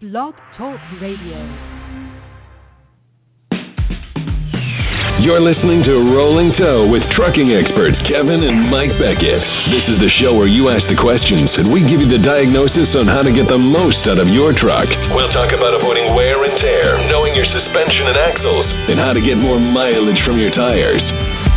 Blog 0.00 0.32
Talk 0.54 0.78
Radio. 1.02 1.42
You're 5.18 5.42
listening 5.42 5.82
to 5.90 6.14
Rolling 6.14 6.54
Toe 6.54 6.86
with 6.86 7.02
trucking 7.18 7.50
experts 7.50 7.98
Kevin 8.06 8.46
and 8.46 8.70
Mike 8.70 8.94
Beckett. 8.94 9.42
This 9.74 9.82
is 9.90 9.98
the 9.98 10.06
show 10.22 10.38
where 10.38 10.46
you 10.46 10.70
ask 10.70 10.86
the 10.86 10.94
questions 10.94 11.50
and 11.58 11.74
we 11.74 11.82
give 11.82 11.98
you 11.98 12.06
the 12.06 12.22
diagnosis 12.22 12.94
on 12.94 13.10
how 13.10 13.26
to 13.26 13.34
get 13.34 13.50
the 13.50 13.58
most 13.58 13.98
out 14.06 14.22
of 14.22 14.30
your 14.30 14.54
truck. 14.54 14.86
We'll 15.18 15.34
talk 15.34 15.50
about 15.50 15.74
avoiding 15.74 16.14
wear 16.14 16.46
and 16.46 16.54
tear, 16.62 17.02
knowing 17.10 17.34
your 17.34 17.50
suspension 17.50 18.06
and 18.06 18.14
axles, 18.14 18.70
and 18.94 19.02
how 19.02 19.10
to 19.10 19.20
get 19.20 19.34
more 19.34 19.58
mileage 19.58 20.22
from 20.22 20.38
your 20.38 20.54
tires. 20.54 21.02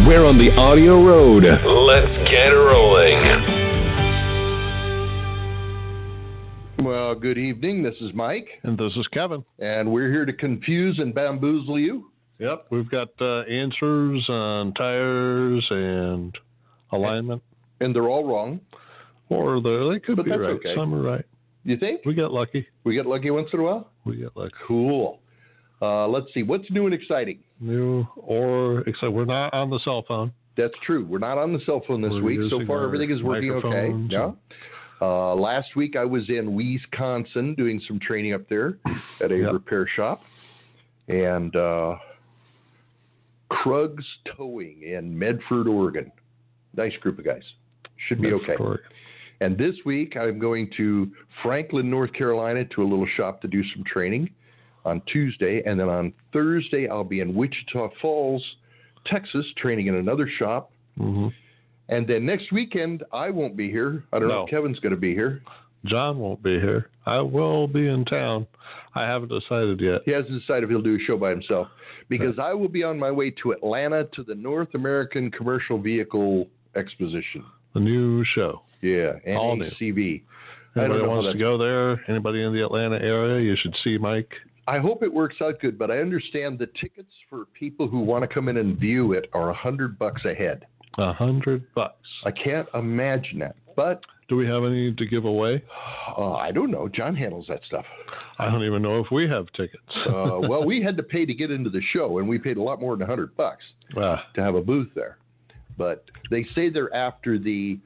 We're 0.10 0.26
on 0.26 0.42
the 0.42 0.50
audio 0.58 0.98
road. 0.98 1.46
Let's 1.46 2.10
get 2.26 2.50
rolling. 2.50 3.61
Well, 7.12 7.20
good 7.20 7.38
evening. 7.38 7.84
This 7.84 7.96
is 8.00 8.12
Mike, 8.14 8.48
And 8.64 8.78
this 8.78 8.94
is 8.96 9.06
Kevin. 9.08 9.44
and 9.60 9.92
we're 9.92 10.10
here 10.10 10.24
to 10.26 10.32
confuse 10.32 10.98
and 10.98 11.14
bamboozle 11.14 11.78
you. 11.78 12.10
Yep. 12.40 12.68
We've 12.70 12.90
got 12.90 13.10
uh, 13.20 13.42
answers 13.42 14.24
on 14.30 14.74
tires 14.76 15.68
and 15.72 16.34
alignment, 16.94 17.44
And 17.82 17.94
they're 17.94 18.08
all 18.08 18.24
wrong. 18.26 18.62
or 19.28 19.60
they 19.62 19.94
they 19.94 20.00
could 20.00 20.16
But 20.16 20.24
be 20.24 20.32
right. 20.32 20.52
okay. 20.52 20.74
Some 20.74 20.94
are 20.96 21.02
right. 21.02 21.26
You 21.66 21.76
think? 21.76 22.06
We 22.06 22.14
get 22.14 22.32
lucky. 22.32 22.66
We 22.86 22.94
get 22.96 23.06
lucky 23.06 23.30
once 23.30 23.50
in 23.52 23.60
a 23.60 23.64
while? 23.64 23.90
We 24.06 24.16
get 24.16 24.38
lucky. 24.38 24.54
Cool. 24.66 25.20
Uh, 25.82 26.08
let's 26.08 26.28
see. 26.34 26.44
What's 26.44 26.72
new 26.72 26.86
and 26.86 26.94
exciting? 26.94 27.40
New 27.60 28.08
or 28.16 28.88
except 28.88 29.12
we're 29.12 29.26
not 29.26 29.54
on 29.54 29.70
the 29.70 29.80
cell 29.84 30.06
phone. 30.08 30.32
That's 30.56 30.76
true. 30.86 31.06
We're 31.06 31.20
not 31.20 31.38
on 31.38 31.52
the 31.52 31.60
cell 31.66 31.82
phone 31.86 32.02
this 32.02 32.12
We're 32.14 32.22
week. 32.24 32.40
So 32.50 32.66
far, 32.66 32.86
everything 32.86 33.12
is 33.12 33.22
working 33.22 33.52
okay. 33.52 33.92
Yeah. 34.10 34.32
Uh, 35.02 35.34
last 35.34 35.76
week, 35.76 35.96
I 35.96 36.06
was 36.06 36.30
in 36.30 36.54
Wisconsin 36.56 37.56
doing 37.56 37.82
some 37.88 38.00
training 38.00 38.34
up 38.34 38.48
there 38.50 38.78
at 39.22 39.32
a 39.32 39.38
Yep. 39.38 39.54
repair 39.54 39.88
shop. 39.96 40.22
And 41.08 41.56
uh, 41.56 41.96
Krug's 43.50 44.06
Towing 44.38 44.84
in 44.84 45.18
Medford, 45.18 45.68
Oregon. 45.68 46.12
Nice 46.76 46.96
group 47.02 47.18
of 47.20 47.26
guys. 47.26 47.44
Should 48.08 48.22
be 48.22 48.32
okay. 48.34 48.56
Story. 48.56 48.80
And 49.42 49.58
this 49.58 49.76
week, 49.86 50.16
I'm 50.16 50.38
going 50.38 50.70
to 50.78 51.12
Franklin, 51.42 51.90
North 51.90 52.14
Carolina, 52.14 52.64
to 52.66 52.84
a 52.84 52.86
little 52.86 53.08
shop 53.18 53.42
to 53.42 53.48
do 53.48 53.64
some 53.74 53.84
training 53.84 54.30
on 54.86 55.02
Tuesday. 55.12 55.64
And 55.66 55.80
then 55.80 55.90
on 55.90 56.14
Thursday, 56.32 56.88
I'll 56.88 57.04
be 57.04 57.22
in 57.22 57.34
Wichita 57.34 57.90
Falls, 58.02 58.44
Texas, 59.08 59.46
training 59.58 59.88
in 59.88 59.96
another 59.96 60.30
shop. 60.38 60.72
hmm 60.98 61.30
And 61.92 62.08
then 62.08 62.26
next 62.26 62.52
weekend, 62.52 63.04
I 63.12 63.30
won't 63.30 63.58
be 63.58 63.70
here. 63.70 64.06
I 64.14 64.20
don't 64.20 64.30
know 64.30 64.44
if 64.46 64.50
Kevin's 64.50 64.80
going 64.80 64.96
to 64.96 65.00
be 65.00 65.14
here. 65.14 65.42
John 65.86 66.20
won't 66.20 66.42
be 66.42 66.60
here. 66.60 66.90
I 67.06 67.20
will 67.20 67.68
be 67.68 67.88
in 67.88 68.06
town. 68.06 68.48
I 68.96 69.04
haven't 69.04 69.30
decided 69.30 69.82
yet. 69.82 70.02
He 70.06 70.12
hasn't 70.12 70.40
decided 70.40 70.64
if 70.64 70.70
he'll 70.70 70.82
do 70.82 70.96
a 70.96 71.06
show 71.06 71.18
by 71.18 71.32
himself 71.32 71.68
because 72.08 72.38
I 72.40 72.54
will 72.54 72.70
be 72.70 72.84
on 72.84 72.98
my 72.98 73.12
way 73.12 73.32
to 73.44 73.52
Atlanta 73.52 74.06
to 74.16 74.24
the 74.24 74.36
North 74.36 74.74
American 74.74 75.32
Commercial 75.32 75.78
Vehicle 75.80 76.48
Exposition. 76.76 77.44
The 77.74 77.80
new 77.80 78.24
show. 78.36 78.62
Yeah, 78.82 79.14
All 79.36 79.56
new. 79.58 79.70
Don't 79.70 80.86
Anybody 80.86 81.08
wants 81.08 81.34
to 81.34 81.38
go 81.38 81.58
there? 81.58 82.02
Anybody 82.10 82.44
in 82.44 82.54
the 82.54 82.64
Atlanta 82.64 82.96
area? 82.96 83.44
You 83.44 83.58
should 83.62 83.76
see 83.84 83.98
Mike. 83.98 84.32
I 84.68 84.80
hope 84.80 85.04
it 85.04 85.14
works 85.14 85.36
out 85.42 85.60
good, 85.60 85.78
but 85.78 85.92
I 85.92 85.98
understand 85.98 86.58
the 86.58 86.68
tickets 86.80 87.12
for 87.30 87.46
people 87.54 87.88
who 87.88 88.00
want 88.00 88.22
to 88.22 88.34
come 88.34 88.48
in 88.48 88.58
and 88.58 88.78
view 88.78 89.12
it 89.14 89.30
are 89.34 89.50
a 89.50 89.54
hundred 89.54 90.00
bucks 90.00 90.22
a 90.24 90.34
head. 90.34 90.66
A 90.98 91.14
hundred 91.14 91.64
bucks. 91.74 92.08
I 92.26 92.32
can't 92.32 92.68
imagine 92.74 93.40
that, 93.40 93.56
but 93.76 94.02
Do 94.28 94.36
we 94.36 94.46
have 94.48 94.64
any 94.64 94.94
to 94.94 95.06
give 95.06 95.26
away? 95.26 95.64
uh, 96.18 96.34
I 96.34 96.52
don't 96.52 96.72
know. 96.72 96.88
John 96.90 97.16
handles 97.16 97.46
that 97.48 97.62
stuff. 97.66 97.86
I 98.40 98.50
don't 98.50 98.64
even 98.64 98.82
know 98.82 99.00
if 99.00 99.12
we 99.12 99.28
have 99.28 99.46
tickets. 99.54 99.84
Uh, 100.08 100.40
well, 100.50 100.66
we 100.66 100.82
had 100.82 100.98
to 100.98 101.04
pay 101.04 101.26
to 101.26 101.34
get 101.34 101.52
into 101.52 101.70
the 101.70 101.82
show, 101.94 102.18
and 102.20 102.28
we 102.28 102.40
paid 102.40 102.58
a 102.58 102.62
lot 102.62 102.80
more 102.82 102.96
than 102.96 103.04
a 103.04 103.10
hundred 103.10 103.36
bucks 103.38 103.64
Ah, 103.98 104.26
to 104.36 104.42
have 104.44 104.56
a 104.56 104.62
booth 104.62 104.90
there. 104.96 105.18
But 105.78 106.06
they 106.30 106.46
say 106.56 106.70
they're 106.70 106.94
after 106.94 107.38
the 107.40 107.80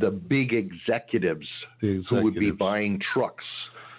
the 0.00 0.10
big 0.10 0.52
executives 0.52 1.46
the 1.80 2.02
who 2.08 2.22
would 2.22 2.34
be 2.34 2.50
buying 2.50 3.00
trucks, 3.14 3.44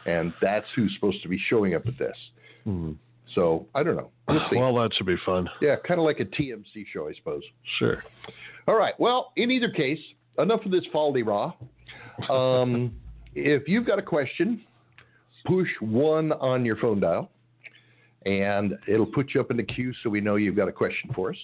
and 0.05 0.33
that's 0.41 0.65
who's 0.75 0.93
supposed 0.95 1.21
to 1.23 1.29
be 1.29 1.39
showing 1.49 1.75
up 1.75 1.85
at 1.87 1.97
this. 1.97 2.17
Hmm. 2.65 2.93
So 3.37 3.67
I 3.75 3.83
don't 3.83 3.95
know. 3.95 4.09
We'll 4.27 4.41
see. 4.49 4.57
Well, 4.57 4.73
that 4.77 4.89
should 4.95 5.05
be 5.05 5.15
fun. 5.23 5.47
yeah, 5.61 5.75
kind 5.87 5.99
of 5.99 6.05
like 6.05 6.19
a 6.19 6.25
TMC 6.25 6.85
show, 6.91 7.07
I 7.07 7.13
suppose. 7.13 7.43
Sure. 7.77 8.03
All 8.67 8.75
right. 8.75 8.95
Well, 8.99 9.31
in 9.37 9.51
either 9.51 9.69
case, 9.69 9.99
enough 10.39 10.65
of 10.65 10.71
this 10.71 10.83
Faldy 10.91 11.23
Raw. 11.23 11.53
Um, 12.33 12.93
if 13.35 13.67
you've 13.67 13.85
got 13.85 13.99
a 13.99 14.01
question, 14.01 14.63
push 15.45 15.67
one 15.81 16.31
on 16.31 16.65
your 16.65 16.77
phone 16.77 16.99
dial, 16.99 17.29
and 18.25 18.73
it'll 18.87 19.05
put 19.05 19.35
you 19.35 19.39
up 19.39 19.51
in 19.51 19.57
the 19.57 19.63
queue 19.63 19.93
so 20.01 20.09
we 20.09 20.19
know 20.19 20.35
you've 20.35 20.55
got 20.55 20.67
a 20.67 20.73
question 20.73 21.11
for 21.13 21.29
us. 21.29 21.37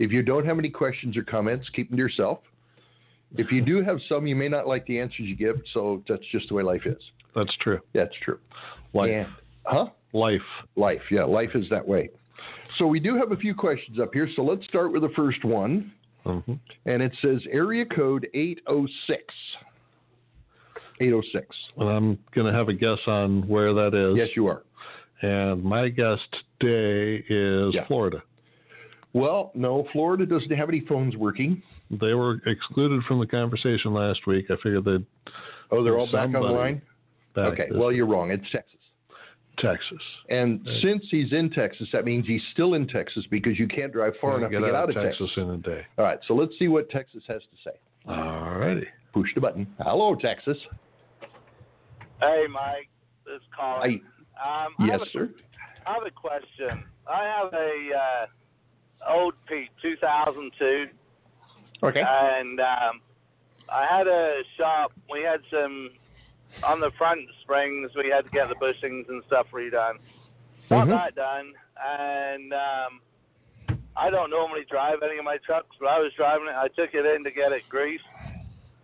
If 0.00 0.10
you 0.10 0.22
don't 0.22 0.44
have 0.44 0.58
any 0.58 0.70
questions 0.70 1.16
or 1.16 1.22
comments, 1.22 1.68
keep 1.72 1.88
them 1.88 1.98
to 1.98 2.02
yourself. 2.02 2.40
If 3.36 3.52
you 3.52 3.62
do 3.64 3.84
have 3.84 3.98
some, 4.08 4.26
you 4.26 4.34
may 4.34 4.48
not 4.48 4.66
like 4.66 4.84
the 4.86 4.98
answers 4.98 5.20
you 5.20 5.36
give, 5.36 5.56
so 5.72 6.02
that's 6.08 6.26
just 6.32 6.48
the 6.48 6.54
way 6.54 6.64
life 6.64 6.82
is. 6.84 7.00
That's 7.36 7.54
true. 7.60 7.78
That's 7.94 8.14
true. 8.24 8.40
Life. 8.92 9.10
And- 9.12 9.28
huh? 9.64 9.86
Life. 10.12 10.40
Life, 10.76 11.02
yeah, 11.10 11.24
life 11.24 11.50
is 11.54 11.68
that 11.70 11.86
way. 11.86 12.10
So 12.78 12.86
we 12.86 13.00
do 13.00 13.16
have 13.16 13.32
a 13.32 13.36
few 13.36 13.54
questions 13.54 13.98
up 13.98 14.10
here, 14.12 14.28
so 14.36 14.42
let's 14.42 14.64
start 14.66 14.92
with 14.92 15.02
the 15.02 15.10
first 15.16 15.44
one. 15.44 15.92
hmm 16.24 16.40
and 16.86 17.02
it 17.02 17.12
says 17.22 17.40
area 17.50 17.84
code 17.84 18.26
806. 18.34 19.22
806. 21.00 21.56
And 21.78 21.88
I'm 21.88 22.18
going 22.34 22.46
to 22.50 22.52
have 22.52 22.68
a 22.68 22.72
guess 22.72 22.98
on 23.06 23.46
where 23.48 23.72
that 23.74 23.94
is. 23.94 24.16
Yes, 24.16 24.28
you 24.34 24.46
are. 24.48 24.62
And 25.22 25.62
my 25.62 25.88
guess 25.88 26.18
today 26.60 27.24
is 27.28 27.74
Yeah. 27.74 27.86
Florida. 27.86 28.22
Well, 29.12 29.50
no, 29.54 29.86
Florida 29.92 30.26
doesn't 30.26 30.50
have 30.50 30.68
any 30.68 30.80
phones 30.80 31.16
working. 31.16 31.62
They 31.90 32.14
were 32.14 32.40
excluded 32.46 33.02
from 33.04 33.18
the 33.20 33.26
conversation 33.26 33.94
last 33.94 34.26
week. 34.26 34.46
I 34.50 34.56
figured 34.62 34.84
they'd 34.84 35.06
Oh, 35.70 35.82
they're 35.84 35.98
all 35.98 36.06
back 36.06 36.26
on 36.26 36.32
the 36.32 36.38
Somebody 36.38 36.54
line? 36.54 36.82
back 37.34 37.52
Okay, 37.52 37.68
well, 37.72 37.92
you're 37.92 38.06
wrong. 38.06 38.30
It's 38.30 38.44
Texas. 38.50 38.77
Texas. 39.58 40.02
And 40.28 40.64
Right. 40.66 40.82
since 40.82 41.04
he's 41.10 41.32
in 41.32 41.50
Texas, 41.50 41.88
that 41.92 42.04
means 42.04 42.26
he's 42.26 42.42
still 42.52 42.74
in 42.74 42.86
Texas 42.86 43.24
because 43.30 43.58
you 43.58 43.68
can't 43.68 43.92
drive 43.92 44.16
far 44.20 44.38
enough 44.38 44.50
to 44.50 44.60
get 44.60 44.74
out 44.74 44.88
of 44.88 44.94
Texas. 44.94 45.30
in 45.36 45.50
a 45.50 45.56
day. 45.58 45.84
All 45.98 46.04
right, 46.04 46.18
so 46.26 46.34
let's 46.34 46.56
see 46.58 46.68
what 46.68 46.88
Texas 46.90 47.22
has 47.28 47.42
to 47.42 47.56
say. 47.64 47.76
All 48.06 48.54
righty. 48.58 48.86
Push 49.12 49.34
the 49.34 49.40
button. 49.40 49.66
Hello, 49.80 50.14
Texas. 50.14 50.58
Hey, 52.20 52.46
Mike. 52.50 52.88
This 53.24 53.36
is 53.36 53.42
Colin. 53.58 54.00
I, 54.42 54.64
um, 54.66 54.74
yes, 54.80 54.90
have 54.92 55.02
a, 55.02 55.10
sir. 55.10 55.30
I 55.86 55.92
have 55.94 56.02
a 56.06 56.10
question. 56.10 56.84
I 57.06 57.24
have 57.24 57.52
a 57.52 57.90
uh, 59.10 59.12
old 59.12 59.34
Pete 59.48 59.70
2002, 59.82 60.86
Okay. 61.82 62.02
and 62.04 62.60
um, 62.60 63.00
I 63.70 63.86
had 63.88 64.06
a 64.06 64.40
shop. 64.56 64.92
We 65.10 65.22
had 65.22 65.40
some 65.50 65.90
on 66.62 66.80
the 66.80 66.90
front 66.98 67.20
springs. 67.42 67.90
We 67.96 68.10
had 68.10 68.24
to 68.24 68.30
get 68.30 68.48
the 68.48 68.54
bushings 68.56 69.08
and 69.08 69.22
stuff 69.26 69.46
redone. 69.52 69.98
Got 70.68 70.86
Mhm. 70.86 70.90
that 70.90 71.14
done, 71.14 71.54
and 71.82 72.52
um, 72.52 73.00
I 73.96 74.10
don't 74.10 74.30
normally 74.30 74.64
drive 74.64 75.02
any 75.02 75.18
of 75.18 75.24
my 75.24 75.38
trucks, 75.38 75.74
but 75.80 75.88
I 75.88 75.98
was 75.98 76.12
driving 76.14 76.48
it. 76.48 76.54
I 76.54 76.68
took 76.68 76.94
it 76.94 77.06
in 77.06 77.24
to 77.24 77.30
get 77.30 77.52
it 77.52 77.68
greased. 77.68 78.04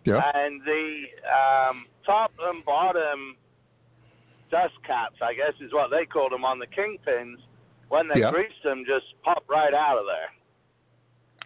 Yeah. 0.07 0.21
and 0.35 0.61
the 0.61 1.05
um, 1.25 1.87
top 2.05 2.31
and 2.39 2.63
bottom 2.63 3.35
dust 4.51 4.75
caps, 4.85 5.19
I 5.19 5.33
guess 5.33 5.53
is 5.59 5.73
what 5.73 5.89
they 5.89 6.05
called 6.05 6.31
them 6.31 6.45
on 6.45 6.59
the 6.59 6.67
kingpins, 6.67 7.37
when 7.89 8.07
they 8.07 8.19
Yeah. 8.19 8.29
greased 8.29 8.61
them, 8.63 8.85
just 8.85 9.19
popped 9.23 9.49
right 9.49 9.73
out 9.73 9.97
of 9.97 10.05
there. 10.05 10.29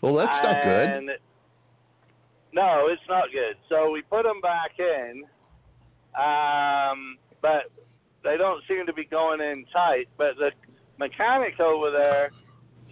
Well, 0.01 0.15
that's 0.15 0.43
not 0.43 0.63
good. 0.63 0.89
And 0.89 1.17
No, 2.51 2.87
it's 2.87 3.07
not 3.07 3.31
good. 3.31 3.55
So 3.69 3.91
we 3.91 4.01
put 4.01 4.23
them 4.23 4.41
back 4.41 4.77
in, 4.77 5.23
um, 6.17 7.17
but 7.41 7.71
they 8.23 8.37
don't 8.37 8.61
seem 8.67 8.85
to 8.85 8.93
be 8.93 9.05
going 9.05 9.41
in 9.41 9.65
tight. 9.71 10.07
But 10.17 10.35
the 10.37 10.51
mechanic 10.97 11.59
over 11.59 11.91
there 11.91 12.31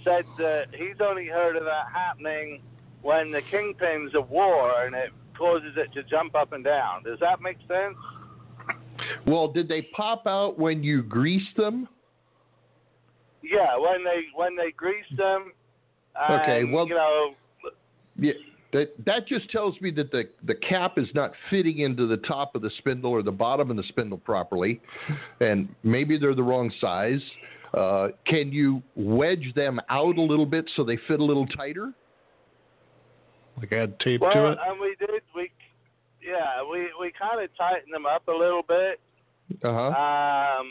said 0.04 0.26
that 0.38 0.66
he's 0.74 0.96
only 1.02 1.28
heard 1.28 1.56
of 1.56 1.64
that 1.64 1.88
happening 1.94 2.62
when 3.02 3.32
the 3.32 3.42
kingpins 3.52 4.14
are 4.16 4.22
war 4.22 4.86
and 4.86 4.96
it 4.96 5.12
causes 5.38 5.74
it 5.78 5.94
to 5.94 6.04
jump 6.04 6.36
up 6.36 6.54
and 6.54 6.64
down. 6.64 7.04
Does 7.04 7.20
that 7.20 7.42
make 7.42 7.58
sense? 7.68 7.98
Well, 9.26 9.48
did 9.50 9.68
they 9.68 9.84
pop 9.96 10.26
out 10.26 10.58
when 10.58 10.84
you 10.84 11.04
grease 11.04 11.48
them? 11.56 11.88
Yeah, 13.44 13.78
when 13.78 14.04
they 14.04 14.22
when 14.36 14.56
they 14.56 14.72
grease 14.72 15.06
them. 15.16 15.52
Okay, 16.30 16.64
well- 16.64 16.88
you 16.88 16.96
know, 16.96 17.36
Yeah, 18.20 18.34
that 18.74 18.94
that 19.06 19.28
just 19.28 19.50
tells 19.50 19.80
me 19.82 19.92
that 19.92 20.12
the 20.12 20.24
the 20.46 20.56
cap 20.56 20.98
is 20.98 21.08
not 21.14 21.32
fitting 21.50 21.80
into 21.80 22.08
the 22.08 22.18
top 22.18 22.56
of 22.56 22.62
the 22.62 22.72
spindle 22.80 23.12
or 23.12 23.24
the 23.24 23.32
bottom 23.32 23.72
of 23.72 23.78
the 23.78 23.84
spindle 23.90 24.18
properly, 24.18 24.82
and 25.40 25.70
maybe 25.84 26.18
they're 26.18 26.36
the 26.36 26.44
wrong 26.44 26.72
size. 26.82 27.22
Uh, 27.74 28.10
can 28.26 28.52
you 28.52 28.82
wedge 28.96 29.54
them 29.56 29.80
out 29.90 30.18
a 30.18 30.22
little 30.22 30.46
bit 30.46 30.70
so 30.76 30.84
they 30.84 30.98
fit 31.08 31.20
a 31.20 31.24
little 31.24 31.48
tighter? 31.48 31.94
Like 33.58 33.72
add 33.72 34.00
tape 34.00 34.22
well, 34.22 34.34
to 34.34 34.52
it. 34.52 34.58
and 34.68 34.80
we 34.80 34.96
did 35.00 35.10
we, 35.36 35.52
yeah, 36.22 36.64
we 36.70 36.90
we 37.00 37.12
kind 37.20 37.44
of 37.44 37.50
tightened 37.58 37.94
them 37.94 38.06
up 38.06 38.28
a 38.28 38.32
little 38.32 38.64
bit. 38.68 39.00
Uh 39.64 39.74
huh. 39.74 40.60
Um, 40.60 40.68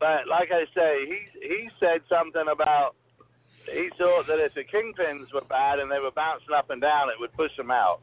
but 0.00 0.28
like 0.28 0.50
I 0.50 0.64
say, 0.74 1.06
he 1.06 1.46
he 1.46 1.68
said 1.78 2.00
something 2.08 2.44
about 2.52 2.96
he 3.66 3.88
thought 3.98 4.26
that 4.28 4.38
if 4.38 4.54
the 4.54 4.62
kingpins 4.64 5.32
were 5.32 5.46
bad 5.48 5.78
and 5.78 5.90
they 5.90 5.98
were 5.98 6.10
bouncing 6.10 6.54
up 6.56 6.70
and 6.70 6.80
down, 6.80 7.08
it 7.08 7.14
would 7.18 7.32
push 7.34 7.54
them 7.56 7.70
out. 7.70 8.00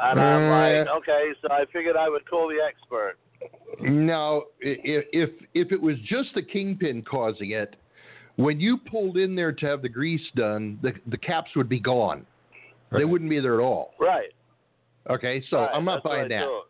And 0.00 0.20
I'm 0.20 0.50
like, 0.50 0.88
Uh, 0.88 0.98
okay, 0.98 1.30
so 1.42 1.48
I 1.50 1.64
figured 1.72 1.96
I 1.96 2.08
would 2.08 2.28
call 2.28 2.48
the 2.48 2.58
expert. 2.64 3.16
Now, 3.80 4.42
if 4.60 5.06
if 5.12 5.30
if 5.54 5.72
it 5.72 5.80
was 5.80 5.96
just 6.08 6.30
the 6.34 6.42
kingpin 6.42 7.02
causing 7.02 7.52
it, 7.52 7.76
when 8.36 8.60
you 8.60 8.78
pulled 8.78 9.16
in 9.16 9.34
there 9.34 9.52
to 9.52 9.66
have 9.66 9.82
the 9.82 9.88
grease 9.88 10.26
done, 10.34 10.78
the 10.82 10.92
the 11.06 11.16
caps 11.18 11.50
would 11.56 11.68
be 11.68 11.80
gone. 11.80 12.26
They 12.90 13.04
wouldn't 13.04 13.30
be 13.30 13.40
there 13.40 13.54
at 13.54 13.62
all. 13.62 13.94
Right. 14.00 14.30
Okay, 15.10 15.42
so 15.50 15.58
right, 15.58 15.70
I'm 15.72 15.84
not 15.84 16.02
buying 16.02 16.28
that. 16.28 16.44
thought. 16.44 16.66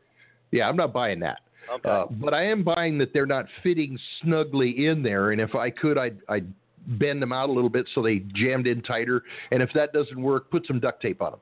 Yeah, 0.50 0.68
I'm 0.68 0.76
not 0.76 0.92
buying 0.92 1.20
that. 1.20 1.40
Okay. 1.72 1.88
Uh, 1.88 2.06
but 2.10 2.34
I 2.34 2.44
am 2.44 2.62
buying 2.62 2.98
that 2.98 3.12
they're 3.12 3.26
not 3.26 3.46
fitting 3.62 3.98
snugly 4.22 4.86
in 4.86 5.02
there, 5.02 5.32
and 5.32 5.40
if 5.40 5.54
I 5.54 5.70
could, 5.70 5.98
I'd, 5.98 6.18
I'd 6.28 6.52
bend 6.86 7.20
them 7.20 7.32
out 7.32 7.48
a 7.48 7.52
little 7.52 7.70
bit 7.70 7.86
so 7.94 8.02
they 8.02 8.20
jammed 8.34 8.66
in 8.66 8.82
tighter. 8.82 9.22
And 9.50 9.62
if 9.62 9.70
that 9.74 9.92
doesn't 9.92 10.20
work, 10.20 10.50
put 10.50 10.66
some 10.66 10.80
duct 10.80 11.02
tape 11.02 11.20
on 11.20 11.32
them. 11.32 11.40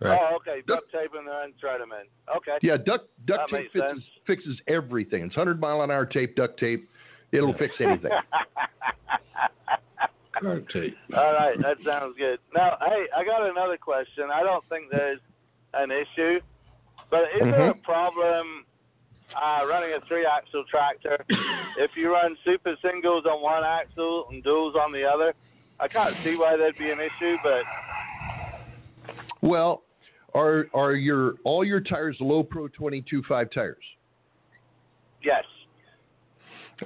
Right. 0.00 0.18
Oh, 0.18 0.36
okay. 0.36 0.62
Duct 0.66 0.90
tape 0.90 1.10
and 1.16 1.28
then 1.28 1.52
thread 1.60 1.80
them 1.80 1.90
in. 1.92 2.06
Okay. 2.34 2.58
Yeah, 2.62 2.76
duct 2.78 3.08
duct 3.26 3.50
That 3.50 3.56
tape 3.56 3.72
fixes, 3.72 4.02
fixes 4.26 4.60
everything. 4.66 5.24
It's 5.24 5.36
100 5.36 5.60
mile 5.60 5.82
an 5.82 5.90
hour 5.90 6.06
tape, 6.06 6.36
duct 6.36 6.58
tape. 6.58 6.88
It'll 7.32 7.54
fix 7.54 7.74
anything. 7.80 8.10
Duct 10.42 10.72
tape. 10.72 10.96
All 11.14 11.32
right, 11.34 11.54
that 11.60 11.76
sounds 11.86 12.16
good. 12.16 12.38
Now, 12.54 12.78
hey, 12.80 13.04
I 13.14 13.24
got 13.24 13.48
another 13.48 13.76
question. 13.76 14.24
I 14.32 14.42
don't 14.42 14.64
think 14.68 14.90
there's 14.90 15.20
an 15.74 15.90
issue, 15.90 16.40
but 17.10 17.24
is 17.36 17.42
there 17.42 17.52
mm-hmm. 17.52 17.78
a 17.78 17.82
problem 17.84 18.64
uh, 19.36 19.66
running 19.66 19.92
a 19.96 20.06
three-axle 20.06 20.64
tractor 20.70 21.24
if 21.78 21.90
you 21.96 22.12
run 22.12 22.36
super 22.44 22.74
singles 22.82 23.24
on 23.26 23.42
one 23.42 23.62
axle 23.64 24.26
and 24.30 24.42
duals 24.44 24.74
on 24.76 24.92
the 24.92 25.04
other? 25.04 25.34
I 25.78 25.88
can't 25.88 26.14
see 26.24 26.36
why 26.36 26.56
there'd 26.56 26.76
be 26.76 26.90
an 26.90 26.98
issue, 27.00 27.36
but 27.42 27.62
Well, 29.42 29.82
are 30.34 30.66
are 30.74 30.92
your 30.94 31.34
all 31.44 31.64
your 31.64 31.80
tires 31.80 32.16
low 32.20 32.42
pro 32.42 32.68
22.5 32.68 33.52
tires? 33.52 33.76
yes. 35.22 35.44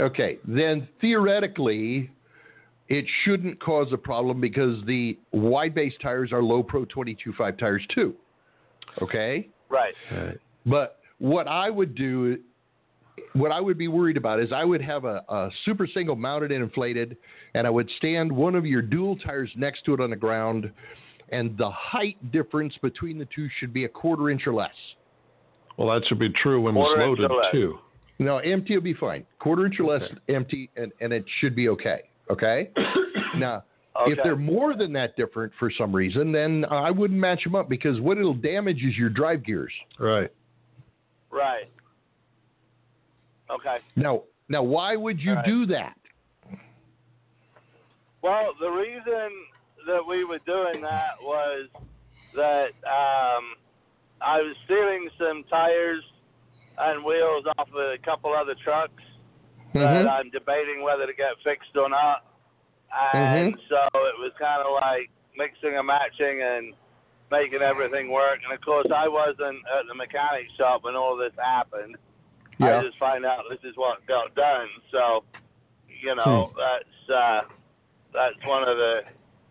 Okay, 0.01 0.39
then 0.45 0.89
theoretically, 1.01 2.11
it 2.89 3.05
shouldn't 3.25 3.61
cause 3.61 3.89
a 3.93 3.97
problem 3.97 4.41
because 4.41 4.85
the 4.87 5.17
wide 5.33 5.73
base 5.75 5.93
tires 6.03 6.33
are 6.33 6.43
low 6.43 6.63
pro 6.65 6.85
22.5 6.85 7.59
tires 7.59 7.83
too. 7.95 8.15
Okay, 9.03 9.49
Right. 9.69 9.95
Right. 10.13 10.39
but 10.67 10.99
what 11.25 11.49
I 11.49 11.71
would 11.71 11.95
do, 11.95 12.39
what 13.33 13.51
I 13.51 13.59
would 13.59 13.79
be 13.79 13.89
worried 13.89 14.19
about 14.19 14.41
is 14.41 14.53
I 14.53 14.63
would 14.63 14.83
have 14.83 15.07
a, 15.07 15.25
a 15.31 15.49
super 15.65 15.87
single 15.87 16.17
mounted 16.17 16.53
and 16.53 16.63
inflated, 16.63 17.17
and 17.55 17.67
I 17.67 17.71
would 17.71 17.89
stand 17.97 18.31
one 18.31 18.55
of 18.55 18.67
your 18.67 18.83
dual 18.83 19.17
tires 19.17 19.51
next 19.57 19.87
to 19.87 19.95
it 19.95 20.01
on 20.01 20.11
the 20.11 20.17
ground, 20.17 20.71
and 21.31 21.57
the 21.57 21.71
height 21.71 22.31
difference 22.31 22.75
between 22.83 23.17
the 23.17 23.27
two 23.35 23.49
should 23.59 23.73
be 23.73 23.87
a 23.87 23.89
quarter 23.89 24.29
inch 24.29 24.47
or 24.47 24.53
less. 24.53 24.75
Well, 25.79 25.89
that 25.99 26.07
should 26.07 26.19
be 26.19 26.29
true 26.29 26.61
when 26.61 26.75
Quarter 26.75 27.01
it's 27.01 27.07
loaded 27.09 27.31
or 27.31 27.43
less. 27.43 27.53
too. 27.53 27.79
No, 28.19 28.37
empty 28.39 28.75
will 28.77 28.83
be 28.83 28.93
fine. 28.95 29.25
Quarter 29.39 29.67
inch 29.67 29.81
or 29.81 29.87
less 29.87 30.03
empty, 30.29 30.69
and, 30.77 30.93
and 31.01 31.11
it 31.11 31.25
should 31.41 31.57
be 31.57 31.71
okay. 31.71 32.03
Okay. 32.31 32.71
now, 33.39 33.65
Okay. 33.97 34.13
if 34.13 34.19
they're 34.25 34.37
more 34.37 34.77
than 34.77 34.93
that 34.93 35.17
different 35.17 35.53
for 35.59 35.71
some 35.71 35.95
reason, 35.95 36.33
then 36.33 36.65
I 36.69 36.91
wouldn't 36.91 37.19
match 37.19 37.45
them 37.45 37.55
up 37.55 37.69
because 37.69 38.01
what 38.01 38.19
it'll 38.19 38.35
damage 38.35 38.83
is 38.83 38.97
your 38.97 39.09
drive 39.09 39.45
gears. 39.45 39.73
Right. 40.01 40.31
Right. 41.35 41.71
Okay. 43.51 43.77
Now, 43.97 44.23
now, 44.49 44.63
why 44.63 44.97
would 44.97 45.21
you 45.21 45.35
right. 45.35 45.45
do 45.45 45.67
that? 45.67 45.97
Well, 48.23 48.53
the 48.59 48.71
reason 48.71 49.31
that 49.87 50.01
we 50.09 50.25
were 50.25 50.41
doing 50.47 50.81
that 50.81 51.21
was 51.21 51.69
that 52.35 52.73
um, 52.89 53.55
I 54.21 54.39
was 54.41 54.57
stealing 54.65 55.09
some 55.19 55.45
tires 55.51 56.03
and 56.79 57.05
wheels 57.05 57.45
off 57.59 57.69
of 57.69 57.77
a 57.77 57.97
couple 58.05 58.33
other 58.35 58.55
trucks 58.65 59.03
that 59.75 59.81
Mhm. 59.81 60.09
I'm 60.09 60.31
debating 60.31 60.83
whether 60.83 61.07
to 61.07 61.13
get 61.13 61.39
fixed 61.45 61.77
or 61.77 61.89
not. 61.89 62.25
And 62.93 63.55
Mhm. 63.55 63.69
so 63.69 63.89
it 64.07 64.19
was 64.19 64.33
kind 64.39 64.63
of 64.63 64.73
like 64.73 65.11
mixing 65.37 65.77
and 65.77 65.87
matching 65.87 66.43
and 66.43 66.75
making 67.31 67.61
everything 67.63 68.11
work. 68.11 68.41
And 68.45 68.53
of 68.53 68.61
course, 68.65 68.87
I 68.95 69.09
wasn't 69.09 69.59
at 69.67 69.87
the 69.89 69.95
mechanic 69.95 70.47
shop 70.59 70.85
when 70.85 70.95
all 70.97 71.17
this 71.17 71.33
happened. 71.43 71.97
Yeah. 72.59 72.79
I 72.79 72.83
just 72.85 72.99
find 72.99 73.25
out 73.25 73.45
this 73.51 73.59
is 73.69 73.77
what 73.77 74.07
got 74.07 74.35
done. 74.35 74.69
So, 74.93 75.25
you 75.89 76.15
know, 76.15 76.51
Hmm. 76.53 76.59
that's 76.59 77.11
uh, 77.11 77.41
that's 78.13 78.37
one 78.47 78.63
of 78.69 78.77
the 78.77 79.01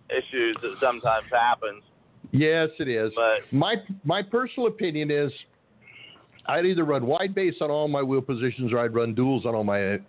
issues 0.09 0.55
that 0.61 0.75
sometimes 0.79 1.25
happens. 1.31 1.83
Yes, 2.31 2.69
it 2.79 2.87
is. 2.87 3.11
But 3.15 3.51
My 3.51 3.75
my 4.03 4.21
personal 4.23 4.67
opinion 4.67 5.11
is, 5.11 5.31
I'd 6.45 6.65
either 6.65 6.83
run 6.85 7.05
wide 7.05 7.35
base 7.35 7.55
on 7.61 7.69
all 7.69 7.87
my 7.87 8.01
wheel 8.01 8.21
positions 8.21 8.71
or 8.71 8.79
I'd 8.79 8.93
run 8.93 9.13
duals 9.13 9.45
on 9.45 9.53
all 9.55 9.63
my, 9.63 9.99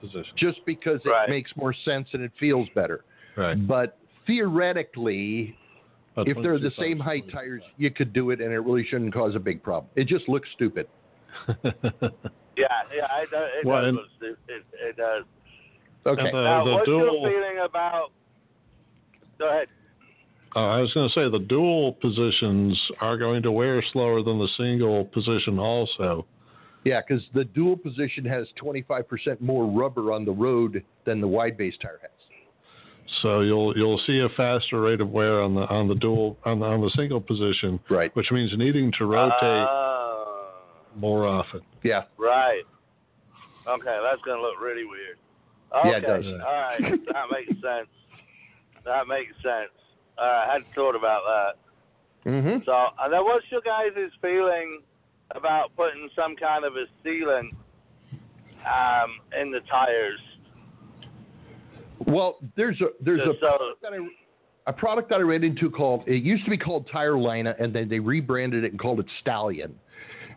positions, 0.00 0.26
just 0.36 0.58
because 0.66 1.00
it 1.04 1.08
Right. 1.08 1.28
makes 1.28 1.56
more 1.56 1.72
sense 1.72 2.08
and 2.12 2.22
it 2.22 2.32
feels 2.40 2.68
better. 2.74 3.04
Right. 3.36 3.54
But 3.66 3.96
theoretically, 4.26 5.52
But 5.52 5.57
if 6.26 6.36
they're 6.42 6.58
the 6.58 6.72
same 6.78 6.98
height 6.98 7.24
tires, 7.30 7.62
you 7.76 7.90
could 7.90 8.12
do 8.12 8.30
it, 8.30 8.40
and 8.40 8.52
it 8.52 8.58
really 8.60 8.84
shouldn't 8.88 9.12
cause 9.14 9.34
a 9.34 9.38
big 9.38 9.62
problem. 9.62 9.90
It 9.96 10.06
just 10.08 10.28
looks 10.28 10.48
stupid. 10.54 10.88
yeah, 11.48 11.62
yeah, 12.56 13.22
it, 13.22 13.30
does- 13.30 13.50
it 13.62 13.66
Well, 13.66 13.80
does. 13.82 13.88
and- 13.88 13.96
look 13.96 14.06
It, 14.48 14.64
it 14.80 14.96
does. 14.96 15.24
Okay. 16.06 16.30
The- 16.30 16.42
now, 16.42 16.64
what's 16.72 16.86
dual- 16.86 17.20
your 17.22 17.30
feeling 17.30 17.58
about? 17.64 18.08
Go 19.38 19.48
ahead. 19.50 19.68
Uh, 20.56 20.60
I 20.60 20.80
was 20.80 20.92
going 20.94 21.08
to 21.08 21.14
say 21.14 21.30
the 21.30 21.44
dual 21.44 21.92
positions 21.94 22.76
are 23.00 23.18
going 23.18 23.42
to 23.42 23.52
wear 23.52 23.82
slower 23.92 24.22
than 24.22 24.38
the 24.38 24.48
single 24.56 25.04
position 25.04 25.58
also. 25.58 26.26
yeah, 26.84 27.00
because 27.06 27.22
the 27.34 27.44
dual 27.44 27.76
position 27.76 28.24
has 28.24 28.46
25% 28.62 29.40
more 29.42 29.66
rubber 29.66 30.10
on 30.12 30.24
the 30.24 30.32
road 30.32 30.82
than 31.04 31.20
the 31.20 31.28
wide 31.28 31.58
base 31.58 31.74
tire 31.82 31.98
has. 32.00 32.10
So 33.22 33.40
you'll 33.40 33.76
you'll 33.76 34.00
see 34.06 34.20
a 34.20 34.28
faster 34.36 34.80
rate 34.80 35.00
of 35.00 35.10
wear 35.10 35.40
on 35.42 35.54
the 35.54 35.62
on 35.62 35.88
the 35.88 35.94
dual 35.94 36.36
on 36.44 36.60
the, 36.60 36.66
on 36.66 36.80
the 36.80 36.90
single 36.96 37.20
position, 37.20 37.80
Right. 37.90 38.14
which 38.14 38.30
means 38.30 38.50
needing 38.56 38.92
to 38.98 39.06
rotate 39.06 39.42
Uh, 39.42 40.24
more 40.96 41.26
often. 41.26 41.60
Yeah. 41.82 42.04
right. 42.18 42.62
Okay, 43.66 43.98
that's 44.02 44.20
gonna 44.24 44.40
look 44.40 44.60
really 44.60 44.84
weird. 44.84 45.18
Okay. 45.76 45.90
Yeah, 45.90 45.96
it 45.98 46.00
does. 46.00 46.24
All 46.26 46.60
right, 46.60 46.80
that 46.80 47.24
makes 47.30 47.52
sense. 47.62 47.88
That 48.84 49.06
makes 49.06 49.34
sense. 49.36 49.72
All 50.18 50.26
right, 50.26 50.46
I 50.48 50.52
hadn't 50.52 50.68
thought 50.74 50.96
about 50.96 51.22
that. 51.26 52.30
Mm-hmm. 52.30 52.58
So, 52.64 52.72
and 53.00 53.12
then 53.12 53.24
what's 53.24 53.44
your 53.50 53.60
guys' 53.60 54.10
feeling 54.22 54.80
about 55.34 55.70
putting 55.76 56.08
some 56.16 56.34
kind 56.36 56.64
of 56.64 56.72
a 56.76 56.86
sealant 57.06 57.52
um, 58.64 59.10
in 59.38 59.50
the 59.50 59.60
tires? 59.70 60.18
Well, 62.06 62.38
there's 62.56 62.80
a 62.80 62.86
there's 63.02 63.20
a 63.20 63.32
Just 63.32 63.42
uh, 63.42 63.58
so, 63.58 63.72
that 63.82 63.92
I, 63.92 63.98
a 64.68 64.72
product 64.72 65.08
that 65.10 65.16
I 65.16 65.22
ran 65.22 65.44
into 65.44 65.70
called 65.70 66.04
it 66.06 66.22
used 66.22 66.44
to 66.44 66.50
be 66.50 66.58
called 66.58 66.88
Tire 66.92 67.18
Lina, 67.18 67.54
and 67.58 67.74
then 67.74 67.88
they 67.88 67.98
rebranded 67.98 68.64
it 68.64 68.70
and 68.70 68.80
called 68.80 69.00
it 69.00 69.06
Stallion, 69.20 69.74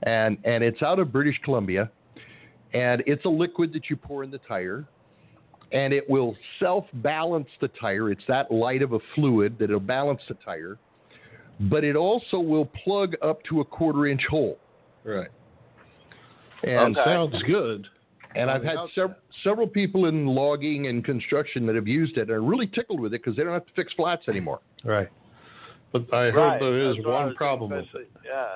and 0.03 0.37
and 0.43 0.63
it's 0.63 0.81
out 0.81 0.99
of 0.99 1.11
British 1.11 1.39
Columbia, 1.43 1.91
and 2.73 3.03
it's 3.05 3.25
a 3.25 3.29
liquid 3.29 3.73
that 3.73 3.89
you 3.89 3.95
pour 3.95 4.23
in 4.23 4.31
the 4.31 4.39
tire, 4.39 4.85
and 5.71 5.93
it 5.93 6.09
will 6.09 6.35
self 6.59 6.85
balance 6.95 7.47
the 7.59 7.67
tire. 7.69 8.11
It's 8.11 8.23
that 8.27 8.51
light 8.51 8.81
of 8.81 8.93
a 8.93 8.99
fluid 9.15 9.57
that 9.59 9.65
it'll 9.65 9.79
balance 9.79 10.21
the 10.27 10.35
tire, 10.45 10.77
but 11.59 11.83
it 11.83 11.95
also 11.95 12.39
will 12.39 12.65
plug 12.65 13.15
up 13.21 13.43
to 13.49 13.61
a 13.61 13.65
quarter 13.65 14.07
inch 14.07 14.23
hole. 14.29 14.57
Right. 15.03 15.29
And 16.63 16.97
Okay. 16.97 17.09
Sounds 17.09 17.43
good. 17.43 17.87
And 18.35 18.49
I've 18.49 18.63
had 18.63 18.77
sev- 18.95 19.15
several 19.43 19.67
people 19.67 20.05
in 20.05 20.25
logging 20.25 20.87
and 20.87 21.03
construction 21.03 21.65
that 21.67 21.75
have 21.75 21.87
used 21.87 22.17
it 22.17 22.21
and 22.21 22.31
are 22.31 22.41
really 22.41 22.67
tickled 22.67 22.99
with 22.99 23.13
it 23.13 23.23
because 23.23 23.37
they 23.37 23.43
don't 23.43 23.53
have 23.53 23.65
to 23.65 23.73
fix 23.73 23.93
flats 23.93 24.23
anymore. 24.27 24.59
Right. 24.83 25.09
But 25.91 26.13
I 26.13 26.31
heard 26.31 26.35
right, 26.35 26.59
there 26.59 26.89
is 26.89 26.95
that's 26.97 27.07
one 27.07 27.35
problem 27.35 27.71
with 27.71 27.85
it. 27.95 28.09
Yeah. 28.25 28.55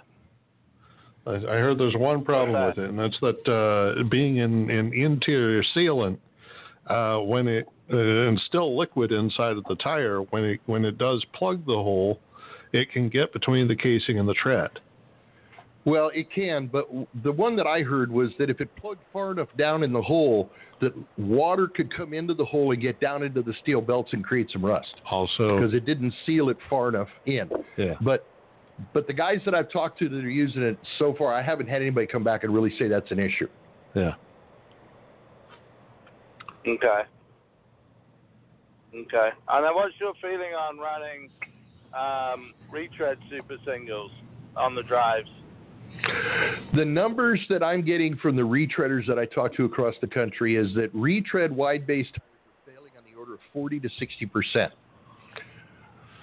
I, 1.27 1.35
I 1.35 1.57
heard 1.59 1.77
there's 1.77 1.95
one 1.95 2.23
problem 2.23 2.67
with 2.67 2.77
it, 2.77 2.89
and 2.89 2.99
that's 2.99 3.17
that 3.21 3.49
uh, 3.51 4.03
being 4.09 4.37
in, 4.37 4.69
in 4.69 4.93
interior 4.93 5.63
sealant, 5.75 6.17
uh, 6.87 7.17
when 7.17 7.47
it 7.47 7.67
uh, 7.91 7.97
and 7.97 8.39
still 8.47 8.77
liquid 8.77 9.11
inside 9.11 9.57
of 9.57 9.63
the 9.65 9.75
tire, 9.75 10.19
when 10.29 10.43
it 10.43 10.59
when 10.65 10.85
it 10.85 10.97
does 10.97 11.23
plug 11.33 11.65
the 11.65 11.73
hole, 11.73 12.19
it 12.73 12.91
can 12.91 13.09
get 13.09 13.33
between 13.33 13.67
the 13.67 13.75
casing 13.75 14.19
and 14.19 14.27
the 14.27 14.33
tread. 14.35 14.69
Well, 15.85 16.09
it 16.15 16.31
can, 16.33 16.65
but 16.65 16.89
the 17.23 17.31
one 17.31 17.55
that 17.57 17.67
I 17.67 17.81
heard 17.81 18.11
was 18.11 18.31
that 18.39 18.49
if 18.49 18.59
it 18.59 18.75
plugged 18.75 19.01
far 19.13 19.31
enough 19.31 19.49
down 19.55 19.83
in 19.83 19.93
the 19.93 20.01
hole, 20.01 20.49
that 20.81 20.93
water 21.17 21.67
could 21.67 21.95
come 21.95 22.11
into 22.11 22.33
the 22.33 22.43
hole 22.43 22.71
and 22.71 22.81
get 22.81 22.99
down 22.99 23.21
into 23.21 23.43
the 23.43 23.53
steel 23.61 23.81
belts 23.81 24.09
and 24.13 24.23
create 24.23 24.49
some 24.51 24.65
rust 24.65 24.95
Also, 25.09 25.57
because 25.59 25.75
it 25.75 25.85
didn't 25.85 26.13
seal 26.25 26.49
it 26.49 26.57
far 26.69 26.89
enough 26.89 27.07
in. 27.27 27.49
yeah, 27.77 27.93
But 28.01 28.27
but 28.93 29.07
the 29.07 29.13
guys 29.13 29.37
that 29.45 29.53
I've 29.55 29.71
talked 29.71 29.99
to 29.99 30.09
that 30.09 30.17
are 30.17 30.29
using 30.29 30.63
it 30.63 30.77
so 30.99 31.13
far, 31.17 31.33
I 31.33 31.41
haven't 31.41 31.67
had 31.67 31.81
anybody 31.81 32.07
come 32.07 32.23
back 32.25 32.43
and 32.43 32.53
really 32.53 32.73
say 32.77 32.87
that's 32.89 33.09
an 33.11 33.19
issue. 33.19 33.47
yeah. 33.93 34.15
Okay. 36.67 37.01
Okay. 38.95 39.29
And 39.49 39.75
what's 39.75 39.93
your 39.99 40.13
feeling 40.19 40.53
on 40.57 40.79
running 40.79 41.29
um, 41.93 42.53
retread 42.71 43.17
super 43.29 43.57
singles 43.63 44.11
on 44.57 44.73
the 44.73 44.81
drives? 44.83 45.29
The 46.75 46.85
numbers 46.85 47.39
that 47.49 47.63
I'm 47.63 47.83
getting 47.83 48.17
from 48.17 48.35
the 48.35 48.41
retreaders 48.41 49.07
that 49.07 49.17
I 49.17 49.25
talk 49.25 49.53
to 49.55 49.65
across 49.65 49.95
the 50.01 50.07
country 50.07 50.57
is 50.57 50.73
that 50.75 50.89
retread 50.93 51.51
wide 51.51 51.87
base 51.87 52.07
tires 52.07 52.21
are 52.47 52.71
failing 52.71 52.91
on 52.97 53.03
the 53.09 53.17
order 53.17 53.35
of 53.35 53.39
40 53.53 53.79
to 53.79 53.89
60 53.97 54.25
percent. 54.25 54.73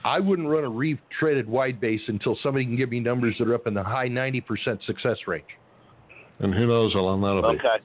I 0.05 0.19
wouldn't 0.19 0.49
run 0.49 0.65
a 0.65 0.71
retreaded 0.71 1.47
wide 1.47 1.81
base 1.81 2.03
until 2.09 2.37
somebody 2.43 2.65
can 2.65 2.77
give 2.77 2.91
me 2.91 3.01
numbers 3.01 3.37
that 3.39 3.49
are 3.49 3.55
up 3.55 3.67
in 3.67 3.75
the 3.75 3.83
high 3.85 4.09
90 4.09 4.41
percent 4.43 4.81
success 4.87 5.19
range. 5.27 5.45
And 6.41 6.53
who 6.53 6.67
knows 6.67 6.93
how 6.93 7.01
long 7.01 7.21
that'll 7.21 7.43
be. 7.43 7.59
Okay. 7.59 7.85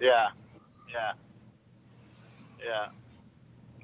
Yeah. 0.00 0.28
Yeah. 0.92 1.12
Yeah. 2.58 2.86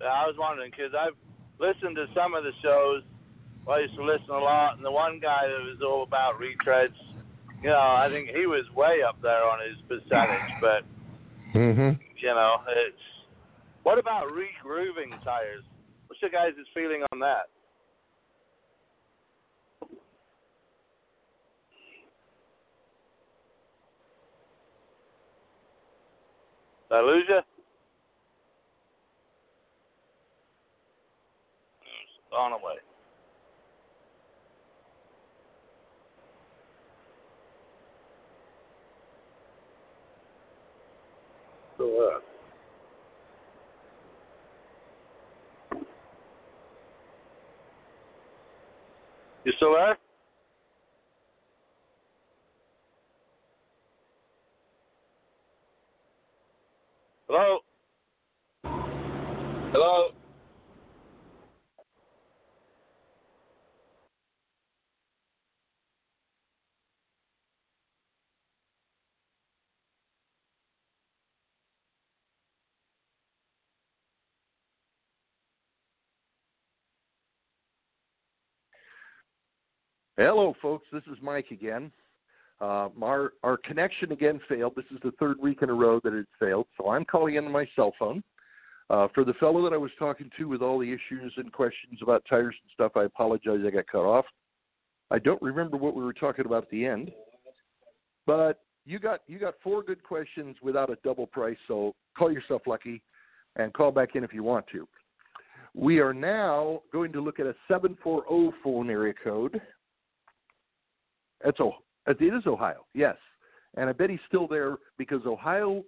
Yeah, 0.00 0.06
I 0.06 0.26
was 0.26 0.36
wondering 0.38 0.70
because 0.70 0.92
I've 0.94 1.16
listened 1.58 1.96
to 1.96 2.06
some 2.14 2.34
of 2.34 2.44
the 2.44 2.52
shows. 2.62 3.02
I 3.68 3.80
used 3.80 3.96
to 3.96 4.04
listen 4.04 4.30
a 4.30 4.38
lot, 4.38 4.76
and 4.76 4.84
the 4.84 4.90
one 4.90 5.18
guy 5.20 5.42
that 5.46 5.62
was 5.66 5.82
all 5.82 6.04
about 6.04 6.38
retreads, 6.38 6.94
you 7.62 7.70
know, 7.70 7.78
I 7.78 8.08
think 8.10 8.28
he 8.28 8.46
was 8.46 8.64
way 8.76 9.02
up 9.06 9.20
there 9.22 9.42
on 9.44 9.58
his 9.66 9.76
percentage. 9.88 10.50
But 10.60 10.84
Mm-hmm. 11.54 12.02
you 12.18 12.28
know, 12.28 12.56
it's 12.68 12.96
what 13.82 13.98
about 13.98 14.26
regrooving 14.28 15.22
tires? 15.24 15.64
What's 16.06 16.20
your 16.20 16.30
guys' 16.30 16.52
feeling 16.74 17.02
on 17.12 17.20
that? 17.20 17.48
Did 26.90 26.94
I 26.96 27.00
lose 27.00 27.24
you? 27.28 27.38
It's 27.38 27.44
gone 32.30 32.52
away. 32.52 32.76
Still 41.76 41.90
there. 41.90 42.20
You 49.44 49.52
still 49.56 49.74
there? 49.74 49.98
Hello? 57.28 57.58
Hello? 59.72 60.08
Hello, 80.18 80.54
folks. 80.62 80.86
This 80.90 81.02
is 81.12 81.18
Mike 81.20 81.50
again. 81.50 81.92
Uh, 82.58 82.88
our 83.02 83.34
our 83.42 83.58
connection 83.58 84.12
again 84.12 84.40
failed. 84.48 84.72
This 84.74 84.86
is 84.90 84.96
the 85.04 85.12
third 85.20 85.38
week 85.38 85.60
in 85.60 85.68
a 85.68 85.74
row 85.74 86.00
that 86.00 86.14
it 86.14 86.26
failed. 86.40 86.66
So 86.78 86.88
I'm 86.88 87.04
calling 87.04 87.34
into 87.34 87.50
my 87.50 87.68
cell 87.76 87.92
phone. 87.98 88.22
Uh, 88.88 89.08
for 89.14 89.24
the 89.24 89.34
fellow 89.34 89.62
that 89.62 89.74
I 89.74 89.76
was 89.76 89.90
talking 89.98 90.30
to 90.38 90.48
with 90.48 90.62
all 90.62 90.78
the 90.78 90.90
issues 90.90 91.34
and 91.36 91.52
questions 91.52 91.98
about 92.02 92.24
tires 92.26 92.54
and 92.62 92.70
stuff, 92.72 92.92
I 92.96 93.04
apologize. 93.04 93.60
I 93.66 93.70
got 93.70 93.88
cut 93.88 94.06
off. 94.06 94.24
I 95.10 95.18
don't 95.18 95.42
remember 95.42 95.76
what 95.76 95.94
we 95.94 96.02
were 96.02 96.14
talking 96.14 96.46
about 96.46 96.62
at 96.62 96.70
the 96.70 96.86
end, 96.86 97.10
but 98.26 98.60
you 98.86 98.98
got 98.98 99.20
you 99.26 99.38
got 99.38 99.56
four 99.62 99.82
good 99.82 100.02
questions 100.02 100.56
without 100.62 100.88
a 100.88 100.96
double 101.04 101.26
price. 101.26 101.58
So 101.68 101.94
call 102.16 102.32
yourself 102.32 102.62
lucky, 102.66 103.02
and 103.56 103.70
call 103.74 103.92
back 103.92 104.16
in 104.16 104.24
if 104.24 104.32
you 104.32 104.42
want 104.42 104.64
to. 104.72 104.88
We 105.74 105.98
are 105.98 106.14
now 106.14 106.80
going 106.90 107.12
to 107.12 107.20
look 107.20 107.38
at 107.38 107.44
a 107.44 107.54
740 107.68 108.56
phone 108.64 108.88
area 108.88 109.12
code. 109.22 109.60
That's 111.44 111.58
oh, 111.60 111.74
it 112.06 112.20
is 112.22 112.46
Ohio, 112.46 112.86
yes, 112.94 113.16
and 113.76 113.88
I 113.88 113.92
bet 113.92 114.10
he's 114.10 114.20
still 114.28 114.46
there 114.46 114.78
because 114.98 115.20
Ohio 115.26 115.84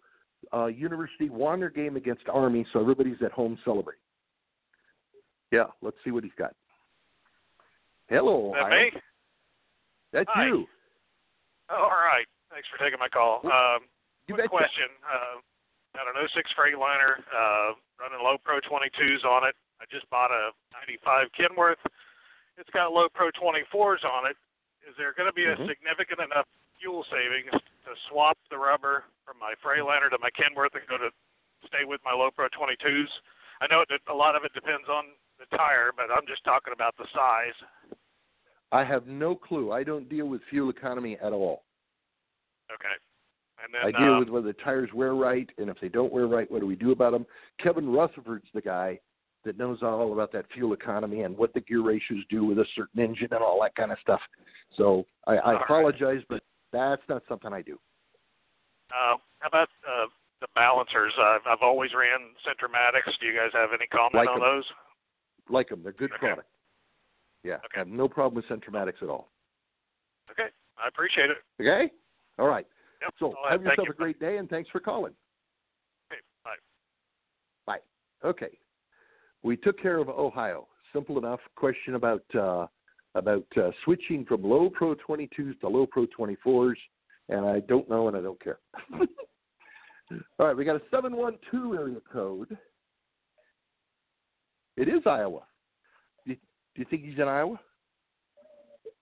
uh, 0.52 0.66
University 0.66 1.28
won 1.30 1.60
their 1.60 1.70
game 1.70 1.96
against 1.96 2.28
Army, 2.28 2.66
so 2.72 2.80
everybody's 2.80 3.20
at 3.24 3.32
home 3.32 3.58
celebrating. 3.64 4.02
Yeah, 5.50 5.64
let's 5.82 5.96
see 6.04 6.10
what 6.10 6.24
he's 6.24 6.36
got. 6.38 6.54
Hello, 8.08 8.52
That 8.54 8.66
Ohio. 8.66 8.84
me? 8.84 8.90
That's 10.12 10.30
Hi. 10.32 10.46
you. 10.46 10.66
Oh, 11.70 11.84
all 11.84 12.02
right. 12.04 12.24
Thanks 12.50 12.68
for 12.72 12.80
taking 12.80 12.98
my 12.98 13.08
call. 13.08 13.44
Um, 13.44 13.84
quick 14.28 14.48
question. 14.48 14.88
Uh, 15.04 15.40
got 15.92 16.08
an 16.08 16.16
06 16.16 16.48
Freightliner, 16.56 17.20
uh, 17.28 17.76
running 18.00 18.24
low 18.24 18.36
Pro 18.40 18.60
22s 18.64 19.24
on 19.24 19.44
it. 19.48 19.54
I 19.80 19.84
just 19.92 20.08
bought 20.10 20.30
a 20.32 20.50
95 20.72 21.28
Kenworth. 21.36 21.80
It's 22.56 22.70
got 22.70 22.92
low 22.92 23.08
Pro 23.12 23.28
24s 23.36 24.04
on 24.04 24.30
it. 24.30 24.36
Is 24.88 24.96
there 24.96 25.12
going 25.12 25.28
to 25.28 25.36
be 25.36 25.44
Mhm. 25.44 25.60
a 25.60 25.66
significant 25.66 26.20
enough 26.20 26.48
fuel 26.80 27.04
savings 27.04 27.50
to 27.52 27.96
swap 28.08 28.38
the 28.48 28.56
rubber 28.56 29.04
from 29.24 29.38
my 29.38 29.54
Freightliner 29.56 30.08
to 30.08 30.18
my 30.18 30.30
Kenworth 30.30 30.74
and 30.74 30.86
go 30.88 30.96
to 30.96 31.12
stay 31.66 31.84
with 31.84 32.02
my 32.04 32.12
low 32.12 32.30
Pro 32.30 32.48
22s? 32.48 33.20
I 33.60 33.66
know 33.66 33.84
that 33.88 34.00
a 34.06 34.14
lot 34.14 34.34
of 34.34 34.44
it 34.44 34.52
depends 34.54 34.88
on 34.88 35.14
the 35.38 35.46
tire, 35.56 35.92
but 35.92 36.10
I'm 36.10 36.26
just 36.26 36.42
talking 36.44 36.72
about 36.72 36.96
the 36.96 37.06
size. 37.08 37.54
I 38.72 38.82
have 38.84 39.06
no 39.06 39.36
clue. 39.36 39.72
I 39.72 39.82
don't 39.82 40.08
deal 40.08 40.26
with 40.26 40.42
fuel 40.44 40.70
economy 40.70 41.18
at 41.18 41.32
all. 41.32 41.64
Okay. 42.70 42.94
And 43.62 43.74
then 43.74 43.82
I 43.82 43.90
deal 43.90 44.14
um, 44.14 44.18
with 44.20 44.28
whether 44.28 44.46
the 44.46 44.52
tires 44.54 44.92
wear 44.94 45.14
right, 45.14 45.50
and 45.58 45.68
if 45.68 45.78
they 45.80 45.88
don't 45.88 46.12
wear 46.12 46.26
right, 46.26 46.50
what 46.50 46.60
do 46.60 46.66
we 46.66 46.76
do 46.76 46.92
about 46.92 47.12
them? 47.12 47.26
Kevin 47.58 47.90
Rutherford's 47.90 48.50
the 48.52 48.60
guy 48.60 49.00
that 49.44 49.56
knows 49.58 49.82
all 49.82 50.12
about 50.12 50.32
that 50.32 50.46
fuel 50.52 50.72
economy 50.72 51.22
and 51.22 51.36
what 51.36 51.54
the 51.54 51.60
gear 51.60 51.82
ratios 51.82 52.24
do 52.28 52.44
with 52.44 52.58
a 52.58 52.66
certain 52.74 53.00
engine 53.00 53.28
and 53.30 53.42
all 53.42 53.60
that 53.62 53.74
kind 53.74 53.92
of 53.92 53.98
stuff. 54.00 54.20
So 54.76 55.04
I, 55.26 55.32
I 55.34 55.36
All 55.36 55.52
right. 55.52 55.62
apologize, 55.62 56.22
but 56.28 56.42
that's 56.72 57.02
not 57.08 57.22
something 57.28 57.52
I 57.52 57.62
do. 57.62 57.78
Uh, 58.90 59.16
how 59.38 59.48
about 59.48 59.68
uh, 59.86 60.06
the 60.40 60.48
balancers? 60.54 61.12
I've, 61.18 61.40
I've 61.46 61.62
always 61.62 61.90
ran 61.94 62.20
Centramatics. 62.46 63.12
Do 63.20 63.26
you 63.26 63.34
guys 63.36 63.50
have 63.52 63.70
any 63.72 63.86
comment 63.86 64.14
Like 64.14 64.28
on 64.28 64.36
'em. 64.36 64.42
those? 64.42 64.64
Like 65.48 65.68
them, 65.68 65.82
they're 65.82 65.92
good 65.92 66.12
Okay. 66.12 66.18
product. 66.18 66.48
Yeah, 67.44 67.54
Okay. 67.56 67.76
I 67.76 67.78
have 67.78 67.88
no 67.88 68.08
problem 68.08 68.34
with 68.34 68.44
Centramatics 68.46 69.02
at 69.02 69.08
all. 69.08 69.30
Okay, 70.30 70.48
I 70.76 70.88
appreciate 70.88 71.30
it. 71.30 71.38
Okay, 71.60 71.90
all 72.38 72.48
right. 72.48 72.66
Yep. 73.00 73.14
So 73.18 73.34
have 73.48 73.62
yourself 73.62 73.86
you. 73.86 73.92
a 73.92 73.96
great 73.96 74.18
day, 74.18 74.38
and 74.38 74.50
thanks 74.50 74.68
for 74.70 74.80
calling. 74.80 75.14
Okay, 76.12 76.20
bye. 76.44 76.56
Bye. 77.66 77.80
Okay. 78.28 78.58
We 79.42 79.56
took 79.56 79.80
care 79.80 79.98
of 79.98 80.08
Ohio. 80.08 80.66
Simple 80.92 81.18
enough. 81.18 81.40
Question 81.56 81.94
about 81.94 82.24
uh, 82.34 82.66
about 83.14 83.46
uh, 83.56 83.70
switching 83.84 84.24
from 84.24 84.42
low 84.42 84.70
Pro 84.70 84.94
22s 84.94 85.58
to 85.60 85.68
low 85.68 85.86
Pro 85.86 86.06
24s, 86.06 86.74
and 87.28 87.46
I 87.46 87.60
don't 87.60 87.88
know 87.88 88.08
and 88.08 88.16
I 88.16 88.20
don't 88.20 88.42
care. 88.42 88.58
All 90.38 90.46
right, 90.46 90.56
we 90.56 90.64
got 90.64 90.76
a 90.76 90.82
712 90.90 91.74
area 91.74 91.96
code. 92.10 92.56
It 94.76 94.88
is 94.88 95.02
Iowa. 95.06 95.40
Do 96.24 96.32
you, 96.32 96.36
do 96.74 96.80
you 96.80 96.86
think 96.88 97.04
he's 97.04 97.18
in 97.18 97.28
Iowa? 97.28 97.58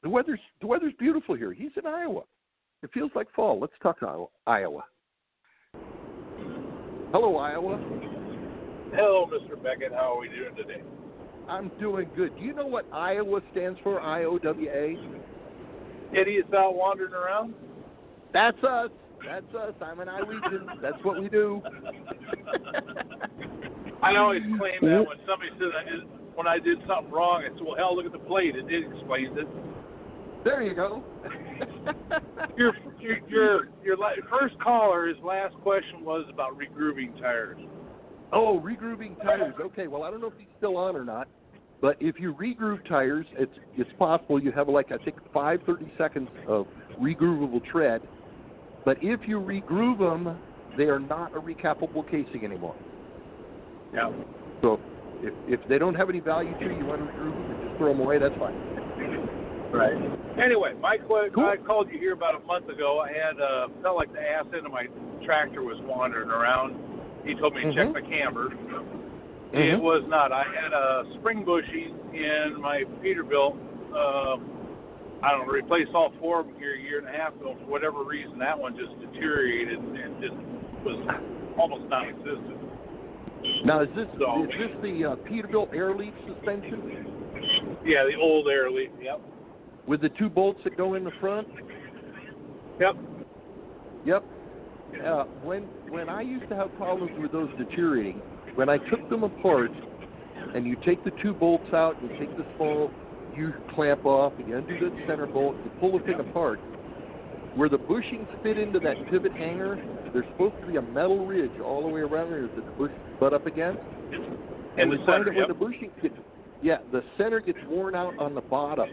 The 0.02 0.08
weather's 0.08 0.40
the 0.60 0.66
weather's 0.66 0.94
beautiful 0.98 1.34
here. 1.34 1.52
He's 1.52 1.72
in 1.76 1.86
Iowa. 1.86 2.22
It 2.82 2.90
feels 2.92 3.10
like 3.14 3.26
fall. 3.34 3.58
Let's 3.60 3.72
talk 3.82 3.98
Iowa. 4.02 4.26
Iowa. 4.46 4.84
Hello, 7.12 7.36
Iowa. 7.36 8.05
Hello, 8.94 9.26
Mr. 9.26 9.60
Beckett. 9.62 9.92
How 9.92 10.14
are 10.14 10.18
we 10.18 10.28
doing 10.28 10.54
today? 10.56 10.82
I'm 11.48 11.70
doing 11.80 12.08
good. 12.16 12.36
Do 12.36 12.44
you 12.44 12.52
know 12.54 12.66
what 12.66 12.86
Iowa 12.92 13.40
stands 13.52 13.78
for? 13.82 14.00
I 14.00 14.24
O 14.24 14.38
W 14.38 14.68
A. 14.70 14.96
Idiots 16.18 16.48
out 16.54 16.74
wandering 16.74 17.12
around? 17.12 17.54
That's 18.32 18.62
us. 18.64 18.90
That's 19.24 19.54
us. 19.54 19.74
I'm 19.80 20.00
an 20.00 20.08
Iowegian. 20.08 20.80
That's 20.80 21.02
what 21.02 21.20
we 21.20 21.28
do. 21.28 21.62
I 24.02 24.16
always 24.16 24.42
claim 24.58 24.80
that 24.82 25.04
when 25.06 25.18
somebody 25.26 25.50
says 25.58 25.72
I 25.78 25.84
did, 25.84 26.00
when 26.34 26.46
I 26.46 26.58
did 26.58 26.78
something 26.86 27.12
wrong, 27.12 27.42
I 27.44 27.48
said, 27.56 27.64
well, 27.66 27.76
hell, 27.76 27.96
look 27.96 28.06
at 28.06 28.12
the 28.12 28.18
plate. 28.18 28.54
It, 28.54 28.66
it 28.70 28.92
explains 28.92 29.36
it. 29.38 29.48
There 30.44 30.62
you 30.62 30.74
go. 30.74 31.02
Your 32.56 32.72
your 33.00 33.18
your, 33.28 33.68
your 33.82 33.96
first 34.30 34.58
caller, 34.60 35.08
his 35.08 35.16
last 35.22 35.54
question 35.62 36.04
was 36.04 36.26
about 36.32 36.58
regrooving 36.58 37.18
tires. 37.20 37.58
Oh, 38.32 38.62
regrooving 38.64 39.20
tires. 39.22 39.54
Okay. 39.60 39.86
Well, 39.86 40.02
I 40.02 40.10
don't 40.10 40.20
know 40.20 40.28
if 40.28 40.38
he's 40.38 40.48
still 40.58 40.76
on 40.76 40.96
or 40.96 41.04
not, 41.04 41.28
but 41.80 41.96
if 42.00 42.18
you 42.18 42.34
regroove 42.34 42.86
tires, 42.88 43.26
it's 43.32 43.52
it's 43.76 43.90
possible 43.98 44.42
you 44.42 44.52
have 44.52 44.68
like 44.68 44.92
I 44.92 44.98
think 45.04 45.16
five 45.32 45.60
thirty 45.66 45.90
seconds 45.98 46.28
of 46.48 46.66
regroovable 47.00 47.64
tread. 47.64 48.02
But 48.84 48.98
if 49.02 49.20
you 49.26 49.40
regroove 49.40 49.98
them 49.98 50.38
they 50.76 50.84
are 50.84 50.98
not 50.98 51.34
a 51.34 51.40
recapable 51.40 52.04
casing 52.04 52.44
anymore. 52.44 52.76
Yeah. 53.94 54.12
So 54.62 54.80
if 55.22 55.60
if 55.60 55.68
they 55.68 55.78
don't 55.78 55.94
have 55.94 56.10
any 56.10 56.20
value 56.20 56.52
to 56.58 56.64
you, 56.64 56.78
you 56.78 56.84
want 56.84 57.00
to 57.00 57.12
regroove 57.12 57.32
them 57.32 57.50
and 57.50 57.68
just 57.68 57.78
throw 57.78 57.92
them 57.92 58.00
away. 58.00 58.18
That's 58.18 58.36
fine. 58.38 58.54
Right. 59.72 59.96
Anyway, 60.42 60.74
Mike, 60.80 61.00
Cool. 61.08 61.44
I 61.44 61.56
called 61.56 61.88
you 61.90 61.98
here 61.98 62.12
about 62.12 62.40
a 62.40 62.44
month 62.46 62.68
ago. 62.68 63.02
I 63.04 63.08
had 63.08 63.40
uh, 63.40 63.68
felt 63.82 63.96
like 63.96 64.12
the 64.12 64.20
ass 64.20 64.44
end 64.54 64.64
of 64.64 64.72
my 64.72 64.86
tractor 65.24 65.62
was 65.62 65.76
wandering 65.82 66.30
around. 66.30 66.76
He 67.26 67.34
told 67.34 67.54
me 67.54 67.62
to 67.62 67.74
check 67.74 67.88
Mhm. 67.88 67.94
my 67.94 68.00
camber. 68.02 68.48
Mhm. 68.50 69.72
It 69.72 69.80
was 69.80 70.06
not. 70.06 70.32
I 70.32 70.44
had 70.44 70.72
a 70.72 71.04
spring 71.14 71.42
bushing 71.44 71.94
in 72.12 72.60
my 72.60 72.84
Peterbilt. 73.02 73.56
Uh, 73.92 74.36
I 75.22 75.30
don't 75.32 75.46
know, 75.46 75.52
replaced 75.52 75.94
all 75.94 76.10
four 76.20 76.40
of 76.40 76.46
them 76.46 76.56
here 76.58 76.74
a 76.74 76.78
year 76.78 76.98
and 76.98 77.08
a 77.08 77.10
half 77.10 77.34
ago. 77.36 77.56
For 77.60 77.66
whatever 77.70 78.02
reason, 78.04 78.38
that 78.38 78.58
one 78.58 78.76
just 78.76 78.98
deteriorated 79.00 79.78
and 79.78 80.20
just 80.22 80.34
was 80.84 80.98
almost 81.56 81.88
non-existent. 81.88 82.60
Now 83.64 83.80
is 83.80 83.88
this 83.94 84.06
So- 84.18 84.44
is 84.44 84.50
this 84.58 84.70
the 84.82 85.04
uh, 85.04 85.16
Peterbilt 85.16 85.74
air 85.74 85.94
leaf 85.94 86.14
suspension 86.26 87.06
Yeah, 87.84 88.04
the 88.04 88.16
old 88.16 88.48
air 88.48 88.70
leaf. 88.70 88.90
Yep. 89.00 89.20
with 89.86 90.00
the 90.00 90.08
two 90.10 90.28
bolts 90.28 90.62
that 90.64 90.76
go 90.76 90.94
in 90.94 91.04
the 91.04 91.12
front? 91.12 91.48
Yep. 92.80 92.96
Yep. 94.04 94.24
Uh, 95.04 95.24
when 95.42 95.62
when 95.88 96.08
I 96.08 96.22
used 96.22 96.48
to 96.48 96.56
have 96.56 96.74
problems 96.76 97.12
with 97.20 97.32
those 97.32 97.50
deteriorating, 97.58 98.20
when 98.54 98.68
I 98.68 98.78
took 98.78 99.08
them 99.10 99.24
apart, 99.24 99.70
and 100.54 100.66
you 100.66 100.76
take 100.84 101.04
the 101.04 101.12
two 101.22 101.32
bolts 101.32 101.72
out, 101.72 101.96
you 102.02 102.08
take 102.18 102.36
the 102.36 102.46
small 102.56 102.90
U 103.36 103.52
clamp 103.74 104.06
off, 104.06 104.32
and 104.38 104.48
you 104.48 104.56
undo 104.56 104.90
the 104.90 104.96
center 105.06 105.26
bolt, 105.26 105.56
you 105.64 105.70
pull 105.80 105.98
the 105.98 106.04
thing 106.04 106.18
apart. 106.20 106.58
Where 107.54 107.68
the 107.68 107.78
bushings 107.78 108.26
fit 108.42 108.58
into 108.58 108.78
that 108.80 108.96
pivot 109.10 109.32
hanger, 109.32 109.76
there's 110.12 110.26
supposed 110.32 110.54
to 110.60 110.66
be 110.66 110.76
a 110.76 110.82
metal 110.82 111.26
ridge 111.26 111.58
all 111.62 111.82
the 111.82 111.88
way 111.88 112.00
around 112.00 112.30
there 112.30 112.42
that 112.42 112.56
the 112.56 112.72
bush 112.72 112.92
butt 113.18 113.32
up 113.32 113.46
against. 113.46 113.80
In 114.12 114.82
And 114.82 114.92
the 114.92 114.98
center. 115.06 115.24
that 115.24 115.34
when 115.34 115.48
the 115.48 115.54
bushing 115.54 115.90
gets, 116.02 116.14
yeah, 116.62 116.78
the 116.92 117.02
center 117.18 117.40
gets 117.40 117.58
worn 117.68 117.94
out 117.94 118.18
on 118.18 118.34
the 118.34 118.40
bottom, 118.40 118.88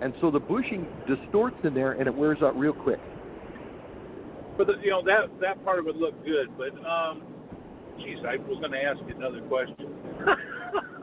and 0.00 0.14
so 0.20 0.30
the 0.30 0.40
bushing 0.40 0.86
distorts 1.06 1.56
in 1.64 1.74
there, 1.74 1.92
and 1.92 2.06
it 2.06 2.14
wears 2.14 2.38
out 2.42 2.56
real 2.58 2.72
quick. 2.72 3.00
But 4.58 4.66
the, 4.66 4.74
you 4.82 4.90
know 4.90 5.02
that 5.04 5.30
that 5.40 5.64
part 5.64 5.78
of 5.78 5.86
it 5.86 5.96
looked 5.96 6.24
good. 6.26 6.48
But 6.58 6.74
um, 6.84 7.22
geez, 7.98 8.18
I 8.28 8.36
was 8.36 8.58
going 8.58 8.72
to 8.72 8.82
ask 8.82 8.98
you 9.08 9.14
another 9.16 9.40
question. 9.42 9.86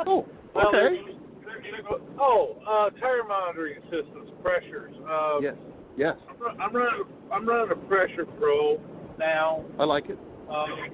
Oh, 0.05 0.27
Well, 0.53 0.67
okay. 0.67 0.77
there's- 1.01 2.01
Oh, 2.19 2.57
uh, 2.67 2.89
tire 2.99 3.23
monitoring 3.27 3.81
systems, 3.89 4.29
pressures. 4.43 4.93
Uh, 5.09 5.39
Yes, 5.41 5.55
yes, 5.97 6.15
I'm, 6.29 6.37
run- 6.39 6.61
I'm 6.61 6.75
running. 6.75 7.03
I'm 7.31 7.47
running 7.49 7.71
a 7.71 7.75
Pressure 7.87 8.25
Pro 8.39 8.79
now. 9.17 9.63
I 9.79 9.83
like 9.85 10.09
it. 10.09 10.19
Um, 10.49 10.89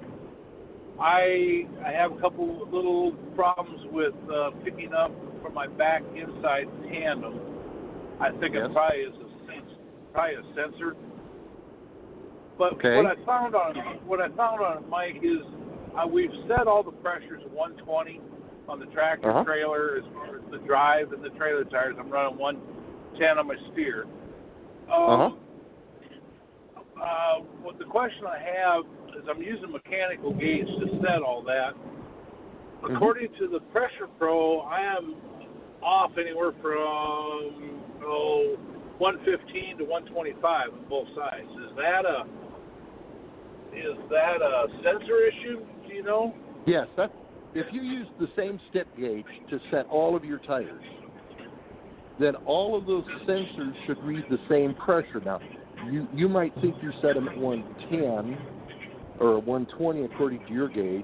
I 0.99 1.65
I 1.85 1.91
have 1.91 2.11
a 2.13 2.19
couple 2.21 2.67
little 2.71 3.11
problems 3.35 3.81
with 3.91 4.13
uh, 4.33 4.51
picking 4.63 4.93
up 4.93 5.11
from 5.43 5.53
my 5.53 5.67
back 5.67 6.03
inside 6.15 6.67
the 6.81 6.87
tandem. 6.89 7.39
I 8.21 8.29
think 8.39 8.53
Yes. 8.55 8.67
it 8.69 8.73
probably 8.73 8.99
is 8.99 9.13
a 9.15 9.45
sens- 9.51 9.77
probably 10.13 10.35
a 10.35 10.43
sensor. 10.55 10.95
But 12.61 12.73
Okay. 12.73 12.97
what 12.97 13.07
I 13.07 13.15
found 13.25 13.55
on 13.55 13.75
what 14.05 14.21
I 14.21 14.29
found 14.37 14.61
on 14.61 14.87
Mike, 14.87 15.17
is 15.23 15.41
uh, 15.97 16.05
we've 16.05 16.29
set 16.47 16.67
all 16.67 16.83
the 16.83 16.91
pressures 16.91 17.41
at 17.43 17.49
120 17.49 18.21
on 18.69 18.79
the 18.79 18.85
tractor 18.93 19.31
Uh-huh. 19.31 19.43
trailer 19.43 19.95
as 19.97 20.03
far 20.13 20.35
as 20.35 20.43
the 20.51 20.59
drive 20.59 21.11
and 21.11 21.23
the 21.23 21.31
trailer 21.31 21.63
tires. 21.63 21.95
I'm 21.97 22.11
running 22.11 22.37
110 22.37 23.39
on 23.39 23.47
my 23.47 23.55
steer. 23.71 24.05
Uh-huh. 24.87 25.11
Um, 25.11 25.39
uh, 27.01 27.39
what 27.63 27.79
the 27.79 27.85
question 27.85 28.27
I 28.27 28.37
have 28.37 28.85
is 29.17 29.27
I'm 29.27 29.41
using 29.41 29.71
mechanical 29.71 30.31
gauge 30.31 30.67
to 30.67 30.99
set 31.01 31.23
all 31.23 31.41
that. 31.41 31.73
Mm-hmm. 31.73 32.95
According 32.95 33.33
to 33.39 33.47
the 33.47 33.61
Pressure 33.73 34.05
Pro, 34.19 34.59
I 34.59 34.81
am 34.81 35.15
off 35.81 36.11
anywhere 36.19 36.51
from 36.61 37.81
oh 38.05 38.55
115 38.99 39.79
to 39.79 39.83
125 39.83 40.73
on 40.73 40.85
both 40.87 41.07
sides. 41.15 41.49
Is 41.57 41.75
that 41.75 42.05
a 42.05 42.27
is 43.73 43.97
that 44.09 44.41
a 44.41 44.67
sensor 44.83 45.25
issue? 45.25 45.61
Do 45.87 45.93
you 45.93 46.03
know? 46.03 46.33
Yes, 46.65 46.87
that. 46.97 47.11
If 47.53 47.65
you 47.73 47.81
use 47.81 48.07
the 48.19 48.27
same 48.37 48.59
step 48.69 48.87
gauge 48.97 49.25
to 49.49 49.59
set 49.71 49.85
all 49.87 50.15
of 50.15 50.23
your 50.23 50.39
tires, 50.39 50.83
then 52.17 52.35
all 52.45 52.77
of 52.77 52.85
those 52.85 53.03
sensors 53.27 53.73
should 53.85 54.01
read 54.03 54.23
the 54.29 54.37
same 54.49 54.73
pressure. 54.75 55.19
Now, 55.25 55.41
you 55.89 56.07
you 56.13 56.29
might 56.29 56.53
think 56.61 56.75
you 56.81 56.91
set 57.01 57.15
them 57.15 57.27
at 57.27 57.37
110 57.37 58.37
or 59.19 59.39
120 59.39 60.05
according 60.05 60.45
to 60.47 60.53
your 60.53 60.69
gauge, 60.69 61.03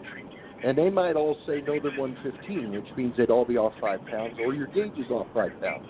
and 0.63 0.77
they 0.77 0.89
might 0.89 1.15
all 1.15 1.36
say 1.45 1.62
no, 1.67 1.80
they're 1.82 1.99
115, 1.99 2.71
which 2.71 2.86
means 2.95 3.13
they'd 3.17 3.30
all 3.30 3.45
be 3.45 3.58
off 3.58 3.73
five 3.82 3.99
pounds, 4.06 4.36
or 4.43 4.53
your 4.53 4.67
gauge 4.67 4.97
is 4.97 5.12
off 5.12 5.27
five 5.34 5.51
pounds. 5.62 5.86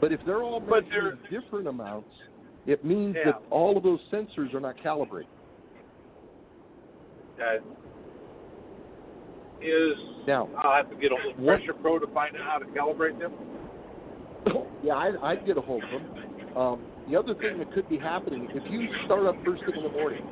But 0.00 0.12
if 0.12 0.20
they're 0.26 0.42
all 0.42 0.60
But 0.60 0.84
measuring 0.88 1.18
different 1.30 1.68
amounts, 1.68 2.10
it 2.66 2.84
means 2.84 3.14
Yeah. 3.16 3.32
that 3.32 3.42
all 3.50 3.76
of 3.76 3.82
those 3.82 4.00
sensors 4.10 4.52
are 4.54 4.60
not 4.60 4.76
calibrated. 4.76 5.30
Uh, 7.40 7.58
is 9.60 9.96
Now, 10.26 10.48
I'll 10.58 10.76
have 10.76 10.90
to 10.90 10.96
get 10.96 11.10
a 11.10 11.16
hold 11.16 11.36
of 11.36 11.44
Pressure 11.44 11.74
Pro 11.74 11.98
to 11.98 12.06
find 12.08 12.36
out 12.36 12.42
how 12.42 12.58
to 12.58 12.66
calibrate 12.66 13.18
them. 13.18 13.32
yeah, 14.84 14.94
I'd, 14.94 15.16
I'd 15.22 15.46
get 15.46 15.56
a 15.56 15.60
hold 15.60 15.82
of 15.82 15.90
them. 15.90 16.56
Um, 16.56 16.80
the 17.10 17.18
other 17.18 17.34
thing 17.34 17.58
that 17.58 17.72
could 17.72 17.88
be 17.88 17.98
happening, 17.98 18.48
if 18.54 18.62
you 18.70 18.88
start 19.04 19.26
up 19.26 19.34
first 19.44 19.62
thing 19.64 19.74
in 19.76 19.82
the 19.82 19.90
morning 19.90 20.22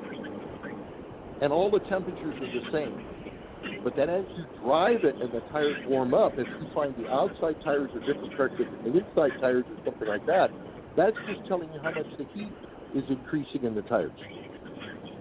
and 1.41 1.53
all 1.53 1.71
the 1.71 1.81
temperatures 1.81 2.35
are 2.35 2.61
the 2.61 2.73
same, 2.73 3.83
but 3.83 3.97
then 3.97 4.11
as 4.11 4.25
you 4.37 4.45
drive 4.63 5.05
it 5.05 5.15
and 5.17 5.33
the 5.33 5.41
tires 5.53 5.77
warm 5.89 6.15
up, 6.15 6.33
if 6.37 6.47
you 6.47 6.67
find 6.75 6.95
the 6.97 7.09
outside 7.09 7.57
tires 7.65 7.91
are 7.95 8.01
different 8.01 8.35
pressure 8.37 8.71
than 8.71 8.93
the 8.93 8.99
inside 8.99 9.31
tires 9.41 9.65
or 9.71 9.85
something 9.85 10.09
like 10.09 10.27
that, 10.27 10.51
that's 10.97 11.17
just 11.29 11.47
telling 11.49 11.73
you 11.73 11.81
how 11.81 11.91
much 11.91 12.07
the 12.19 12.27
heat 12.33 12.53
is 12.95 13.05
increasing 13.09 13.65
in 13.65 13.75
the 13.75 13.83
tires. 13.83 14.13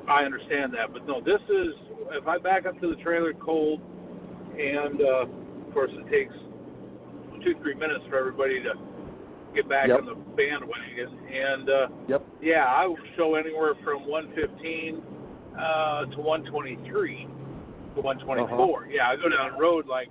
I 0.10 0.24
understand 0.24 0.74
that, 0.74 0.94
but 0.94 1.06
no, 1.08 1.20
this 1.22 1.42
is 1.50 1.74
if 2.12 2.28
I 2.28 2.38
back 2.38 2.66
up 2.66 2.80
to 2.82 2.90
the 2.90 3.02
trailer 3.02 3.34
cold, 3.34 3.82
and 4.58 5.02
uh, 5.02 5.26
of 5.26 5.74
course 5.74 5.92
it 5.94 6.10
takes 6.12 6.34
two 7.44 7.56
three 7.62 7.74
minutes 7.74 8.04
for 8.10 8.18
everybody 8.18 8.62
to 8.64 8.74
get 9.56 9.68
back 9.68 9.88
Yep. 9.88 10.00
on 10.00 10.06
the 10.06 10.16
bandwagon, 10.36 11.18
and 11.28 11.70
uh, 11.70 11.88
Yep. 12.08 12.22
yeah, 12.42 12.66
I 12.66 12.86
will 12.86 12.98
show 13.18 13.36
anywhere 13.36 13.74
from 13.84 14.08
115 14.08 15.02
uh, 15.58 16.06
to 16.06 16.20
123 16.22 17.28
to 17.96 18.02
124. 18.02 18.46
Uh-huh. 18.46 18.90
Yeah, 18.92 19.10
I 19.10 19.16
go 19.16 19.30
down 19.30 19.54
the 19.54 19.60
road 19.60 19.88
like 19.88 20.10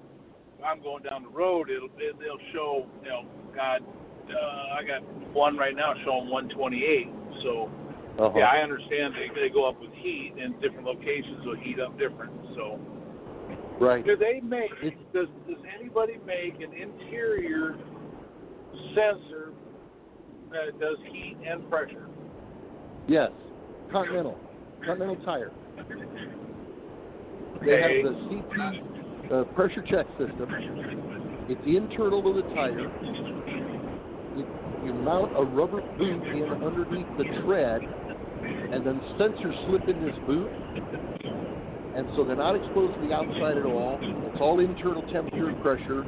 I'm 0.64 0.82
going 0.82 1.02
down 1.04 1.22
the 1.22 1.28
road. 1.28 1.70
It'll 1.70 1.86
it, 1.98 2.18
they'll 2.18 2.40
show 2.52 2.86
you 3.02 3.08
know 3.10 3.22
God. 3.54 3.82
Uh, 4.24 4.80
I 4.80 4.82
got 4.82 5.04
one 5.34 5.56
right 5.58 5.76
now 5.76 5.92
showing 6.04 6.30
128. 6.30 7.08
So 7.44 7.70
Uh-huh. 8.18 8.38
yeah, 8.38 8.46
I 8.46 8.58
understand 8.62 9.14
they, 9.14 9.28
they 9.40 9.48
go 9.52 9.68
up 9.68 9.80
with 9.80 9.90
heat, 9.94 10.34
and 10.40 10.54
different 10.60 10.84
locations 10.86 11.44
will 11.44 11.56
heat 11.56 11.80
up 11.80 11.98
different. 11.98 12.32
So, 12.54 12.78
Right. 13.80 14.04
do 14.04 14.14
they 14.16 14.40
make? 14.40 14.70
It's- 14.82 14.92
Does 15.12 15.26
does 15.48 15.58
anybody 15.78 16.18
make 16.24 16.54
an 16.60 16.72
interior 16.72 17.74
sensor 18.94 19.52
that 20.50 20.78
does 20.78 20.96
heat 21.10 21.36
and 21.44 21.68
pressure? 21.68 22.06
Yes. 23.08 23.32
Continental. 23.90 24.38
Continental 24.84 25.16
Tire. 25.24 25.50
They 27.62 27.72
Okay. 27.72 28.02
have 28.04 28.12
the 28.12 28.20
CP 28.28 29.32
uh, 29.32 29.44
pressure 29.54 29.82
check 29.82 30.06
system. 30.18 30.46
It's 31.48 31.60
internal 31.66 32.22
to 32.22 32.32
the 32.42 32.54
tire. 32.54 32.78
It, 34.36 34.46
you 34.84 34.92
mount 34.94 35.32
a 35.36 35.44
rubber 35.44 35.80
boot 35.98 36.22
in 36.24 36.44
underneath 36.62 37.06
the 37.16 37.24
tread, 37.44 37.82
and 38.44 38.84
then 38.86 39.00
sensors 39.18 39.54
slip 39.66 39.88
in 39.88 40.04
this 40.04 40.16
boot, 40.26 40.50
and 41.96 42.08
so 42.16 42.24
they're 42.24 42.36
not 42.36 42.56
exposed 42.56 42.94
to 42.94 43.06
the 43.06 43.14
outside 43.14 43.56
at 43.56 43.66
all. 43.66 43.98
It's 44.02 44.40
all 44.40 44.60
internal 44.60 45.02
temperature 45.12 45.48
and 45.48 45.60
pressure. 45.62 46.02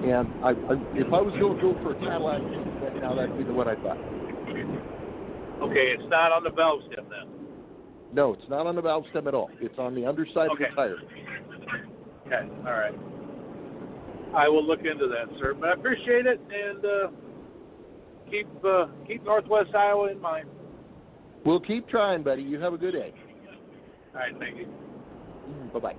And 0.00 0.28
I, 0.44 0.50
I, 0.50 0.74
if 0.96 1.12
I 1.12 1.20
was 1.20 1.34
going 1.40 1.56
to 1.56 1.62
go 1.62 1.72
for 1.82 1.92
a 1.92 1.98
Cadillac 2.00 2.40
right 2.82 3.00
now, 3.00 3.14
that'd 3.14 3.36
be 3.36 3.44
the 3.44 3.52
one 3.52 3.68
I'd 3.68 3.82
buy. 3.82 3.96
Okay, 5.60 5.92
it's 5.92 6.08
not 6.08 6.32
on 6.32 6.42
the 6.44 6.50
valve 6.50 6.80
stem 6.92 7.06
then. 7.10 7.28
No, 8.12 8.32
it's 8.32 8.48
not 8.48 8.66
on 8.66 8.76
the 8.76 8.82
valve 8.82 9.04
stem 9.10 9.28
at 9.28 9.34
all. 9.34 9.50
It's 9.60 9.78
on 9.78 9.94
the 9.94 10.06
underside 10.06 10.48
Okay. 10.50 10.64
of 10.64 10.70
the 10.70 10.76
tire. 10.76 10.96
Okay, 12.26 12.48
all 12.66 12.72
right. 12.72 12.94
I 14.34 14.48
will 14.48 14.64
look 14.66 14.80
into 14.80 15.06
that, 15.08 15.28
sir. 15.38 15.54
But 15.54 15.70
I 15.70 15.72
appreciate 15.74 16.26
it, 16.26 16.40
and 16.40 16.84
uh, 16.84 17.08
keep 18.30 18.48
uh, 18.64 18.86
keep 19.06 19.24
Northwest 19.24 19.74
Iowa 19.74 20.10
in 20.10 20.20
mind. 20.20 20.48
We'll 21.44 21.60
keep 21.60 21.88
trying, 21.88 22.22
buddy. 22.22 22.42
You 22.42 22.60
have 22.60 22.74
a 22.74 22.78
good 22.78 22.92
day. 22.92 23.12
All 24.14 24.20
right, 24.20 24.34
thank 24.38 24.58
you. 24.58 24.66
Mm, 25.48 25.72
bye 25.72 25.78
bye. 25.78 25.96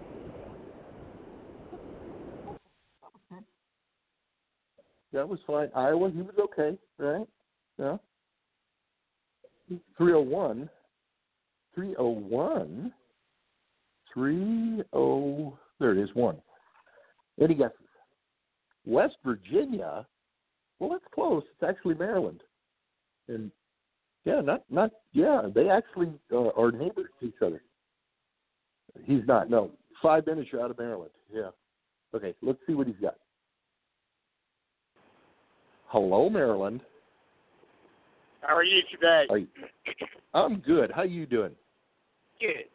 That 5.13 5.27
was 5.27 5.39
fine. 5.45 5.69
Iowa, 5.75 6.09
he 6.09 6.21
was 6.21 6.35
okay, 6.39 6.77
right? 6.97 7.27
Yeah. 7.77 7.97
301. 9.97 10.69
301. 11.75 12.93
30. 14.15 14.83
There 15.79 15.91
it 15.91 15.97
is, 15.97 16.09
one. 16.13 16.37
Any 17.41 17.55
guesses? 17.55 17.75
West 18.85 19.15
Virginia. 19.23 20.05
Well, 20.79 20.89
that's 20.91 21.03
close. 21.13 21.43
It's 21.51 21.69
actually 21.69 21.95
Maryland. 21.95 22.41
And 23.27 23.51
yeah, 24.25 24.41
not 24.41 24.63
not 24.69 24.91
yeah. 25.13 25.43
They 25.53 25.69
actually 25.69 26.11
uh, 26.31 26.49
are 26.57 26.71
neighbors 26.71 27.09
to 27.19 27.27
each 27.27 27.41
other. 27.41 27.61
He's 29.05 29.21
not. 29.27 29.49
No, 29.49 29.71
five 30.01 30.25
minutes 30.25 30.49
you're 30.51 30.61
out 30.61 30.71
of 30.71 30.77
Maryland. 30.77 31.11
Yeah. 31.33 31.49
Okay, 32.13 32.33
let's 32.41 32.59
see 32.67 32.73
what 32.73 32.87
he's 32.87 32.95
got. 33.01 33.15
Hello, 35.87 36.29
Maryland. 36.29 36.81
How 38.41 38.55
are 38.55 38.63
you 38.63 38.81
today? 38.91 39.25
Are 39.29 39.37
you, 39.37 39.47
I'm 40.33 40.59
good. 40.59 40.91
How 40.91 41.03
you 41.03 41.25
doing? 41.25 41.51
Good, 42.39 42.65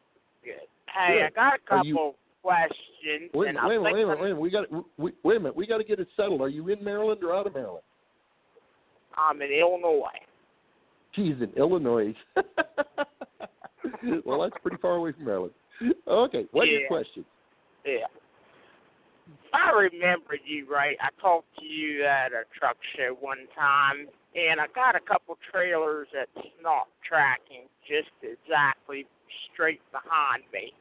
good. 0.44 0.54
Hey, 0.94 1.18
Good. 1.18 1.24
I 1.24 1.30
got 1.34 1.54
a 1.54 1.74
Are 1.80 1.84
you- 1.84 1.94
couple 1.94 2.14
questions, 2.42 3.30
Wait 3.34 3.46
a 3.46 3.48
and 3.50 3.58
minute. 3.68 3.82
Wait 3.82 4.02
a 4.04 4.06
I'm 4.06 4.08
minute. 4.08 4.20
Wait 4.20 4.22
a 4.22 4.26
minute. 4.30 4.36
Wait. 4.36 4.40
We 4.40 4.50
got. 4.50 4.64
We, 4.98 5.12
wait 5.24 5.36
a 5.36 5.40
minute. 5.40 5.56
We 5.56 5.66
got 5.66 5.78
to 5.78 5.84
get 5.84 5.98
it 5.98 6.08
settled. 6.16 6.40
Are 6.40 6.48
you 6.48 6.68
in 6.68 6.82
Maryland 6.84 7.22
or 7.24 7.34
out 7.34 7.46
of 7.46 7.54
Maryland? 7.54 7.82
I'm 9.18 9.40
in 9.42 9.50
Illinois. 9.50 10.08
Geez, 11.16 11.36
in 11.40 11.50
Illinois. 11.56 12.14
well, 14.24 14.42
that's 14.42 14.54
pretty 14.62 14.76
far 14.82 14.96
away 14.96 15.12
from 15.12 15.24
Maryland. 15.24 15.54
Okay. 16.06 16.46
What's 16.52 16.70
your 16.70 16.82
Yeah. 16.82 16.88
question? 16.88 17.24
Yeah. 17.84 18.06
If 19.28 19.54
I 19.54 19.70
remember 19.70 20.36
you 20.44 20.70
right, 20.70 20.96
I 21.00 21.08
talked 21.20 21.56
to 21.58 21.64
you 21.64 22.04
at 22.04 22.32
a 22.32 22.44
truck 22.58 22.76
show 22.96 23.16
one 23.18 23.48
time, 23.54 24.08
and 24.34 24.60
I 24.60 24.66
got 24.74 24.94
a 24.94 25.00
couple 25.00 25.38
trailers 25.50 26.08
that's 26.12 26.46
not 26.62 26.88
tracking 27.08 27.66
just 27.88 28.10
exactly 28.22 29.06
straight 29.52 29.80
behind 29.90 30.44
me. 30.52 30.72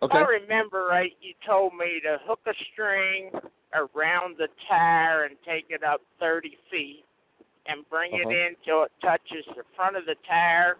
If 0.00 0.10
Okay. 0.10 0.18
I 0.18 0.22
remember 0.22 0.86
right, 0.86 1.12
you 1.20 1.34
told 1.46 1.74
me 1.74 2.00
to 2.04 2.18
hook 2.24 2.40
a 2.46 2.54
string 2.72 3.30
around 3.74 4.36
the 4.38 4.48
tire 4.68 5.24
and 5.24 5.36
take 5.44 5.66
it 5.68 5.82
up 5.82 6.00
30 6.18 6.56
feet 6.70 7.04
and 7.66 7.88
bring 7.88 8.12
Uh-huh. 8.14 8.28
it 8.28 8.36
in 8.36 8.56
till 8.64 8.82
it 8.84 8.92
touches 9.00 9.44
the 9.56 9.64
front 9.76 9.96
of 9.96 10.06
the 10.06 10.16
tire, 10.26 10.78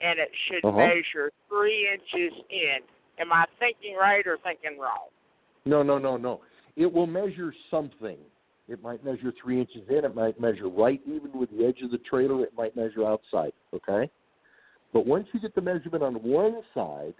and 0.00 0.18
it 0.18 0.30
should 0.46 0.64
Uh-huh. 0.64 0.78
measure 0.78 1.32
three 1.48 1.88
inches 1.88 2.32
in. 2.50 2.82
Am 3.18 3.32
I 3.32 3.46
thinking 3.58 3.96
right 3.96 4.26
or 4.26 4.36
thinking 4.38 4.78
wrong? 4.78 5.08
No, 5.64 5.82
no, 5.82 5.98
no, 5.98 6.16
no. 6.16 6.42
It 6.76 6.92
will 6.92 7.06
measure 7.06 7.54
something. 7.70 8.18
It 8.68 8.82
might 8.82 9.02
measure 9.04 9.32
three 9.32 9.60
inches 9.60 9.88
in. 9.88 10.04
It 10.04 10.14
might 10.14 10.38
measure 10.38 10.68
right 10.68 11.00
even 11.06 11.32
with 11.32 11.50
the 11.50 11.64
edge 11.64 11.82
of 11.82 11.90
the 11.90 11.98
trailer. 11.98 12.42
It 12.44 12.54
might 12.56 12.76
measure 12.76 13.04
outside. 13.04 13.52
Okay. 13.72 14.10
But 14.92 15.06
once 15.06 15.28
you 15.32 15.40
get 15.40 15.54
the 15.54 15.60
measurement 15.60 16.02
on 16.02 16.14
one 16.22 16.62
side, 16.74 17.14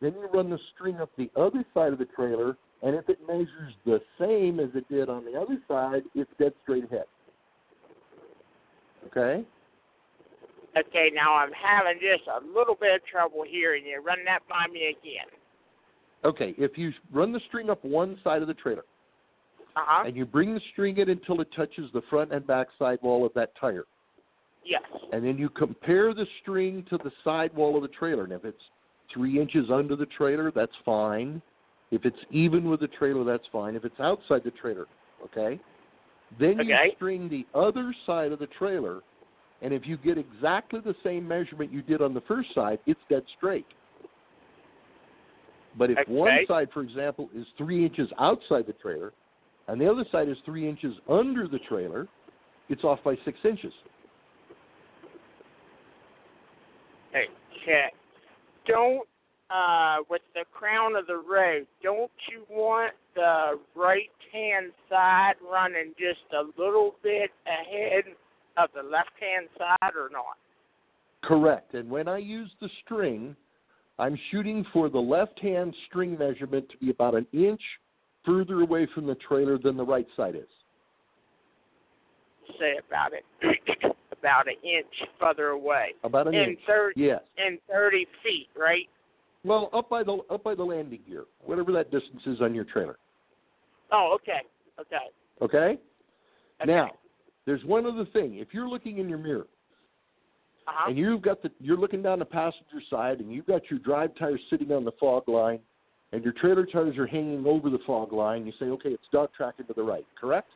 then 0.00 0.14
you 0.14 0.28
run 0.32 0.50
the 0.50 0.58
string 0.74 0.96
up 0.96 1.10
the 1.16 1.30
other 1.36 1.64
side 1.74 1.92
of 1.92 1.98
the 1.98 2.04
trailer, 2.04 2.56
and 2.82 2.94
if 2.94 3.08
it 3.08 3.18
measures 3.26 3.74
the 3.84 4.00
same 4.18 4.60
as 4.60 4.70
it 4.74 4.88
did 4.88 5.08
on 5.08 5.24
the 5.24 5.38
other 5.38 5.58
side, 5.66 6.02
it's 6.14 6.30
dead 6.38 6.52
straight 6.62 6.84
ahead. 6.84 7.06
Okay. 9.10 9.44
Okay, 10.78 11.10
now 11.14 11.34
I'm 11.34 11.50
having 11.52 12.00
just 12.00 12.28
a 12.28 12.44
little 12.56 12.76
bit 12.78 12.94
of 12.94 13.00
trouble 13.06 13.42
hearing 13.48 13.84
you. 13.84 14.02
Run 14.04 14.18
that 14.26 14.40
by 14.48 14.70
me 14.72 14.94
again. 15.00 15.26
Okay. 16.24 16.54
If 16.58 16.76
you 16.76 16.92
run 17.12 17.32
the 17.32 17.40
string 17.48 17.70
up 17.70 17.84
one 17.84 18.18
side 18.22 18.42
of 18.42 18.48
the 18.48 18.54
trailer, 18.54 18.84
Uh 19.76 19.80
huh. 19.86 20.04
and 20.06 20.16
you 20.16 20.24
bring 20.26 20.54
the 20.54 20.60
string 20.72 20.98
in 20.98 21.08
until 21.08 21.40
it 21.40 21.48
touches 21.56 21.90
the 21.92 22.02
front 22.10 22.32
and 22.32 22.46
back 22.46 22.68
sidewall 22.78 23.24
of 23.24 23.32
that 23.34 23.52
tire. 23.60 23.84
Yes. 24.64 24.82
and 25.12 25.24
then 25.24 25.38
you 25.38 25.48
compare 25.48 26.12
the 26.12 26.26
string 26.42 26.84
to 26.90 26.98
the 26.98 27.10
sidewall 27.24 27.76
of 27.76 27.82
the 27.82 27.88
trailer. 27.88 28.24
And 28.24 28.32
if 28.34 28.44
it's 28.44 28.60
three 29.14 29.40
inches 29.40 29.70
under 29.72 29.96
the 29.96 30.04
trailer, 30.04 30.50
that's 30.54 30.72
fine. 30.84 31.40
If 31.90 32.04
it's 32.04 32.18
even 32.30 32.68
with 32.68 32.80
the 32.80 32.88
trailer, 32.88 33.24
that's 33.24 33.46
fine. 33.50 33.76
If 33.76 33.86
it's 33.86 33.98
outside 33.98 34.42
the 34.44 34.50
trailer, 34.50 34.86
okay? 35.24 35.58
Then 36.38 36.58
you 36.58 36.76
string 36.96 37.28
the 37.28 37.46
other 37.58 37.94
side 38.06 38.32
of 38.32 38.38
the 38.38 38.48
trailer, 38.58 39.00
and 39.62 39.72
if 39.72 39.86
you 39.86 39.96
get 39.96 40.18
exactly 40.18 40.80
the 40.80 40.94
same 41.02 41.26
measurement 41.26 41.72
you 41.72 41.82
did 41.82 42.02
on 42.02 42.14
the 42.14 42.20
first 42.22 42.54
side, 42.54 42.78
it's 42.86 43.00
dead 43.08 43.22
straight. 43.36 43.66
But 45.76 45.90
if 45.90 46.08
one 46.08 46.30
side, 46.46 46.68
for 46.72 46.82
example, 46.82 47.28
is 47.34 47.46
three 47.56 47.84
inches 47.84 48.08
outside 48.18 48.66
the 48.66 48.72
trailer, 48.74 49.12
and 49.68 49.80
the 49.80 49.90
other 49.90 50.04
side 50.10 50.28
is 50.28 50.36
three 50.44 50.68
inches 50.68 50.94
under 51.08 51.46
the 51.46 51.58
trailer, 51.68 52.08
it's 52.68 52.84
off 52.84 52.98
by 53.04 53.16
six 53.24 53.38
inches. 53.44 53.72
Okay. 57.10 57.86
Don't 58.66 59.06
uh 59.50 59.98
with 60.10 60.20
the 60.34 60.44
crown 60.52 60.94
of 60.94 61.06
the 61.06 61.16
road, 61.16 61.66
don't 61.82 62.10
you 62.30 62.44
want 62.50 62.92
the 63.18 63.58
right 63.74 64.10
hand 64.32 64.72
side 64.88 65.34
running 65.50 65.92
just 65.98 66.20
a 66.32 66.60
little 66.60 66.94
bit 67.02 67.30
ahead 67.46 68.04
of 68.56 68.68
the 68.74 68.88
left 68.88 69.10
hand 69.20 69.48
side 69.58 69.92
or 69.96 70.08
not? 70.12 70.36
Correct. 71.24 71.74
And 71.74 71.90
when 71.90 72.06
I 72.06 72.18
use 72.18 72.50
the 72.60 72.68
string, 72.84 73.34
I'm 73.98 74.16
shooting 74.30 74.64
for 74.72 74.88
the 74.88 75.00
left 75.00 75.38
hand 75.40 75.74
string 75.88 76.16
measurement 76.16 76.68
to 76.70 76.76
be 76.78 76.90
about 76.90 77.16
an 77.16 77.26
inch 77.32 77.60
further 78.24 78.60
away 78.60 78.86
from 78.94 79.06
the 79.06 79.16
trailer 79.16 79.58
than 79.58 79.76
the 79.76 79.84
right 79.84 80.06
side 80.16 80.36
is. 80.36 80.42
Say 82.58 82.76
about 82.86 83.12
it 83.12 83.24
about 84.18 84.46
an 84.46 84.54
inch 84.62 85.08
further 85.20 85.48
away. 85.48 85.94
About 86.04 86.28
an 86.28 86.34
in 86.34 86.50
inch. 86.50 86.58
thirty 86.66 87.00
Yes. 87.00 87.20
And 87.36 87.58
thirty 87.68 88.06
feet, 88.22 88.46
right? 88.56 88.88
Well, 89.44 89.70
up 89.72 89.90
by 89.90 90.04
the 90.04 90.18
up 90.30 90.44
by 90.44 90.54
the 90.54 90.64
landing 90.64 91.00
gear, 91.06 91.24
whatever 91.44 91.72
that 91.72 91.90
distance 91.90 92.22
is 92.26 92.40
on 92.40 92.54
your 92.54 92.64
trailer. 92.64 92.96
Oh, 93.92 94.16
okay. 94.16 94.40
Okay. 94.80 94.96
Okay? 95.42 95.80
okay. 96.60 96.66
Now, 96.66 96.90
there's 97.46 97.64
one 97.64 97.86
other 97.86 98.04
thing. 98.12 98.36
If 98.36 98.48
you're 98.52 98.68
looking 98.68 98.98
in 98.98 99.08
your 99.08 99.18
mirror 99.18 99.46
uh-huh. 100.66 100.90
and 100.90 100.98
you've 100.98 101.22
got 101.22 101.42
the 101.42 101.50
you're 101.60 101.76
looking 101.76 102.02
down 102.02 102.18
the 102.18 102.24
passenger 102.24 102.82
side 102.90 103.20
and 103.20 103.32
you've 103.32 103.46
got 103.46 103.62
your 103.70 103.78
drive 103.80 104.10
tires 104.18 104.40
sitting 104.50 104.72
on 104.72 104.84
the 104.84 104.92
fog 105.00 105.28
line 105.28 105.60
and 106.12 106.22
your 106.22 106.32
trailer 106.34 106.66
tires 106.66 106.96
are 106.98 107.06
hanging 107.06 107.46
over 107.46 107.70
the 107.70 107.78
fog 107.86 108.12
line, 108.12 108.46
you 108.46 108.52
say, 108.58 108.66
okay, 108.66 108.90
it's 108.90 109.04
dog 109.12 109.30
tracking 109.36 109.66
to 109.66 109.74
the 109.74 109.82
right, 109.82 110.06
correct? 110.18 110.50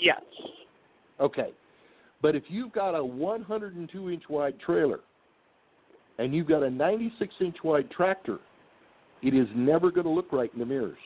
yes. 0.00 0.22
Okay. 1.20 1.52
But 2.20 2.36
if 2.36 2.44
you've 2.48 2.72
got 2.72 2.94
a 2.94 3.04
102 3.04 4.10
inch 4.10 4.22
wide 4.28 4.58
trailer 4.60 5.00
and 6.18 6.34
you've 6.34 6.48
got 6.48 6.62
a 6.62 6.70
96 6.70 7.34
inch 7.40 7.56
wide 7.64 7.90
tractor, 7.90 8.38
it 9.22 9.34
is 9.34 9.46
never 9.54 9.90
going 9.90 10.04
to 10.04 10.10
look 10.10 10.32
right 10.32 10.50
in 10.52 10.58
the 10.58 10.66
mirrors. 10.66 10.98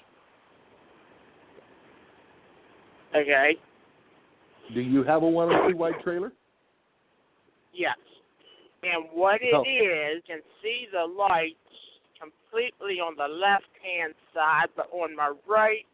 Okay. 3.16 3.56
Do 4.74 4.80
you 4.80 5.02
have 5.04 5.22
a 5.22 5.28
102 5.28 5.76
white 5.76 6.00
trailer? 6.02 6.32
Yes. 7.72 7.96
And 8.82 9.04
what 9.12 9.40
it 9.42 9.52
No. 9.52 9.62
is, 9.62 10.16
you 10.16 10.22
can 10.26 10.42
see 10.62 10.86
the 10.92 11.04
lights 11.06 11.56
completely 12.18 13.00
on 13.00 13.14
the 13.16 13.28
left 13.28 13.68
hand 13.82 14.14
side, 14.34 14.68
but 14.76 14.88
on 14.92 15.14
my 15.16 15.32
right, 15.46 15.86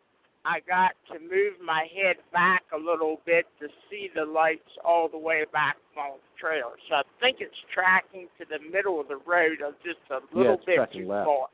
I 0.45 0.61
got 0.61 0.93
to 1.13 1.21
move 1.21 1.61
my 1.65 1.87
head 1.95 2.17
back 2.33 2.65
a 2.73 2.77
little 2.79 3.21
bit 3.25 3.47
to 3.61 3.69
see 3.89 4.09
the 4.15 4.25
lights 4.25 4.69
all 4.85 5.09
the 5.09 5.19
way 5.19 5.45
back 5.53 5.77
on 5.97 6.19
the 6.19 6.41
trailer. 6.41 6.75
So 6.89 6.97
I 6.97 7.03
think 7.21 7.39
it's 7.41 7.55
tracking 7.73 8.27
to 8.39 8.45
the 8.47 8.59
middle 8.71 9.01
of 9.01 9.09
the 9.09 9.19
road 9.19 9.61
or 9.63 9.73
just 9.85 10.01
a 10.11 10.19
little 10.37 10.55
it's 10.55 10.65
bit 10.67 10.93
too 10.93 11.07
left. 11.07 11.27
far. 11.27 11.47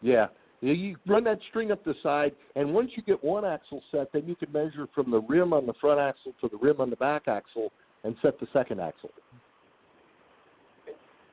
Yeah. 0.00 0.28
You- 0.60 0.72
You 0.72 0.96
run 1.06 1.22
that 1.24 1.40
string 1.48 1.70
up 1.70 1.84
the 1.84 1.94
side, 2.02 2.34
and 2.56 2.74
once 2.74 2.90
you 2.96 3.02
get 3.02 3.22
one 3.22 3.44
axle 3.44 3.82
set, 3.90 4.10
then 4.12 4.26
you 4.26 4.34
can 4.34 4.50
measure 4.52 4.86
from 4.88 5.10
the 5.10 5.20
rim 5.22 5.52
on 5.52 5.66
the 5.66 5.74
front 5.74 6.00
axle 6.00 6.32
to 6.40 6.48
the 6.48 6.56
rim 6.56 6.80
on 6.80 6.90
the 6.90 6.96
back 6.96 7.28
axle 7.28 7.72
and 8.04 8.16
set 8.22 8.38
the 8.40 8.46
second 8.52 8.80
axle. 8.80 9.10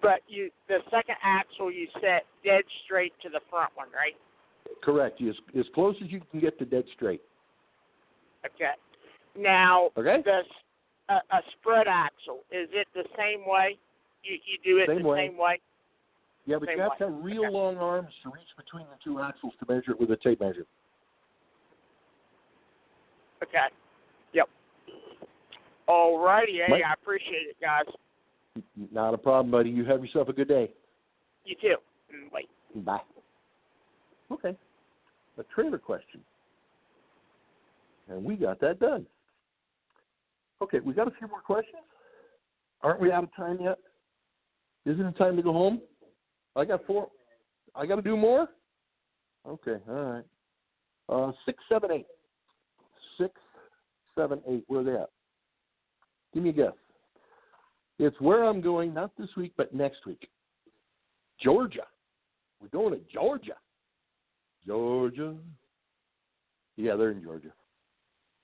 But 0.01 0.21
you, 0.27 0.51
the 0.67 0.79
second 0.91 1.15
axle 1.23 1.71
you 1.71 1.87
set 1.99 2.25
dead 2.43 2.63
straight 2.83 3.13
to 3.23 3.29
the 3.29 3.39
front 3.49 3.71
one, 3.75 3.87
right? 3.91 4.15
Correct. 4.83 5.19
As, 5.21 5.35
as 5.57 5.65
close 5.73 5.95
as 6.03 6.11
you 6.11 6.21
can 6.31 6.39
get 6.39 6.59
to 6.59 6.65
dead 6.65 6.85
straight. 6.93 7.21
Okay. 8.45 8.73
Now, 9.35 9.89
Okay? 9.97 10.21
the 10.23 10.41
a, 11.09 11.15
a 11.31 11.41
spread 11.53 11.87
axle 11.87 12.41
is 12.51 12.69
it 12.71 12.87
the 12.93 13.03
same 13.17 13.41
way? 13.47 13.77
You 14.23 14.37
you 14.45 14.57
do 14.63 14.77
it 14.81 14.87
Same 14.87 15.01
the 15.03 15.07
way. 15.07 15.27
same 15.27 15.37
way? 15.37 15.59
Yeah, 16.45 16.57
but 16.59 16.67
Same 16.69 16.77
you 16.77 16.83
have 16.83 16.97
to 16.99 17.05
have 17.05 17.23
real 17.23 17.45
Okay. 17.45 17.53
long 17.53 17.77
arms 17.77 18.13
to 18.23 18.29
reach 18.29 18.47
between 18.55 18.85
the 18.87 18.97
two 19.03 19.19
axles 19.19 19.53
to 19.59 19.73
measure 19.73 19.91
it 19.91 19.99
with 19.99 20.11
a 20.11 20.17
tape 20.17 20.41
measure. 20.41 20.65
Okay. 23.43 23.67
Yep. 24.33 24.49
All 25.87 26.19
righty. 26.19 26.59
Hey, 26.65 26.83
I 26.83 26.93
appreciate 26.93 27.47
it, 27.49 27.57
guys. 27.59 27.85
Not 28.91 29.13
a 29.13 29.17
problem, 29.17 29.51
buddy. 29.51 29.69
You 29.69 29.85
have 29.85 30.01
yourself 30.03 30.29
a 30.29 30.33
good 30.33 30.47
day. 30.47 30.71
You 31.45 31.55
too. 31.59 31.75
Mm, 32.13 32.31
Wait. 32.31 32.49
Bye. 32.85 33.01
Okay. 34.31 34.55
A 35.37 35.43
trailer 35.43 35.77
question. 35.77 36.21
And 38.07 38.23
we 38.23 38.35
got 38.35 38.59
that 38.61 38.79
done. 38.79 39.05
Okay, 40.61 40.79
we 40.79 40.93
got 40.93 41.07
a 41.07 41.11
few 41.11 41.27
more 41.27 41.41
questions. 41.41 41.83
Aren't 42.81 43.01
we 43.01 43.11
out 43.11 43.23
of 43.23 43.35
time 43.35 43.57
yet? 43.61 43.77
Isn't 44.85 45.05
it 45.05 45.17
time 45.17 45.35
to 45.35 45.41
go 45.41 45.51
home? 45.51 45.81
I 46.55 46.65
got 46.65 46.85
four. 46.85 47.09
I 47.75 47.85
got 47.85 47.95
to 47.95 48.01
do 48.01 48.15
more. 48.15 48.47
Okay, 49.47 49.75
all 49.89 49.95
right. 49.95 50.23
Uh, 51.07 51.31
six, 51.45 51.61
seven, 51.69 51.91
eight. 51.91 52.07
Six, 53.17 53.33
seven, 54.15 54.41
eight. 54.47 54.63
Where 54.67 54.81
are 54.81 54.83
they 54.83 54.93
at? 54.93 55.09
Give 56.33 56.43
me 56.43 56.49
a 56.49 56.53
guess. 56.53 56.73
It's 57.99 58.19
where 58.19 58.43
I'm 58.43 58.61
going, 58.61 58.93
not 58.93 59.11
this 59.17 59.29
week, 59.37 59.53
but 59.55 59.73
next 59.73 60.05
week. 60.05 60.27
Georgia. 61.41 61.85
We're 62.61 62.67
going 62.69 62.93
to 62.93 62.99
Georgia. 63.13 63.55
Georgia. 64.65 65.35
Yeah, 66.77 66.95
they're 66.95 67.11
in 67.11 67.23
Georgia. 67.23 67.53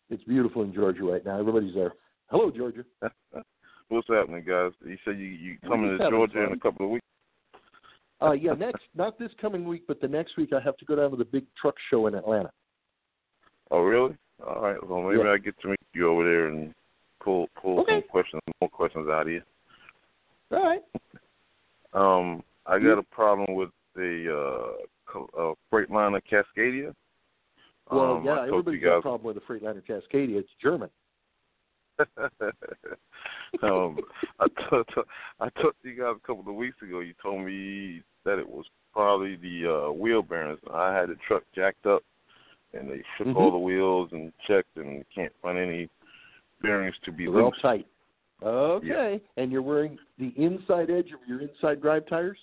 It's 0.10 0.24
beautiful 0.24 0.64
in 0.64 0.74
Georgia 0.74 1.04
right 1.04 1.26
now. 1.26 1.40
Everybody's 1.40 1.74
there. 1.74 1.94
Hello, 2.30 2.52
Georgia. 2.52 2.86
What's 3.90 4.08
happening, 4.08 4.46
guys? 4.48 4.72
You 4.86 4.98
said 5.04 5.18
you 5.18 5.26
you 5.26 5.58
coming 5.68 5.98
to 5.98 6.10
Georgia 6.10 6.46
in 6.46 6.54
a 6.54 6.60
couple 6.60 6.86
of 6.86 6.92
weeks? 6.92 7.06
Uh, 8.22 8.34
yeah, 8.34 8.54
next, 8.54 8.84
not 8.96 9.18
this 9.18 9.32
coming 9.42 9.66
week, 9.66 9.84
but 9.88 10.00
the 10.00 10.08
next 10.08 10.38
week 10.38 10.52
I 10.54 10.60
have 10.62 10.78
to 10.78 10.86
go 10.86 10.96
down 10.96 11.12
to 11.12 11.18
the 11.18 11.26
big 11.26 11.46
truck 11.60 11.76
show 11.90 12.08
in 12.08 12.16
Atlanta. 12.16 12.52
Oh, 13.72 13.82
really? 13.82 14.16
All 14.46 14.62
right. 14.62 14.78
Well, 14.88 15.02
maybe 15.02 15.24
Yeah. 15.24 15.32
I 15.32 15.38
get 15.38 15.60
to 15.62 15.70
meet 15.70 15.80
you 15.94 16.10
over 16.10 16.24
there 16.24 16.48
and 16.48 16.74
pull 17.20 17.48
pull 17.56 17.82
Okay. 17.82 18.02
some 18.02 18.10
questions, 18.10 18.42
more 18.60 18.70
questions 18.70 19.08
out 19.10 19.24
of 19.24 19.30
you. 19.30 19.42
All 20.52 20.64
right. 20.64 20.84
Um, 21.94 22.44
I 22.66 22.80
got 22.80 22.98
a 22.98 23.04
problem 23.04 23.56
with 23.56 23.70
the 23.96 24.78
uh, 25.14 25.20
uh 25.38 25.54
Freightliner 25.72 26.22
Cascadia. 26.30 26.94
Well, 27.90 28.18
um, 28.18 28.26
yeah, 28.26 28.46
everybody's 28.48 28.84
got 28.84 28.98
a 28.98 29.02
problem 29.02 29.36
with 29.36 29.36
the 29.36 29.54
Freightliner 29.54 29.84
Cascadia. 29.86 30.38
It's 30.38 30.50
German. 30.62 30.90
um, 33.64 33.98
I 34.40 34.48
told 34.70 34.88
I 35.40 35.50
talked 35.62 35.82
to 35.84 35.90
you 35.90 36.02
guys 36.02 36.16
a 36.16 36.28
couple 36.28 36.50
of 36.50 36.56
weeks 36.56 36.78
ago. 36.82 37.00
You 37.00 37.14
told 37.22 37.46
me 37.46 38.02
that 38.26 38.40
it 38.40 38.48
was 38.48 38.66
probably 38.94 39.36
the 39.36 39.88
uh, 39.88 39.92
wheel 39.92 40.22
bearings. 40.22 40.60
I 40.74 40.94
had 40.94 41.10
the 41.10 41.16
truck 41.28 41.44
jacked 41.56 41.86
up, 41.86 42.04
and 42.74 42.90
they 42.90 43.04
shook 43.18 43.28
Mhm. 43.28 43.36
all 43.36 43.52
the 43.52 43.58
wheels 43.58 44.10
and 44.14 44.32
checked, 44.48 44.78
and 44.78 45.06
can't 45.14 45.34
find 45.42 45.58
any 45.58 45.90
bearings 46.62 46.96
to 47.04 47.12
be 47.12 47.26
They're 47.26 47.44
loose. 47.44 47.60
tight. 47.62 47.88
Okay. 48.44 49.22
And 49.38 49.52
you're 49.52 49.62
wearing 49.62 50.00
the 50.18 50.34
inside 50.36 50.90
edge 50.90 51.12
of 51.12 51.20
your 51.28 51.42
inside 51.42 51.82
drive 51.82 52.08
tires? 52.08 52.40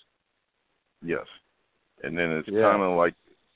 Yes, 1.03 1.27
and 2.03 2.17
then 2.17 2.31
it's 2.33 2.49
Yeah. 2.49 2.71
kind 2.71 2.83
of 2.83 2.97
like 2.97 3.15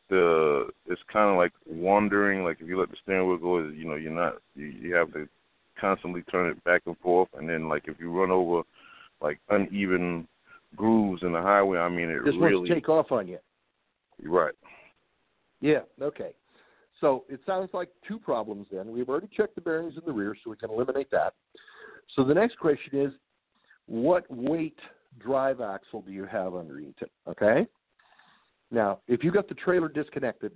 the 0.09 0.73
it's 0.87 1.03
kind 1.05 1.31
of 1.31 1.37
like 1.37 1.53
wandering. 1.67 2.45
Like 2.45 2.61
if 2.61 2.69
you 2.69 2.79
let 2.79 2.91
the 2.91 2.97
steering 2.97 3.29
wheel 3.29 3.39
go, 3.39 3.59
you 3.59 3.85
know, 3.85 3.95
you're 3.95 4.13
not 4.13 4.41
you, 4.55 4.67
you 4.67 4.95
have 4.95 5.13
to 5.13 5.29
constantly 5.83 6.23
turn 6.31 6.49
it 6.49 6.63
back 6.65 6.83
and 6.87 6.97
forth. 6.99 7.29
And 7.35 7.49
then 7.49 7.69
like 7.69 7.85
if 7.89 7.99
you 7.99 8.11
run 8.11 8.31
over 8.31 8.63
like 9.21 9.39
uneven 9.51 10.27
grooves 10.77 11.23
in 11.23 11.33
the 11.33 11.43
highway, 11.43 11.79
I 11.79 11.89
mean 11.91 12.09
it 12.09 12.23
really 12.23 12.39
wants 12.39 12.69
to 12.69 12.75
take 12.75 12.89
off 12.89 13.13
on 13.13 13.29
you. 13.29 13.39
right. 14.25 14.55
Yeah, 15.61 15.81
okay. 16.01 16.31
So 17.01 17.25
it 17.29 17.41
sounds 17.45 17.71
like 17.73 17.89
two 18.07 18.19
problems 18.19 18.69
then. 18.73 18.93
We've 18.93 19.09
already 19.09 19.29
checked 19.37 19.57
the 19.57 19.61
bearings 19.61 19.95
in 19.97 20.03
the 20.07 20.13
rear, 20.13 20.37
so 20.43 20.51
we 20.51 20.57
can 20.57 20.71
eliminate 20.71 21.11
that. 21.11 21.35
So 22.15 22.25
the 22.25 22.35
next 22.35 22.59
question 22.59 23.01
is 23.01 23.13
what 23.87 24.25
weight 24.31 24.79
drive 25.19 25.61
axle 25.61 26.03
do 26.03 26.13
you 26.13 26.25
have 26.27 26.55
underneath 26.55 26.95
it? 27.01 27.11
Okay? 27.29 27.67
Now, 28.71 29.01
if 29.09 29.25
you 29.25 29.33
got 29.33 29.49
the 29.49 29.55
trailer 29.55 29.89
disconnected, 29.89 30.53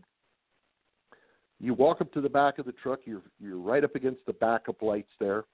you 1.61 1.75
walk 1.75 2.01
up 2.01 2.13
to 2.13 2.21
the 2.21 2.29
back 2.29 2.59
of 2.59 2.67
the 2.67 2.73
truck, 2.73 3.01
you're 3.05 3.23
you're 3.41 3.59
right 3.59 3.85
up 3.85 3.95
against 3.95 4.25
the 4.27 4.33
backup 4.35 4.83
lights 4.83 5.11
there, 5.19 5.45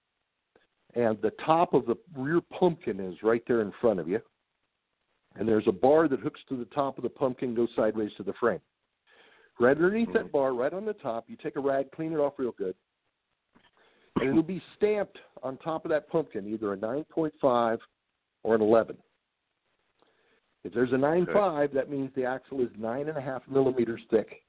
and 0.94 1.20
the 1.22 1.32
top 1.44 1.74
of 1.74 1.86
the 1.86 1.96
rear 2.16 2.40
pumpkin 2.40 3.00
is 3.00 3.22
right 3.22 3.42
there 3.46 3.60
in 3.62 3.72
front 3.80 4.00
of 4.00 4.08
you. 4.08 4.20
And 5.36 5.48
there's 5.48 5.66
a 5.66 5.72
bar 5.72 6.08
that 6.08 6.20
hooks 6.20 6.40
to 6.48 6.56
the 6.56 6.66
top 6.66 6.98
of 6.98 7.04
the 7.04 7.08
pumpkin, 7.08 7.54
goes 7.54 7.70
sideways 7.74 8.10
to 8.18 8.22
the 8.22 8.34
frame. 8.34 8.60
Right 9.58 9.76
underneath 9.76 10.12
that 10.12 10.24
mm-hmm. 10.24 10.32
bar, 10.32 10.54
right 10.54 10.72
on 10.72 10.84
the 10.84 10.92
top, 10.92 11.24
you 11.28 11.36
take 11.42 11.56
a 11.56 11.60
rag, 11.60 11.90
clean 11.92 12.12
it 12.12 12.16
off 12.16 12.34
real 12.38 12.52
good, 12.52 12.74
and 14.20 14.28
it'll 14.28 14.42
be 14.42 14.62
stamped 14.76 15.18
on 15.42 15.56
top 15.58 15.84
of 15.84 15.90
that 15.90 16.08
pumpkin, 16.08 16.46
either 16.46 16.72
a 16.72 16.76
9.5 16.76 17.78
or 18.42 18.54
an 18.54 18.60
11. 18.60 18.96
If 20.64 20.72
there's 20.72 20.92
a 20.92 20.96
9.5, 20.96 21.72
that 21.72 21.90
means 21.90 22.10
the 22.14 22.24
axle 22.24 22.60
is 22.60 22.68
nine 22.78 23.08
and 23.08 23.18
a 23.18 23.20
half 23.20 23.42
millimeters 23.48 24.00
thick. 24.10 24.42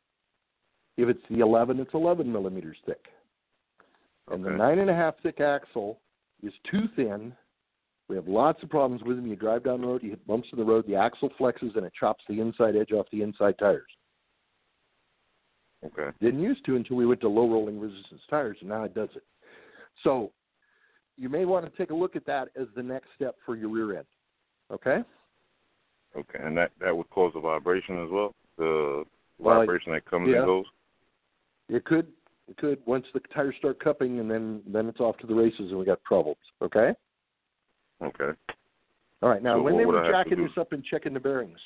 If 0.97 1.09
it's 1.09 1.21
the 1.29 1.39
11, 1.39 1.79
it's 1.79 1.93
11 1.93 2.31
millimeters 2.31 2.77
thick. 2.85 3.05
And 4.31 4.43
the 4.43 4.51
nine 4.51 4.79
and 4.79 4.89
a 4.89 4.93
half 4.93 5.15
thick 5.21 5.41
axle 5.41 5.99
is 6.41 6.53
too 6.69 6.83
thin. 6.95 7.33
We 8.09 8.15
have 8.15 8.27
lots 8.27 8.61
of 8.63 8.69
problems 8.69 9.01
with 9.03 9.17
them. 9.17 9.27
You 9.27 9.35
drive 9.35 9.63
down 9.63 9.81
the 9.81 9.87
road, 9.87 10.03
you 10.03 10.11
hit 10.11 10.25
bumps 10.27 10.47
in 10.51 10.59
the 10.59 10.65
road, 10.65 10.85
the 10.87 10.95
axle 10.95 11.29
flexes, 11.39 11.75
and 11.75 11.85
it 11.85 11.93
chops 11.99 12.23
the 12.29 12.39
inside 12.39 12.75
edge 12.75 12.91
off 12.91 13.07
the 13.11 13.21
inside 13.21 13.57
tires. 13.57 13.89
Okay. 15.85 16.15
Didn't 16.21 16.41
used 16.41 16.65
to 16.65 16.75
until 16.75 16.95
we 16.95 17.05
went 17.05 17.21
to 17.21 17.29
low 17.29 17.49
rolling 17.49 17.79
resistance 17.79 18.21
tires, 18.29 18.57
and 18.61 18.69
now 18.69 18.83
it 18.83 18.93
does 18.93 19.09
it. 19.15 19.23
So 20.03 20.31
you 21.17 21.29
may 21.29 21.45
want 21.45 21.65
to 21.65 21.77
take 21.77 21.91
a 21.91 21.95
look 21.95 22.15
at 22.15 22.25
that 22.25 22.49
as 22.59 22.67
the 22.75 22.83
next 22.83 23.07
step 23.15 23.35
for 23.45 23.55
your 23.55 23.69
rear 23.69 23.97
end. 23.97 24.05
Okay? 24.71 24.99
Okay, 26.15 26.39
and 26.41 26.55
that 26.57 26.71
that 26.79 26.95
would 26.95 27.09
cause 27.09 27.33
a 27.35 27.39
vibration 27.39 28.03
as 28.03 28.09
well. 28.11 28.33
The 28.57 29.03
Well, 29.39 29.59
vibration 29.59 29.93
that 29.93 30.05
comes 30.05 30.29
yeah. 30.29 30.37
and 30.37 30.45
goes. 30.45 30.65
It 31.69 31.85
could 31.85 32.07
it 32.47 32.57
could 32.57 32.79
once 32.85 33.05
the 33.13 33.21
tires 33.33 33.55
start 33.57 33.79
cupping 33.83 34.19
and 34.19 34.29
then 34.29 34.61
then 34.67 34.87
it's 34.87 34.99
off 34.99 35.17
to 35.19 35.27
the 35.27 35.33
races 35.33 35.69
and 35.69 35.77
we 35.77 35.85
got 35.85 36.03
problems. 36.03 36.37
Okay? 36.61 36.93
Okay. 38.01 38.31
All 39.21 39.29
right. 39.29 39.41
Now 39.41 39.57
So 39.57 39.61
when 39.61 39.77
they 39.77 39.85
were 39.85 39.99
I 39.99 40.05
have 40.05 40.25
to 40.25 40.29
jacking 40.29 40.43
this 40.43 40.57
up 40.57 40.73
and 40.73 40.83
checking 40.83 41.13
the 41.13 41.19
bearings, 41.19 41.59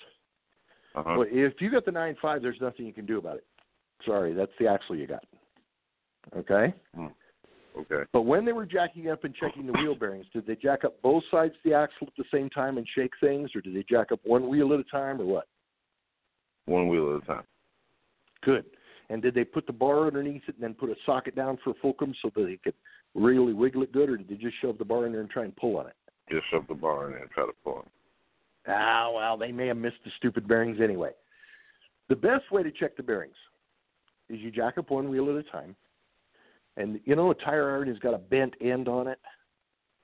Uh 0.95 1.03
huh. 1.03 1.15
well, 1.17 1.27
if 1.29 1.59
you 1.59 1.71
got 1.71 1.85
the 1.85 1.91
nine 1.91 2.15
five, 2.21 2.41
there's 2.41 2.61
nothing 2.61 2.85
you 2.85 2.93
can 2.93 3.05
do 3.05 3.17
about 3.17 3.37
it. 3.37 3.45
Sorry, 4.05 4.33
that's 4.33 4.51
the 4.59 4.67
axle 4.67 4.95
you 4.95 5.07
got. 5.07 5.23
Okay? 6.37 6.73
Okay. 7.79 8.03
But 8.11 8.23
when 8.23 8.43
they 8.43 8.53
were 8.53 8.65
jacking 8.65 9.09
up 9.09 9.23
and 9.23 9.33
checking 9.35 9.65
the 9.67 9.73
wheel 9.73 9.95
bearings, 9.95 10.25
did 10.33 10.47
they 10.47 10.55
jack 10.55 10.83
up 10.83 10.99
both 11.01 11.23
sides 11.29 11.53
of 11.53 11.59
the 11.63 11.75
axle 11.75 12.07
at 12.07 12.13
the 12.17 12.23
same 12.31 12.49
time 12.49 12.77
and 12.77 12.87
shake 12.95 13.11
things, 13.19 13.51
or 13.55 13.61
did 13.61 13.75
they 13.75 13.85
jack 13.89 14.11
up 14.11 14.19
one 14.23 14.49
wheel 14.49 14.73
at 14.73 14.79
a 14.79 14.83
time, 14.83 15.21
or 15.21 15.25
what? 15.25 15.47
One 16.65 16.87
wheel 16.87 17.15
at 17.15 17.23
a 17.23 17.25
time. 17.25 17.43
Good. 18.43 18.65
And 19.09 19.21
did 19.21 19.33
they 19.33 19.45
put 19.45 19.65
the 19.65 19.73
bar 19.73 20.07
underneath 20.07 20.43
it 20.47 20.55
and 20.55 20.63
then 20.63 20.73
put 20.73 20.89
a 20.89 20.95
socket 21.05 21.35
down 21.35 21.57
for 21.63 21.73
fulcrum 21.81 22.13
so 22.21 22.29
that 22.35 22.43
they 22.43 22.57
could 22.57 22.73
really 23.15 23.53
wiggle 23.53 23.83
it 23.83 23.91
good, 23.91 24.09
or 24.09 24.17
did 24.17 24.27
they 24.27 24.35
just 24.35 24.55
shove 24.61 24.77
the 24.77 24.85
bar 24.85 25.05
in 25.05 25.11
there 25.11 25.21
and 25.21 25.29
try 25.29 25.43
and 25.43 25.55
pull 25.55 25.77
on 25.77 25.87
it? 25.87 25.95
Just 26.29 26.43
shove 26.51 26.65
the 26.67 26.75
bar 26.75 27.05
in 27.07 27.13
there 27.13 27.21
and 27.21 27.31
try 27.31 27.45
to 27.45 27.53
pull 27.63 27.79
it. 27.79 27.87
Ah, 28.67 29.09
well, 29.13 29.37
they 29.37 29.51
may 29.51 29.67
have 29.67 29.77
missed 29.77 30.03
the 30.03 30.11
stupid 30.17 30.47
bearings 30.47 30.79
anyway. 30.81 31.11
The 32.09 32.15
best 32.15 32.51
way 32.51 32.63
to 32.63 32.71
check 32.71 32.97
the 32.97 33.03
bearings 33.03 33.35
is 34.29 34.39
you 34.39 34.51
jack 34.51 34.77
up 34.77 34.89
one 34.91 35.09
wheel 35.09 35.29
at 35.29 35.35
a 35.37 35.43
time, 35.43 35.75
and 36.75 36.99
you 37.05 37.15
know 37.15 37.31
a 37.31 37.35
tire 37.35 37.71
iron 37.71 37.87
has 37.87 37.99
got 37.99 38.13
a 38.13 38.17
bent 38.17 38.55
end 38.59 38.89
on 38.89 39.07
it, 39.07 39.19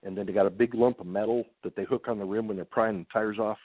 and 0.04 0.18
then 0.18 0.26
they 0.26 0.32
got 0.32 0.46
a 0.46 0.50
big 0.50 0.74
lump 0.74 1.02
of 1.02 1.08
metal 1.08 1.46
that 1.64 1.76
they 1.76 1.84
hook 1.84 2.08
on 2.08 2.20
the 2.20 2.26
rim 2.26 2.48
when 2.48 2.56
they're 2.56 2.66
prying 2.66 3.00
the 3.00 3.06
tires 3.12 3.38
off. 3.38 3.58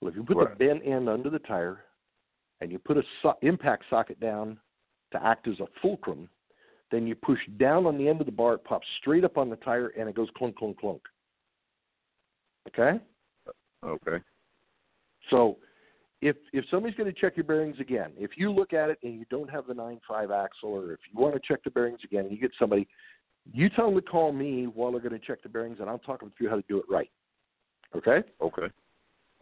Well, 0.00 0.10
if 0.10 0.16
you 0.16 0.24
put 0.24 0.58
the 0.58 0.64
bent 0.66 0.86
end 0.86 1.08
under 1.08 1.30
the 1.30 1.38
tire, 1.38 1.80
and 2.60 2.70
you 2.70 2.78
put 2.78 2.96
a 2.96 3.02
so- 3.22 3.36
impact 3.42 3.84
socket 3.90 4.18
down 4.20 4.58
to 5.12 5.24
act 5.24 5.48
as 5.48 5.60
a 5.60 5.66
fulcrum, 5.80 6.28
then 6.90 7.06
you 7.06 7.14
push 7.14 7.38
down 7.58 7.86
on 7.86 7.98
the 7.98 8.08
end 8.08 8.20
of 8.20 8.26
the 8.26 8.32
bar, 8.32 8.54
it 8.54 8.64
pops 8.64 8.86
straight 9.00 9.24
up 9.24 9.36
on 9.36 9.50
the 9.50 9.56
tire, 9.56 9.88
and 9.98 10.08
it 10.08 10.14
goes 10.14 10.28
clunk, 10.36 10.56
clunk, 10.56 10.78
clunk. 10.78 11.02
Okay. 12.68 13.00
Okay. 13.84 14.24
So 15.30 15.58
if 16.22 16.36
if 16.52 16.64
somebody's 16.70 16.96
going 16.96 17.12
to 17.12 17.20
check 17.20 17.36
your 17.36 17.44
bearings 17.44 17.76
again, 17.80 18.12
if 18.16 18.32
you 18.36 18.50
look 18.50 18.72
at 18.72 18.90
it 18.90 18.98
and 19.02 19.14
you 19.14 19.24
don't 19.30 19.50
have 19.50 19.66
the 19.66 19.74
nine 19.74 20.00
five 20.08 20.30
axle, 20.30 20.70
or 20.70 20.92
if 20.92 21.00
you 21.12 21.20
want 21.20 21.34
to 21.34 21.40
check 21.46 21.62
the 21.64 21.70
bearings 21.70 22.00
again, 22.04 22.24
and 22.24 22.32
you 22.32 22.38
get 22.38 22.52
somebody, 22.58 22.88
you 23.52 23.68
tell 23.68 23.86
them 23.86 23.94
to 23.94 24.02
call 24.02 24.32
me 24.32 24.66
while 24.66 24.92
they're 24.92 25.00
going 25.00 25.18
to 25.18 25.26
check 25.26 25.42
the 25.42 25.48
bearings, 25.48 25.78
and 25.80 25.88
I'll 25.88 25.98
talk 25.98 26.20
them 26.20 26.32
through 26.36 26.48
how 26.50 26.56
to 26.56 26.64
do 26.68 26.78
it 26.78 26.84
right. 26.88 27.10
Okay. 27.94 28.22
Okay. 28.40 28.66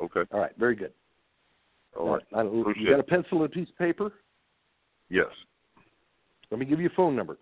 Okay. 0.01 0.23
All 0.33 0.41
right. 0.41 0.53
Very 0.59 0.77
good. 0.77 0.93
All 1.97 2.15
right. 2.15 2.23
I 2.35 2.43
don't- 2.43 2.61
Appreciate 2.61 2.85
you 2.85 2.91
got 2.91 3.01
a 3.01 3.05
pencil 3.05 3.43
and 3.43 3.47
a 3.47 3.49
piece 3.55 3.69
of 3.69 3.77
paper? 3.79 4.13
Yes. 5.09 5.29
Let 6.51 6.59
me 6.59 6.67
give 6.67 6.81
you 6.81 6.87
a 6.89 6.95
phone 6.97 7.15
number. 7.17 7.39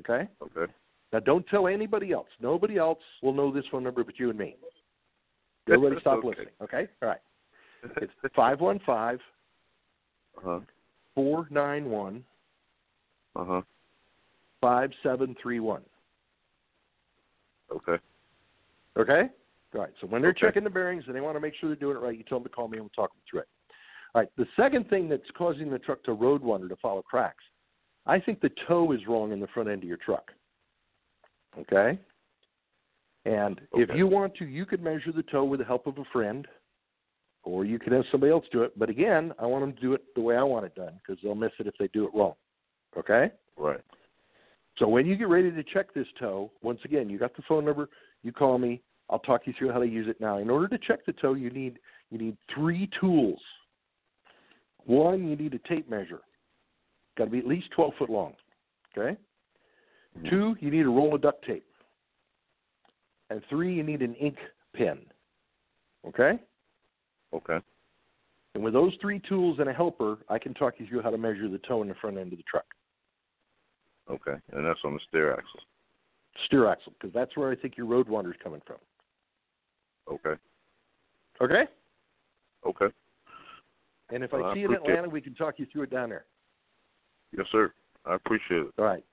Okay. 0.00 0.28
Okay. 0.42 0.72
Now 1.12 1.20
don't 1.20 1.46
tell 1.48 1.66
anybody 1.68 2.12
else. 2.12 2.28
Nobody 2.40 2.78
else 2.78 3.02
will 3.22 3.32
know 3.32 3.52
this 3.52 3.64
phone 3.70 3.84
number 3.84 4.02
but 4.04 4.18
you 4.18 4.30
and 4.30 4.38
me. 4.38 4.56
Everybody 5.68 6.00
stop 6.00 6.18
Okay. 6.18 6.28
listening. 6.28 6.54
Okay. 6.62 6.88
All 7.02 7.08
right. 7.08 7.20
It's 8.00 8.12
five 8.36 8.60
one 8.60 8.80
five 8.80 9.20
Uh 10.38 10.40
huh. 10.44 10.60
four 11.14 11.46
nine 11.50 11.90
one 11.90 12.24
Uh 13.36 13.44
huh. 13.44 13.62
five 14.60 14.90
seven 15.02 15.34
three 15.40 15.60
one. 15.60 15.82
Okay. 17.70 17.96
Okay? 18.96 19.22
All 19.74 19.80
right. 19.80 19.92
So 20.00 20.06
when 20.06 20.22
they're 20.22 20.30
Okay. 20.30 20.40
checking 20.40 20.64
the 20.64 20.70
bearings 20.70 21.04
and 21.06 21.14
they 21.16 21.20
want 21.20 21.36
to 21.36 21.40
make 21.40 21.54
sure 21.56 21.68
they're 21.68 21.76
doing 21.76 21.96
it 21.96 22.00
right, 22.00 22.16
you 22.16 22.22
tell 22.24 22.38
them 22.38 22.44
to 22.48 22.54
call 22.54 22.68
me 22.68 22.78
and 22.78 22.84
we'll 22.84 22.90
talk 22.90 23.10
them 23.12 23.20
through 23.28 23.40
it. 23.40 23.48
All 24.14 24.22
right. 24.22 24.30
The 24.36 24.46
second 24.56 24.88
thing 24.88 25.08
that's 25.08 25.22
causing 25.36 25.70
the 25.70 25.78
truck 25.78 26.02
to 26.04 26.12
road 26.12 26.42
wander 26.42 26.68
to 26.68 26.76
follow 26.76 27.02
cracks, 27.02 27.42
I 28.06 28.20
think 28.20 28.40
the 28.40 28.50
toe 28.68 28.92
is 28.92 29.00
wrong 29.08 29.32
in 29.32 29.40
the 29.40 29.48
front 29.48 29.68
end 29.68 29.82
of 29.82 29.88
your 29.88 29.98
truck. 29.98 30.30
Okay? 31.58 31.98
And 33.24 33.60
if 33.72 33.88
you 33.94 34.06
want 34.06 34.34
to, 34.36 34.44
you 34.44 34.66
could 34.66 34.82
measure 34.82 35.12
the 35.12 35.22
toe 35.22 35.44
with 35.44 35.60
the 35.60 35.66
help 35.66 35.86
of 35.86 35.96
a 35.98 36.04
friend, 36.12 36.46
or 37.42 37.64
you 37.64 37.78
can 37.78 37.92
have 37.92 38.04
somebody 38.10 38.30
else 38.30 38.44
do 38.52 38.62
it. 38.62 38.78
But 38.78 38.90
again, 38.90 39.32
I 39.38 39.46
want 39.46 39.62
them 39.62 39.72
to 39.72 39.80
do 39.80 39.94
it 39.94 40.02
the 40.14 40.20
way 40.20 40.36
I 40.36 40.42
want 40.42 40.66
it 40.66 40.74
done 40.74 40.92
because 40.98 41.22
they'll 41.22 41.34
miss 41.34 41.52
it 41.58 41.66
if 41.66 41.74
they 41.78 41.88
do 41.88 42.04
it 42.04 42.10
wrong. 42.14 42.34
Okay? 42.98 43.30
Right. 43.56 43.80
So 44.78 44.88
when 44.88 45.06
you 45.06 45.16
get 45.16 45.28
ready 45.28 45.50
to 45.50 45.62
check 45.62 45.94
this 45.94 46.06
toe, 46.18 46.50
once 46.62 46.80
again, 46.84 47.08
you 47.08 47.18
got 47.18 47.34
the 47.36 47.42
phone 47.48 47.64
number. 47.64 47.88
You 48.22 48.32
call 48.32 48.58
me. 48.58 48.82
I'll 49.08 49.20
talk 49.20 49.42
you 49.46 49.54
through 49.58 49.72
how 49.72 49.78
to 49.78 49.86
use 49.86 50.08
it 50.08 50.20
now. 50.20 50.38
In 50.38 50.50
order 50.50 50.68
to 50.68 50.78
check 50.78 51.04
the 51.06 51.12
toe, 51.12 51.34
you 51.34 51.50
need 51.50 51.78
you 52.10 52.18
need 52.18 52.36
three 52.54 52.90
tools. 53.00 53.40
One, 54.86 55.26
you 55.26 55.36
need 55.36 55.54
a 55.54 55.68
tape 55.68 55.88
measure. 55.88 56.20
Got 57.16 57.26
to 57.26 57.30
be 57.30 57.38
at 57.38 57.46
least 57.46 57.70
12 57.74 57.92
foot 57.98 58.10
long. 58.10 58.34
Okay. 58.96 59.18
Mm-hmm. 60.18 60.28
Two, 60.28 60.56
you 60.60 60.70
need 60.70 60.86
a 60.86 60.88
roll 60.88 61.14
of 61.14 61.22
duct 61.22 61.44
tape. 61.44 61.64
And 63.30 63.42
three, 63.48 63.74
you 63.74 63.82
need 63.82 64.02
an 64.02 64.14
ink 64.14 64.36
pen. 64.74 64.98
Okay. 66.06 66.38
Okay. 67.32 67.58
And 68.54 68.62
with 68.62 68.74
those 68.74 68.92
three 69.00 69.20
tools 69.28 69.58
and 69.58 69.68
a 69.68 69.72
helper, 69.72 70.18
I 70.28 70.38
can 70.38 70.54
talk 70.54 70.74
you 70.78 70.86
through 70.86 71.02
how 71.02 71.10
to 71.10 71.18
measure 71.18 71.48
the 71.48 71.58
toe 71.58 71.82
in 71.82 71.88
the 71.88 71.94
front 71.94 72.18
end 72.18 72.32
of 72.32 72.38
the 72.38 72.44
truck. 72.44 72.66
Okay. 74.08 74.38
And 74.52 74.64
that's 74.64 74.80
on 74.84 74.94
the 74.94 75.00
steer 75.08 75.32
axle. 75.32 75.60
Steer 76.46 76.68
axle, 76.68 76.92
because 76.92 77.12
that's 77.14 77.36
where 77.36 77.50
I 77.50 77.56
think 77.56 77.76
your 77.76 77.86
road 77.86 78.08
wander's 78.08 78.36
coming 78.42 78.60
from. 78.66 78.76
Okay. 80.12 80.34
Okay. 81.40 81.64
Okay. 82.66 82.94
And 84.12 84.22
if 84.22 84.32
Well, 84.32 84.44
I 84.44 84.50
I 84.50 84.54
see 84.54 84.60
you 84.60 84.68
in 84.68 84.74
Atlanta, 84.74 85.08
we 85.08 85.20
can 85.20 85.34
talk 85.34 85.58
you 85.58 85.66
through 85.72 85.82
it 85.82 85.90
down 85.90 86.10
there. 86.10 86.26
Yes, 87.36 87.46
sir. 87.50 87.72
I 88.04 88.14
appreciate 88.14 88.60
it. 88.60 88.72
All 88.78 88.84
right. 88.84 89.04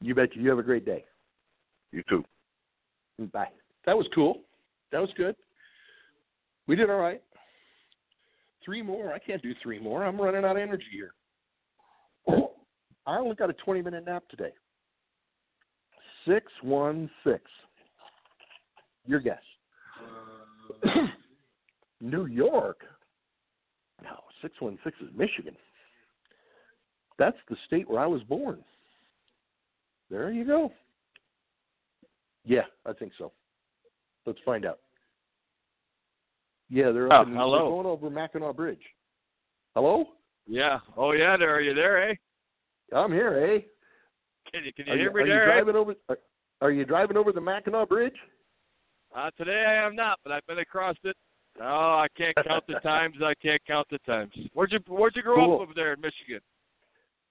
You 0.00 0.14
bet 0.14 0.34
you. 0.34 0.42
You 0.42 0.48
have 0.50 0.58
a 0.58 0.62
great 0.62 0.84
day. 0.84 1.04
You 1.92 2.02
too. 2.08 2.24
Bye. 3.32 3.48
That 3.84 3.96
was 3.96 4.06
cool. 4.14 4.42
That 4.92 5.00
was 5.00 5.10
good. 5.16 5.36
We 6.66 6.76
did 6.76 6.90
all 6.90 6.98
right. 6.98 7.22
Three 8.64 8.82
more. 8.82 9.12
I 9.12 9.18
can't 9.18 9.42
do 9.42 9.54
three 9.62 9.78
more. 9.78 10.04
I'm 10.04 10.20
running 10.20 10.44
out 10.44 10.56
of 10.56 10.62
energy 10.62 10.84
here. 10.92 11.12
I 13.06 13.16
only 13.16 13.34
got 13.34 13.48
a 13.48 13.54
20 13.54 13.80
minute 13.80 14.04
nap 14.04 14.24
today. 14.28 14.52
616. 16.26 17.40
Your 19.06 19.20
guess. 19.20 19.38
New 22.02 22.26
York. 22.26 22.82
No, 24.02 24.18
616 24.42 25.08
is 25.08 25.14
Michigan. 25.16 25.56
That's 27.18 27.36
the 27.48 27.56
state 27.66 27.88
where 27.88 28.00
I 28.00 28.06
was 28.06 28.22
born. 28.22 28.62
There 30.10 30.30
you 30.30 30.44
go. 30.44 30.72
Yeah, 32.44 32.62
I 32.86 32.92
think 32.92 33.12
so. 33.18 33.32
Let's 34.26 34.38
find 34.44 34.64
out. 34.64 34.78
Yeah, 36.70 36.90
they're 36.92 37.12
Oh, 37.12 37.16
up 37.16 37.26
in, 37.26 37.34
hello. 37.34 37.58
they're 37.58 37.68
going 37.70 37.86
over 37.86 38.10
Mackinac 38.10 38.56
Bridge. 38.56 38.82
Hello? 39.74 40.06
Yeah. 40.46 40.78
Oh 40.96 41.12
yeah, 41.12 41.36
there 41.36 41.54
are 41.54 41.60
you 41.60 41.74
there, 41.74 42.10
eh? 42.10 42.14
I'm 42.94 43.12
here, 43.12 43.36
eh? 43.38 43.58
Can 44.52 44.64
you 44.64 44.72
can 44.72 44.86
you 44.86 44.92
Are 44.92 44.96
hear 44.96 45.08
you, 45.10 45.14
me 45.14 45.20
are 45.22 45.26
you 45.26 45.32
there? 45.32 45.50
eh? 45.50 45.54
driving 45.56 45.76
over? 45.76 45.94
Are, 46.08 46.18
are 46.62 46.70
you 46.70 46.84
driving 46.84 47.16
over 47.16 47.32
the 47.32 47.40
Mackinac 47.40 47.88
Bridge? 47.88 48.16
Uh, 49.14 49.30
today 49.36 49.64
I 49.66 49.86
am 49.86 49.94
not, 49.94 50.18
but 50.24 50.32
I've 50.32 50.46
been 50.46 50.58
across 50.58 50.96
it. 51.04 51.16
Oh, 51.60 51.64
I 52.04 52.06
can't 52.16 52.36
count 52.46 52.64
the 52.68 52.74
times. 52.80 53.16
I 53.24 53.34
can't 53.34 53.60
count 53.66 53.88
the 53.90 53.98
times. 53.98 54.32
Where'd 54.54 54.72
you 54.72 54.78
Where'd 54.88 55.16
you 55.16 55.22
grow 55.22 55.36
Cool. 55.36 55.54
up 55.56 55.60
over 55.62 55.72
there 55.74 55.92
in 55.94 56.00
Michigan? 56.00 56.40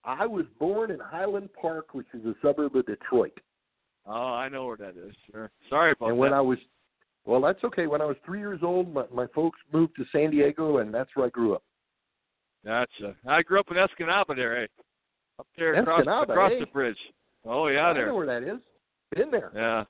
I 0.03 0.25
was 0.25 0.45
born 0.59 0.91
in 0.91 0.99
Highland 0.99 1.49
Park, 1.59 1.93
which 1.93 2.07
is 2.13 2.25
a 2.25 2.33
suburb 2.41 2.75
of 2.75 2.85
Detroit. 2.85 3.37
Oh, 4.05 4.11
I 4.33 4.47
know 4.47 4.65
where 4.65 4.77
that 4.77 4.95
is. 4.97 5.13
Sure. 5.31 5.51
Sorry 5.69 5.91
about 5.91 6.09
and 6.09 6.17
when. 6.17 6.33
I 6.33 6.39
was, 6.39 6.57
well, 7.25 7.41
that's 7.41 7.61
okay. 7.65 7.87
When 7.87 8.01
I 8.01 8.05
was 8.05 8.15
three 8.25 8.39
years 8.39 8.61
old, 8.63 8.93
my, 8.93 9.03
my 9.13 9.27
folks 9.35 9.59
moved 9.73 9.95
to 9.97 10.05
San 10.13 10.31
Diego, 10.31 10.77
and 10.77 10.93
that's 10.93 11.09
where 11.15 11.25
I 11.25 11.29
grew 11.29 11.53
up. 11.55 11.63
Gotcha. 12.65 13.15
I 13.27 13.41
grew 13.41 13.59
up 13.59 13.67
in 13.69 13.75
Escanaba 13.77 14.35
there, 14.35 14.63
eh? 14.63 14.67
Up 15.39 15.47
there 15.57 15.73
across 15.73 16.05
Escanaba, 16.05 16.23
across 16.23 16.51
eh? 16.53 16.59
the 16.61 16.65
bridge. 16.67 16.97
Oh 17.45 17.67
yeah, 17.67 17.87
I 17.87 17.93
there. 17.93 18.07
know 18.07 18.15
where 18.15 18.25
that 18.27 18.43
is. 18.43 18.59
Been 19.15 19.29
there. 19.31 19.51
Yeah. 19.55 19.83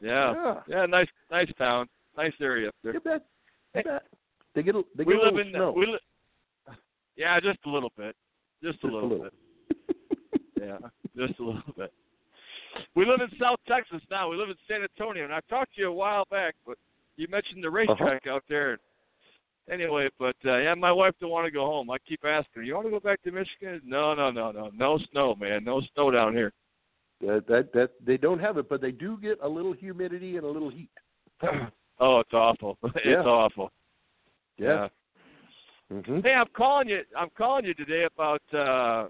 Yeah. 0.00 0.32
Yeah. 0.34 0.54
Yeah. 0.68 0.86
Nice, 0.86 1.08
nice 1.30 1.48
town. 1.56 1.88
Nice 2.16 2.32
area 2.40 2.68
up 2.68 2.74
there. 2.82 2.94
You 2.94 3.00
bet. 3.00 3.22
They 3.74 4.62
get 4.62 4.74
a, 4.74 4.82
they 4.96 5.04
we 5.04 5.14
get 5.14 5.22
a 5.22 5.24
live 5.26 5.34
little 5.34 5.40
in 5.40 5.50
snow. 5.52 5.72
we 5.72 5.86
li- 5.86 6.74
Yeah, 7.16 7.38
just 7.40 7.58
a 7.66 7.70
little 7.70 7.92
bit. 7.96 8.16
Just 8.62 8.78
a 8.78 8.80
Just 8.82 8.84
a 8.84 8.86
little, 8.94 9.08
little. 9.08 9.24
bit. 9.24 9.96
yeah, 10.60 10.78
just 11.16 11.38
a 11.38 11.42
little 11.44 11.62
bit. 11.76 11.92
We 12.94 13.04
live 13.06 13.20
in 13.20 13.28
South 13.38 13.58
Texas 13.68 14.00
now. 14.10 14.28
We 14.30 14.36
live 14.36 14.48
in 14.48 14.56
San 14.68 14.82
Antonio, 14.82 15.24
and 15.24 15.32
I 15.32 15.40
talked 15.48 15.74
to 15.74 15.80
you 15.82 15.88
a 15.88 15.92
while 15.92 16.24
back, 16.30 16.54
but 16.66 16.76
you 17.16 17.26
mentioned 17.28 17.62
the 17.64 17.70
racetrack 17.70 18.26
out 18.26 18.44
there. 18.48 18.78
Anyway, 19.70 20.08
but 20.18 20.34
uh, 20.44 20.58
yeah, 20.58 20.74
my 20.74 20.90
wife 20.90 21.14
don't 21.20 21.30
want 21.30 21.46
to 21.46 21.50
go 21.50 21.64
home. 21.66 21.90
I 21.90 21.96
keep 22.08 22.24
asking 22.24 22.50
her, 22.56 22.62
"You 22.62 22.74
want 22.74 22.86
to 22.86 22.90
go 22.90 22.98
back 23.00 23.22
to 23.22 23.30
Michigan?" 23.30 23.80
No, 23.84 24.14
no, 24.14 24.30
no, 24.30 24.50
no, 24.50 24.70
no 24.74 24.98
snow, 25.12 25.36
man, 25.36 25.62
no 25.64 25.80
snow 25.94 26.10
down 26.10 26.32
here. 26.34 26.52
That, 27.20 27.46
that 27.48 27.72
that 27.74 27.90
they 28.04 28.16
don't 28.16 28.40
have 28.40 28.56
it, 28.56 28.68
but 28.68 28.80
they 28.80 28.90
do 28.90 29.16
get 29.18 29.38
a 29.42 29.48
little 29.48 29.72
humidity 29.72 30.36
and 30.36 30.44
a 30.44 30.48
little 30.48 30.70
heat. 30.70 30.90
oh, 32.00 32.20
it's 32.20 32.32
awful. 32.32 32.78
it's 32.96 33.06
Yeah. 33.06 33.22
awful. 33.22 33.70
Yeah. 34.58 34.88
Mm-hmm. 35.92 36.20
Hey, 36.20 36.34
I'm 36.34 36.46
calling 36.56 36.88
you. 36.88 37.02
I'm 37.16 37.30
calling 37.36 37.64
you 37.64 37.74
today 37.74 38.04
about 38.04 38.42
uh 38.54 39.08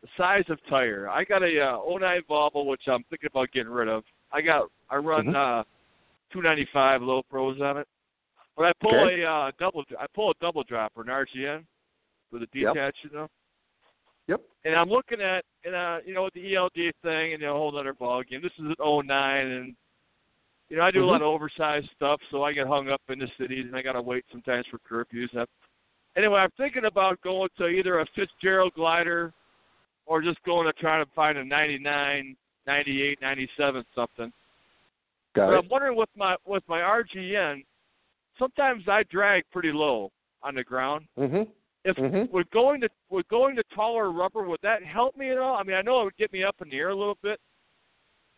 the 0.00 0.08
size 0.16 0.44
of 0.48 0.58
tire. 0.68 1.08
I 1.08 1.24
got 1.24 1.42
a 1.42 1.60
uh, 1.60 1.78
09 1.86 2.22
Volvo, 2.28 2.66
which 2.66 2.82
I'm 2.88 3.04
thinking 3.10 3.28
about 3.32 3.52
getting 3.52 3.72
rid 3.72 3.88
of. 3.88 4.04
I 4.32 4.40
got. 4.40 4.68
I 4.90 4.96
run 4.96 5.26
Mhm. 5.26 5.34
uh 5.60 5.64
295 6.32 7.02
low 7.02 7.22
pros 7.28 7.60
on 7.60 7.76
it, 7.78 7.88
but 8.56 8.64
I 8.64 8.72
pull 8.80 8.94
Okay. 8.94 9.22
a 9.22 9.30
uh, 9.30 9.50
double. 9.58 9.84
I 10.00 10.06
pull 10.14 10.30
a 10.30 10.34
double 10.40 10.64
dropper, 10.64 11.02
an 11.02 11.08
RGN, 11.08 11.64
with 12.30 12.42
a 12.42 12.48
Yep. 12.54 12.74
detach. 12.74 12.96
You 13.02 13.10
know. 13.10 13.28
Yep. 14.28 14.40
And 14.64 14.74
I'm 14.76 14.88
looking 14.88 15.20
at, 15.20 15.44
and 15.64 15.74
uh, 15.74 15.98
you 16.06 16.14
know, 16.14 16.24
with 16.24 16.34
the 16.34 16.54
ELD 16.54 16.94
thing 17.02 17.34
and 17.34 17.42
a 17.42 17.52
whole 17.52 17.76
other 17.76 17.92
ball 17.92 18.22
game. 18.22 18.40
This 18.40 18.52
is 18.52 18.64
an 18.64 18.74
09, 18.78 19.46
and 19.46 19.76
you 20.72 20.78
know, 20.78 20.84
I 20.84 20.90
do 20.90 21.04
a 21.04 21.06
lot 21.06 21.20
of 21.20 21.28
oversized 21.28 21.90
stuff, 21.94 22.18
so 22.30 22.44
I 22.44 22.54
get 22.54 22.66
hung 22.66 22.88
up 22.88 23.02
in 23.10 23.18
the 23.18 23.28
cities, 23.38 23.66
and 23.66 23.76
I 23.76 23.82
gotta 23.82 24.00
wait 24.00 24.24
sometimes 24.32 24.64
for 24.70 24.78
curfews. 24.78 25.30
And 25.32 25.42
I- 25.42 26.18
anyway, 26.18 26.40
I'm 26.40 26.50
thinking 26.56 26.86
about 26.86 27.20
going 27.20 27.50
to 27.58 27.66
either 27.66 28.00
a 28.00 28.06
Fitzgerald 28.14 28.72
glider, 28.72 29.34
or 30.06 30.22
just 30.22 30.42
going 30.44 30.66
to 30.66 30.72
try 30.80 30.96
to 30.98 31.04
find 31.14 31.36
a 31.36 31.44
99, 31.44 32.34
98, 32.66 33.20
97 33.20 33.84
something. 33.94 34.32
Got 35.34 35.48
but 35.48 35.52
it. 35.52 35.58
I'm 35.58 35.68
wondering 35.68 35.96
with 35.98 36.08
my 36.16 36.36
with 36.46 36.62
my 36.66 36.80
RGN, 36.80 37.66
sometimes 38.38 38.88
I 38.88 39.02
drag 39.10 39.44
pretty 39.52 39.72
low 39.72 40.10
on 40.42 40.54
the 40.54 40.64
ground. 40.64 41.06
Mm-hmm. 41.18 41.50
If 41.84 41.96
Mhm. 41.98 42.30
with 42.30 42.48
going 42.50 42.80
to 42.80 42.88
with 43.10 43.28
going 43.28 43.56
to 43.56 43.62
taller 43.74 44.10
rubber, 44.10 44.44
would 44.44 44.62
that 44.62 44.82
help 44.82 45.18
me 45.18 45.28
at 45.32 45.36
all? 45.36 45.56
I 45.56 45.64
mean, 45.64 45.76
I 45.76 45.82
know 45.82 46.00
it 46.00 46.04
would 46.04 46.16
get 46.16 46.32
me 46.32 46.42
up 46.42 46.56
in 46.62 46.70
the 46.70 46.78
air 46.78 46.88
a 46.88 46.94
little 46.94 47.18
bit. 47.20 47.38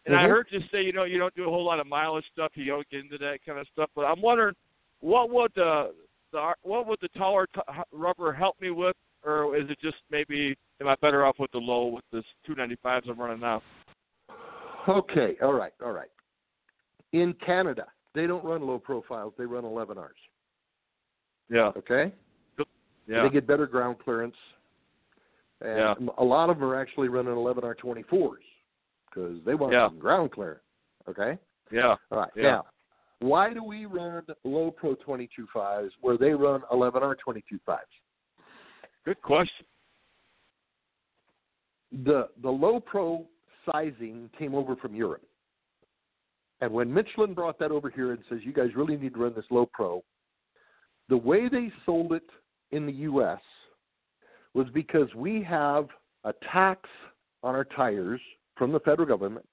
And 0.07 0.15
I 0.15 0.25
Mhm. 0.25 0.29
heard 0.29 0.47
you 0.51 0.61
say, 0.71 0.83
you 0.83 0.93
know, 0.93 1.05
you 1.05 1.19
don't 1.19 1.35
do 1.35 1.45
a 1.45 1.51
whole 1.51 1.65
lot 1.65 1.81
of 1.81 1.87
mileage 1.87 2.27
stuff. 2.33 2.53
You 2.57 2.67
don't 2.67 2.89
get 2.91 3.01
into 3.01 3.19
that 3.19 3.45
kind 3.45 3.59
of 3.59 3.67
stuff. 3.69 3.91
But 3.95 4.05
I'm 4.05 4.21
wondering, 4.21 4.55
what 5.01 5.31
would 5.31 5.53
the 5.55 5.95
the 6.33 6.55
what 6.63 6.87
would 6.87 7.01
the 7.01 7.09
taller 7.11 7.47
t- 7.47 7.61
rubber 7.93 8.33
help 8.33 8.61
me 8.61 8.71
with, 8.71 8.97
or 9.23 9.57
is 9.57 9.71
it 9.71 9.79
just 9.81 9.97
maybe 10.11 10.57
am 10.81 10.89
I 10.89 10.97
better 10.97 11.25
off 11.25 11.39
with 11.39 11.51
the 11.53 11.59
low 11.59 11.87
with 11.87 12.05
this 12.11 12.25
295s 12.47 13.09
I'm 13.09 13.19
running 13.19 13.41
now? 13.41 13.63
Okay. 14.89 15.37
All 15.41 15.55
right. 15.55 15.73
All 15.83 15.93
right. 15.93 16.11
In 17.13 17.33
Canada, 17.35 17.87
they 18.13 18.27
don't 18.27 18.45
run 18.45 18.67
low 18.67 18.79
profiles. 18.79 19.33
They 19.39 19.47
run 19.47 19.65
11 19.65 19.99
Rs. 19.99 20.17
Yeah. 21.49 21.69
Okay. 21.77 22.13
Yeah. 23.07 23.23
They 23.23 23.31
get 23.31 23.47
better 23.47 23.67
ground 23.67 23.99
clearance. 24.01 24.37
And 25.61 25.79
Yeah. 25.79 25.95
a 26.19 26.25
lot 26.25 26.51
of 26.51 26.59
them 26.59 26.69
are 26.69 26.75
actually 26.75 27.09
running 27.09 27.33
11 27.33 27.65
R24s 27.65 28.43
because 29.15 29.43
they 29.45 29.55
want 29.55 29.73
Yeah. 29.73 29.89
some 29.89 29.99
ground 29.99 30.33
clearance. 30.33 30.63
Okay. 31.09 31.39
Yeah. 31.71 31.97
All 32.11 32.19
right. 32.19 32.31
Yeah. 32.35 32.43
Now, 32.43 32.67
why 33.21 33.53
do 33.55 33.63
we 33.63 33.87
run 33.87 34.27
low 34.45 34.71
Pro 34.71 34.95
22.5s 34.97 35.93
where 36.01 36.17
they 36.17 36.35
run 36.35 36.63
11R 36.71 37.17
22.5s? 37.17 37.87
Good 39.05 39.21
question. 39.23 39.67
The 41.93 42.31
the 42.43 42.51
low 42.51 42.81
Pro 42.81 43.27
sizing 43.71 44.31
came 44.37 44.55
over 44.55 44.75
from 44.77 44.95
Europe, 44.95 45.25
and 46.61 46.73
when 46.73 46.93
Michelin 46.93 47.35
brought 47.35 47.59
that 47.61 47.71
over 47.71 47.89
here 47.89 48.13
and 48.13 48.25
says 48.29 48.41
you 48.43 48.53
guys 48.53 48.75
really 48.75 48.97
need 48.97 49.15
to 49.15 49.21
run 49.21 49.35
this 49.35 49.45
low 49.51 49.67
Pro, 49.67 50.03
the 51.09 51.17
way 51.17 51.49
they 51.49 51.71
sold 51.87 52.13
it 52.13 52.29
in 52.73 52.85
the 52.85 52.93
U.S. 52.93 53.41
was 54.55 54.69
because 54.71 55.15
we 55.15 55.41
have 55.43 55.89
a 56.25 56.33
tax 56.53 56.89
on 57.45 57.55
our 57.55 57.65
tires 57.65 58.21
from 58.57 58.73
the 58.73 58.81
federal 58.81 59.07
government 59.07 59.47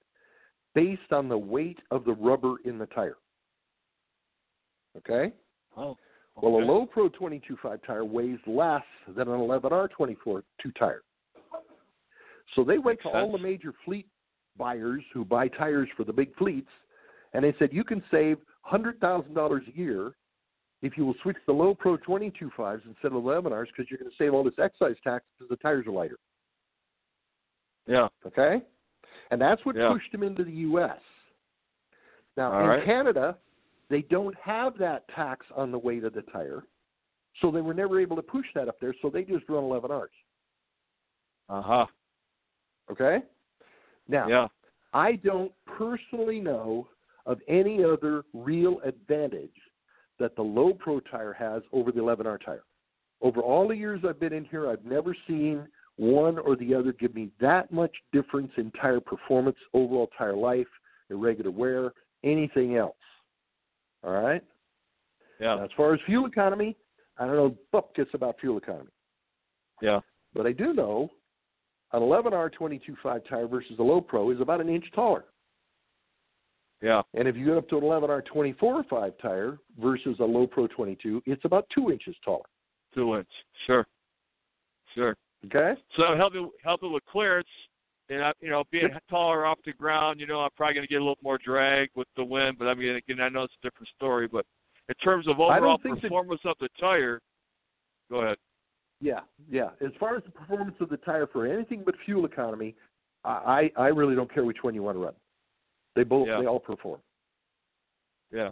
based 0.74 1.12
on 1.12 1.28
the 1.28 1.38
weight 1.38 1.80
of 1.92 2.06
the 2.06 2.14
rubber 2.14 2.56
in 2.66 2.78
the 2.78 2.86
tire. 2.88 3.18
Okay? 4.98 5.34
Oh. 5.76 5.98
Well, 6.42 6.56
a 6.56 6.64
low 6.64 6.86
Pro 6.86 7.10
22.5 7.10 7.86
tire 7.86 8.06
weighs 8.06 8.40
less 8.48 8.84
than 9.08 9.28
an 9.28 9.40
11R 9.40 9.90
24 9.92 10.44
2 10.64 10.72
tire. 10.72 11.02
So 12.56 12.64
they 12.64 12.78
went 12.78 13.00
Makes 13.00 13.04
to 13.04 13.10
all 13.10 13.32
the 13.32 13.38
major 13.38 13.74
fleet 13.86 14.08
buyers 14.58 15.04
who 15.14 15.26
buy 15.26 15.48
tires 15.50 15.90
for 15.96 16.04
the 16.04 16.14
big 16.14 16.36
fleets 16.36 16.70
and 17.34 17.44
they 17.44 17.54
said 17.58 17.70
you 17.72 17.84
can 17.84 18.04
save 18.12 18.38
hundred 18.62 19.00
thousand 19.00 19.34
dollars 19.34 19.64
a 19.74 19.78
year 19.78 20.14
if 20.82 20.98
you 20.98 21.06
will 21.06 21.16
switch 21.22 21.38
the 21.46 21.54
low 21.54 21.76
pro 21.76 21.98
22.5s 21.98 22.82
instead 22.88 23.08
of 23.08 23.14
11Rs 23.14 23.68
because 23.68 23.90
you're 23.90 24.00
going 24.00 24.10
to 24.10 24.18
save 24.18 24.34
all 24.34 24.44
this 24.44 24.54
excise 24.58 24.96
tax 25.04 25.24
because 25.38 25.50
the 25.50 25.56
tires 25.58 25.86
are 25.86 25.92
lighter. 25.92 26.18
Yeah. 27.88 28.08
Okay, 28.26 28.64
and 29.32 29.42
that's 29.42 29.66
what 29.66 29.76
Yeah. 29.76 29.92
pushed 29.92 30.12
them 30.12 30.24
into 30.24 30.44
the 30.44 30.52
U.S. 30.52 31.00
Now 32.38 32.52
All 32.52 32.62
in 32.62 32.68
right. 32.68 32.86
Canada, 32.86 33.38
they 33.90 34.04
don't 34.04 34.36
have 34.36 34.78
that 34.78 35.08
tax 35.10 35.46
on 35.56 35.72
the 35.72 35.80
weight 35.80 36.04
of 36.04 36.14
the 36.14 36.22
tire, 36.24 36.64
so 37.42 37.50
they 37.52 37.62
were 37.62 37.74
never 37.74 38.00
able 38.00 38.16
to 38.16 38.22
push 38.22 38.46
that 38.54 38.68
up 38.68 38.80
there. 38.80 38.94
So 39.02 39.10
they 39.10 39.24
just 39.24 39.50
run 39.50 39.64
11Rs. 39.64 40.08
Uh 41.50 41.62
huh. 41.62 41.86
Okay. 42.92 43.24
Now, 44.08 44.28
Yeah. 44.28 44.48
I 44.94 45.14
don't 45.16 45.52
personally 45.66 46.40
know 46.40 46.88
of 47.26 47.40
any 47.48 47.84
other 47.84 48.24
real 48.34 48.80
advantage 48.84 49.56
that 50.20 50.36
the 50.36 50.42
low 50.42 50.74
pro 50.74 51.00
tire 51.00 51.34
has 51.34 51.64
over 51.72 51.92
the 51.92 52.00
11R 52.02 52.44
tire. 52.44 52.64
Over 53.22 53.42
all 53.42 53.68
the 53.68 53.76
years 53.76 54.02
I've 54.08 54.20
been 54.20 54.34
in 54.34 54.46
here, 54.46 54.70
I've 54.70 54.84
never 54.84 55.16
seen 55.28 55.68
one 56.02 56.40
or 56.40 56.56
the 56.56 56.74
other 56.74 56.94
give 56.94 57.14
me 57.14 57.30
that 57.40 57.72
much 57.72 57.96
difference 58.12 58.52
in 58.58 58.72
tire 58.72 59.00
performance, 59.00 59.58
overall 59.76 60.10
tire 60.18 60.36
life, 60.36 60.66
irregular 61.12 61.52
wear, 61.52 61.94
anything 62.24 62.76
else. 62.76 62.96
All 64.04 64.14
right? 64.14 64.44
Yeah. 65.40 65.58
Now, 65.58 65.66
as 65.66 65.70
far 65.78 65.94
as 65.94 66.00
fuel 66.08 66.26
economy, 66.26 66.76
I 67.20 67.28
don't 67.28 67.36
know 67.36 67.56
bupkis 67.72 68.12
about 68.16 68.40
fuel 68.40 68.58
economy. 68.58 68.90
Yeah. 69.80 70.00
But 70.34 70.48
I 70.48 70.54
do 70.54 70.74
know 70.74 71.12
an 71.94 72.02
11R 72.02 72.50
22.5 72.60 73.30
tire 73.30 73.48
versus 73.48 73.76
a 73.78 73.84
low 73.84 74.02
pro 74.02 74.32
is 74.32 74.42
about 74.42 74.60
an 74.60 74.70
inch 74.70 74.86
taller. 74.96 75.26
Yeah. 76.82 77.04
And 77.14 77.28
if 77.28 77.36
you 77.36 77.46
get 77.46 77.58
up 77.58 77.70
to 77.70 77.78
an 77.78 77.84
11R 77.84 78.24
24.5 78.34 79.14
tire 79.22 79.60
versus 79.80 80.18
a 80.20 80.24
low 80.24 80.48
pro 80.48 80.66
22, 80.66 81.22
it's 81.28 81.46
about 81.46 81.68
two 81.76 81.92
inches 81.92 82.16
taller. 82.26 82.42
Two 82.96 83.18
inch. 83.18 83.30
Sure. 83.68 83.86
Sure. 84.96 85.16
Okay? 85.46 85.80
So 85.98 86.16
help 86.16 86.36
it 86.36 86.48
help 86.64 86.84
it 86.84 86.88
with 86.88 87.04
clearance, 87.06 87.48
and 88.10 88.24
I, 88.24 88.34
you 88.42 88.50
know, 88.50 88.64
being 88.72 88.90
taller 89.10 89.46
off 89.46 89.58
the 89.66 89.74
ground, 89.74 90.20
you 90.20 90.28
know, 90.28 90.42
I'm 90.42 90.50
probably 90.56 90.76
going 90.76 90.88
to 90.88 90.92
get 90.92 90.98
a 90.98 91.04
little 91.04 91.18
more 91.24 91.40
drag 91.44 91.90
with 91.96 92.08
the 92.16 92.24
wind. 92.24 92.58
But 92.60 92.68
I 92.68 92.74
mean, 92.74 92.96
again, 92.96 93.20
I 93.22 93.30
know 93.30 93.44
it's 93.44 93.54
a 93.64 93.68
different 93.68 93.90
story. 93.96 94.28
But 94.28 94.46
in 94.90 94.96
terms 94.96 95.28
of 95.28 95.40
overall 95.40 95.80
think 95.82 95.96
that- 95.96 96.02
performance 96.04 96.42
of 96.46 96.56
the 96.60 96.70
tire, 96.80 97.22
go 98.10 98.22
ahead. 98.22 98.38
Yeah, 99.00 99.22
yeah. 99.50 99.70
As 99.84 99.92
far 100.00 100.16
as 100.16 100.24
the 100.24 100.32
performance 100.32 100.76
of 100.80 100.90
the 100.90 100.98
tire 100.98 101.26
for 101.26 101.48
anything 101.48 101.82
but 101.84 101.96
fuel 102.06 102.26
economy, 102.26 102.76
I 103.24 103.72
I 103.78 103.84
I 103.84 103.88
really 103.88 104.16
don't 104.16 104.32
care 104.32 104.46
which 104.46 104.58
one 104.62 104.76
you 104.76 104.84
want 104.84 104.96
to 104.96 105.04
run. 105.04 105.14
They 105.96 106.04
both 106.04 106.28
Yeah. 106.28 106.40
they 106.40 106.46
all 106.46 106.60
perform. 106.60 107.02
Yeah. 108.32 108.50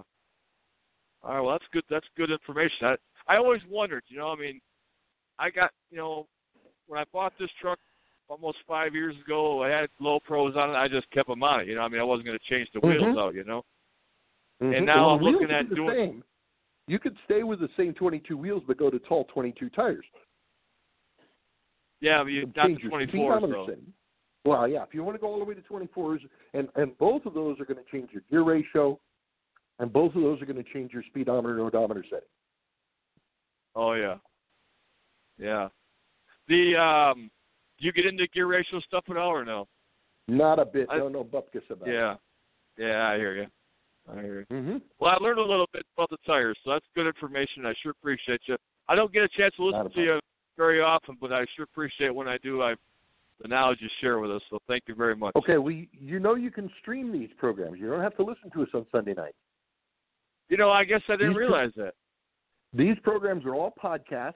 All 1.21 1.35
right. 1.35 1.41
Well, 1.41 1.51
that's 1.51 1.67
good. 1.71 1.83
That's 1.89 2.07
good 2.17 2.31
information. 2.31 2.87
I 2.87 2.95
I 3.27 3.37
always 3.37 3.61
wondered. 3.69 4.03
You 4.07 4.17
know, 4.17 4.29
I 4.31 4.35
mean, 4.35 4.59
I 5.37 5.51
got 5.51 5.71
you 5.91 5.97
know, 5.97 6.27
when 6.89 6.99
I 6.99 7.05
bought 7.13 7.33
this 7.39 7.49
truck 7.61 7.79
almost 8.27 8.57
five 8.67 8.93
years 8.93 9.15
ago, 9.23 9.63
I 9.63 9.69
had 9.69 9.89
low 9.99 10.19
pros 10.19 10.55
on 10.57 10.71
it. 10.71 10.73
I 10.73 10.87
just 10.87 11.09
kept 11.11 11.29
them 11.29 11.43
on 11.43 11.61
it. 11.61 11.67
You 11.67 11.75
know, 11.75 11.81
I 11.81 11.87
mean, 11.87 12.01
I 12.01 12.03
wasn't 12.03 12.25
going 12.25 12.37
to 12.37 12.45
change 12.49 12.67
the 12.73 12.79
wheels 12.79 13.03
Mhm. 13.03 13.19
out. 13.19 13.33
You 13.35 13.43
know. 13.43 13.63
Mhm. 14.61 14.77
And 14.77 14.85
now 14.85 15.09
the 15.09 15.15
I'm 15.15 15.21
looking 15.21 15.51
at 15.51 15.69
doing- 15.69 15.95
Same. 15.95 16.23
You 16.87 16.97
could 16.99 17.17
stay 17.25 17.43
with 17.43 17.59
the 17.59 17.69
same 17.77 17.93
22 17.93 18.35
wheels, 18.35 18.63
but 18.65 18.77
go 18.77 18.89
to 18.89 18.97
tall 18.99 19.25
22 19.25 19.69
tires. 19.69 20.05
Yeah, 22.01 22.23
but 22.23 22.31
you 22.31 22.43
and 22.43 22.55
not 22.55 22.67
the 22.67 22.81
your 22.81 22.89
24s 22.89 23.09
speedometer 23.09 23.53
though. 23.53 23.77
Well, 24.45 24.67
yeah, 24.67 24.83
if 24.83 24.93
you 24.95 25.03
want 25.03 25.15
to 25.15 25.19
go 25.19 25.27
all 25.27 25.37
the 25.37 25.45
way 25.45 25.53
to 25.53 25.61
24s, 25.61 26.27
and 26.53 26.69
and 26.75 26.97
both 26.97 27.25
of 27.27 27.33
those 27.35 27.59
are 27.59 27.65
going 27.65 27.83
to 27.83 27.91
change 27.91 28.11
your 28.11 28.23
gear 28.23 28.41
ratio, 28.41 28.99
and 29.77 29.93
both 29.93 30.15
of 30.15 30.23
those 30.23 30.41
are 30.41 30.45
going 30.45 30.63
to 30.63 30.71
change 30.71 30.91
your 30.91 31.03
speedometer 31.03 31.55
and 31.59 31.61
odometer 31.61 32.03
setting. 32.03 32.29
Oh 33.75 33.93
yeah. 33.93 34.17
Yeah. 35.37 35.69
The 36.50 36.76
um, 36.76 37.30
do 37.80 37.86
you 37.86 37.93
get 37.93 38.06
into 38.06 38.28
gear 38.28 38.47
ratio 38.47 38.80
stuff 38.82 39.06
at 39.10 39.16
all 39.18 39.30
or 39.30 39.45
no? 39.45 39.68
Not 40.28 40.60
a 40.60 40.66
bit. 40.66 40.88
I- 40.89 40.97
no, 40.97 41.08
no 41.08 41.24
bupkis 41.24 41.70
about 41.70 41.88
Yeah. 41.88 42.16
Yeah, 42.78 43.08
I 43.08 43.18
hear 43.18 43.36
you. 43.36 43.47
I 44.12 44.22
hear 44.22 44.39
you. 44.39 44.45
Mm-hmm. 44.56 44.78
Well, 45.00 45.12
I 45.12 45.24
learned 45.24 45.39
a 45.39 45.43
little 45.43 45.68
bit 45.74 45.84
about 45.95 46.10
the 46.10 46.18
tires, 46.26 46.58
so 46.64 46.72
that's 46.72 46.86
good 46.95 47.08
information. 47.08 47.66
I 47.66 47.74
sure 47.82 47.91
appreciate 47.91 48.41
you. 48.47 48.58
I 48.88 48.95
don't 48.95 49.14
get 49.14 49.24
a 49.24 49.28
chance 49.28 49.54
to 49.58 49.66
listen 49.66 49.91
to 49.91 50.02
you 50.02 50.20
very 50.58 50.82
often, 50.82 51.18
but 51.22 51.32
I 51.32 51.45
sure 51.56 51.64
appreciate 51.66 52.14
when 52.14 52.28
I 52.28 52.38
do. 52.38 52.62
I 52.62 52.76
the 53.41 53.47
knowledge 53.47 53.80
you 53.82 53.88
share 54.02 54.20
with 54.20 54.32
us. 54.32 54.41
So 54.50 54.60
thank 54.68 54.84
you 54.88 54.95
very 54.95 55.16
much. 55.16 55.34
Okay, 55.38 55.58
well, 55.58 55.72
you 55.74 56.20
know 56.20 56.36
you 56.36 56.52
can 56.52 56.70
stream 56.82 57.12
these 57.12 57.30
programs. 57.38 57.80
You 57.80 57.89
don't 57.89 58.02
have 58.02 58.18
to 58.18 58.24
listen 58.24 58.50
to 58.52 58.64
us 58.64 58.70
on 58.74 58.86
Sunday 58.91 59.14
night. 59.14 59.34
You 60.50 60.58
know, 60.58 60.72
I 60.72 60.84
guess 60.84 61.02
I 61.08 61.14
didn't 61.14 61.30
These 61.30 61.36
pro- 61.36 61.47
realize 61.47 61.72
that. 61.78 61.93
These 62.74 62.95
programs 63.02 63.45
are 63.45 63.56
all 63.56 63.74
podcasts. 63.82 64.34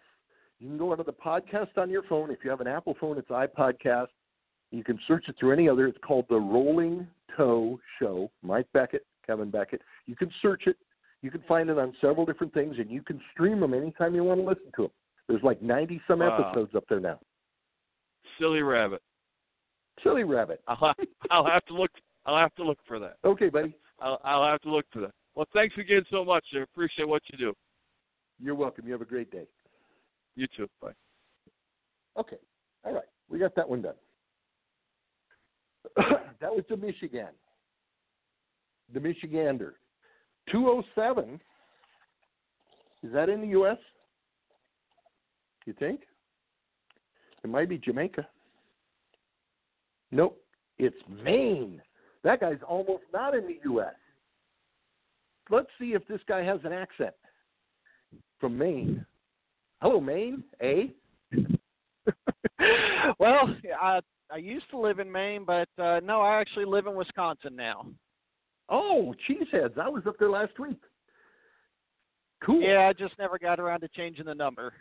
You 0.64 0.70
can 0.70 0.78
go 0.78 0.92
onto 0.94 1.04
the 1.04 1.12
podcast 1.12 1.78
on 1.78 1.90
your 1.90 2.04
phone. 2.04 2.32
If 2.32 2.40
you 2.46 2.50
have 2.50 2.62
an 2.62 2.68
Apple 2.68 2.96
phone, 2.98 3.18
it's 3.18 3.28
iPodcast. 3.28 4.08
You 4.72 4.82
can 4.82 4.98
search 5.10 5.26
it 5.28 5.36
through 5.38 5.52
any 5.52 5.68
other. 5.68 5.88
It's 5.88 5.98
called 6.08 6.26
the 6.30 6.40
Rolling 6.40 7.06
Toe 7.36 7.78
Show. 8.00 8.32
Mike 8.44 8.68
Beckett, 8.72 9.06
Kevin 9.28 9.52
Beckett. 9.52 9.82
You 10.06 10.16
can 10.16 10.32
search 10.42 10.64
it. 10.68 10.78
You 11.22 11.32
can 11.32 11.44
find 11.50 11.70
it 11.70 11.78
on 11.78 11.94
several 12.00 12.26
different 12.26 12.54
things, 12.54 12.78
and 12.80 12.90
you 12.90 13.02
can 13.02 13.20
stream 13.34 13.60
them 13.60 13.74
anytime 13.74 14.16
you 14.16 14.24
want 14.24 14.40
to 14.40 14.46
listen 14.48 14.72
to 14.78 14.84
them. 14.84 14.92
There's 15.28 15.44
like 15.44 15.62
90 15.62 16.02
some 16.08 16.20
Wow. 16.20 16.38
episodes 16.38 16.76
up 16.76 16.86
there 16.88 17.02
now. 17.02 17.20
Silly 18.40 18.62
rabbit. 18.62 19.02
Silly 20.02 20.24
rabbit. 20.24 20.62
I'll 20.70 20.78
have, 20.78 21.08
I'll 21.30 21.46
have 21.46 21.66
to 21.66 21.74
look. 21.74 21.92
I'll 22.26 22.38
have 22.38 22.56
to 22.56 22.64
look 22.64 22.80
for 22.88 23.00
that. 23.00 23.18
Okay, 23.26 23.50
buddy. 23.50 23.76
I'll, 24.00 24.22
I'll 24.24 24.50
have 24.50 24.62
to 24.62 24.70
look 24.70 24.86
for 24.94 25.02
that. 25.02 25.12
Well, 25.36 25.46
thanks 25.52 25.76
again 25.78 26.04
so 26.10 26.24
much. 26.24 26.46
I 26.56 26.60
appreciate 26.60 27.08
what 27.08 27.22
you 27.34 27.38
do. 27.38 27.54
You're 28.40 28.56
welcome. 28.56 28.86
You 28.86 28.94
have 28.94 29.02
a 29.02 29.06
great 29.06 29.30
day. 29.30 29.46
You 30.36 30.48
too. 30.56 30.68
Bye. 30.82 30.92
Okay. 32.18 32.38
All 32.84 32.94
right. 32.94 33.04
We 33.30 33.40
got 33.40 33.56
that 33.56 33.68
one 33.68 33.82
done. 33.82 33.94
that 35.98 36.52
was 36.52 36.64
the 36.70 36.78
Michigan. 36.78 37.30
The 38.94 39.00
Michigander. 39.00 39.72
207. 40.52 41.40
Is 43.04 43.14
that 43.14 43.30
in 43.30 43.42
the 43.42 43.48
U.S.? 43.48 43.78
You 45.66 45.74
think? 45.74 46.02
It 47.44 47.50
might 47.50 47.70
be 47.70 47.78
Jamaica. 47.78 48.28
Nope. 50.12 50.40
It's 50.78 50.96
Maine. 51.24 51.82
That 52.24 52.40
guy's 52.40 52.60
almost 52.68 53.04
not 53.14 53.36
in 53.36 53.46
the 53.46 53.60
U.S. 53.66 53.94
Let's 55.50 55.68
see 55.80 55.94
if 55.94 56.08
this 56.08 56.22
guy 56.28 56.44
has 56.44 56.60
an 56.64 56.72
accent 56.72 57.14
from 58.40 58.58
Maine. 58.58 59.06
Hello, 59.84 60.00
Maine. 60.00 60.46
Eh? 60.62 60.86
well, 63.20 63.54
I 63.82 64.00
I 64.32 64.38
used 64.38 64.70
to 64.72 64.80
live 64.80 65.00
in 65.00 65.12
Maine, 65.12 65.44
but 65.46 65.68
uh 65.78 66.00
no, 66.02 66.22
I 66.22 66.40
actually 66.40 66.64
live 66.64 66.88
in 66.88 66.96
Wisconsin 66.96 67.54
now. 67.54 67.88
Oh, 68.70 69.14
cheeseheads! 69.28 69.78
I 69.78 69.90
was 69.90 70.04
up 70.08 70.16
there 70.18 70.30
last 70.30 70.58
week. 70.58 70.80
Cool. 72.46 72.62
Yeah, 72.62 72.88
I 72.88 72.94
just 72.94 73.14
never 73.20 73.38
got 73.38 73.60
around 73.60 73.82
to 73.82 73.90
changing 73.90 74.24
the 74.26 74.34
number. 74.34 74.72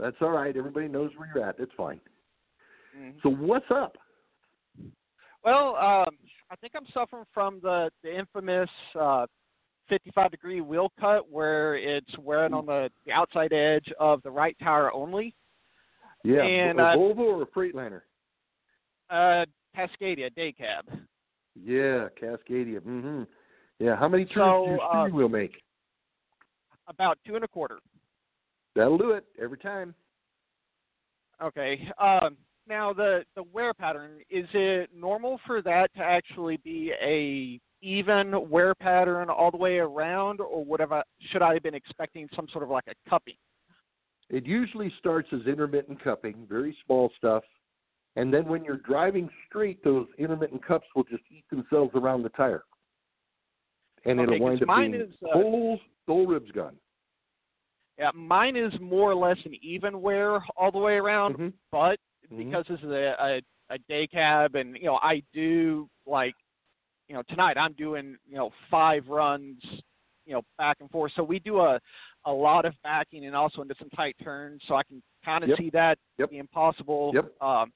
That's 0.00 0.16
all 0.20 0.30
right. 0.30 0.56
Everybody 0.56 0.88
knows 0.88 1.12
where 1.16 1.30
you're 1.32 1.48
at. 1.48 1.60
It's 1.60 1.72
fine. 1.76 2.00
Mhm. 2.98 3.22
So 3.22 3.28
what's 3.28 3.70
up? 3.70 3.96
Well, 5.44 5.76
um 5.76 6.18
I 6.50 6.56
think 6.60 6.72
I'm 6.74 6.88
suffering 6.92 7.24
from 7.32 7.60
the 7.62 7.88
the 8.02 8.18
infamous 8.18 8.70
uh 8.98 9.26
55 9.88 10.30
degree 10.30 10.60
wheel 10.60 10.92
cut 11.00 11.30
where 11.30 11.76
it's 11.76 12.16
wearing 12.18 12.54
on 12.54 12.66
the, 12.66 12.90
the 13.06 13.12
outside 13.12 13.52
edge 13.52 13.92
of 13.98 14.22
the 14.22 14.30
right 14.30 14.56
tire 14.62 14.92
only. 14.92 15.34
Yeah, 16.24 16.42
And, 16.42 16.80
a 16.80 16.82
uh, 16.82 16.96
Volvo 16.96 17.18
or 17.18 17.42
a 17.42 17.46
Freightliner? 17.46 18.02
Uh 19.10 19.46
Cascadia 19.76 20.34
day 20.34 20.52
cab. 20.52 20.86
Yeah, 21.54 22.08
Cascadia. 22.20 22.80
Mm 22.80 23.02
hmm 23.02 23.22
Yeah. 23.78 23.96
How 23.96 24.08
many 24.08 24.24
turns 24.24 24.36
So, 24.36 24.64
do 24.64 24.70
your 24.70 25.06
uh, 25.06 25.08
wheel 25.08 25.28
make? 25.28 25.62
About 26.88 27.18
two 27.26 27.36
and 27.36 27.44
a 27.44 27.48
quarter. 27.48 27.78
That'll 28.74 28.98
do 28.98 29.12
it 29.12 29.24
every 29.40 29.58
time. 29.58 29.94
Okay. 31.42 31.88
Um, 31.98 32.36
now 32.68 32.92
the 32.92 33.24
the 33.34 33.42
wear 33.52 33.72
pattern 33.72 34.18
is 34.30 34.46
it 34.52 34.90
normal 34.94 35.40
for 35.46 35.62
that 35.62 35.94
to 35.94 36.02
actually 36.02 36.58
be 36.58 36.92
a 37.00 37.60
even 37.80 38.48
wear 38.48 38.74
pattern 38.74 39.30
all 39.30 39.50
the 39.50 39.56
way 39.56 39.78
around, 39.78 40.40
or 40.40 40.64
I, 40.92 41.02
should 41.30 41.42
I 41.42 41.54
have 41.54 41.62
been 41.62 41.74
expecting 41.74 42.28
some 42.34 42.48
sort 42.52 42.64
of 42.64 42.70
like 42.70 42.84
a 42.88 43.10
cupping? 43.10 43.36
It 44.30 44.46
usually 44.46 44.92
starts 44.98 45.28
as 45.32 45.46
intermittent 45.46 46.02
cupping, 46.02 46.46
very 46.48 46.76
small 46.84 47.10
stuff, 47.16 47.44
and 48.16 48.32
then 48.32 48.46
when 48.46 48.64
you're 48.64 48.78
driving 48.78 49.30
straight, 49.48 49.82
those 49.82 50.06
intermittent 50.18 50.64
cups 50.66 50.86
will 50.94 51.04
just 51.04 51.22
eat 51.30 51.44
themselves 51.50 51.92
around 51.94 52.22
the 52.22 52.28
tire, 52.30 52.64
and 54.04 54.18
Okay, 54.20 54.34
it'll 54.34 54.44
wind 54.44 54.62
up 54.62 54.68
mine 54.68 54.92
being 54.92 55.02
is, 55.04 55.14
uh, 55.22 55.32
whole 55.32 55.80
whole 56.06 56.26
ribs 56.26 56.50
gone. 56.50 56.76
Yeah, 57.98 58.10
mine 58.14 58.54
is 58.56 58.72
more 58.80 59.10
or 59.10 59.14
less 59.14 59.38
an 59.44 59.54
even 59.62 60.00
wear 60.00 60.40
all 60.56 60.70
the 60.70 60.78
way 60.78 60.96
around, 60.96 61.36
Mhm. 61.36 61.52
but 61.72 61.98
Mhm. 62.30 62.38
because 62.38 62.66
this 62.66 62.80
is 62.80 62.90
a, 62.90 63.16
a 63.18 63.42
a 63.70 63.78
day 63.78 64.06
cab, 64.06 64.54
and 64.54 64.76
you 64.76 64.84
know 64.84 64.98
I 65.02 65.22
do 65.32 65.88
like 66.06 66.34
you 67.08 67.14
know 67.14 67.22
tonight 67.28 67.56
I'm 67.58 67.72
doing 67.72 68.16
you 68.28 68.36
know 68.36 68.50
five 68.70 69.06
runs 69.08 69.60
you 70.26 70.34
know 70.34 70.42
back 70.58 70.78
and 70.80 70.90
forth. 70.90 71.12
So 71.16 71.22
we 71.24 71.38
do 71.38 71.60
a 71.60 71.80
a 72.24 72.32
lot 72.32 72.64
of 72.64 72.74
backing 72.82 73.26
and 73.26 73.34
also 73.34 73.62
into 73.62 73.74
some 73.78 73.88
tight 73.90 74.16
turns. 74.22 74.60
So 74.68 74.74
I 74.74 74.82
can 74.82 75.02
kind 75.24 75.42
of 75.42 75.50
Yep. 75.50 75.58
see 75.58 75.70
that 75.70 75.98
Yep. 76.18 76.30
being 76.30 76.46
possible. 76.48 77.12
Yep. 77.14 77.42
Um, 77.42 77.72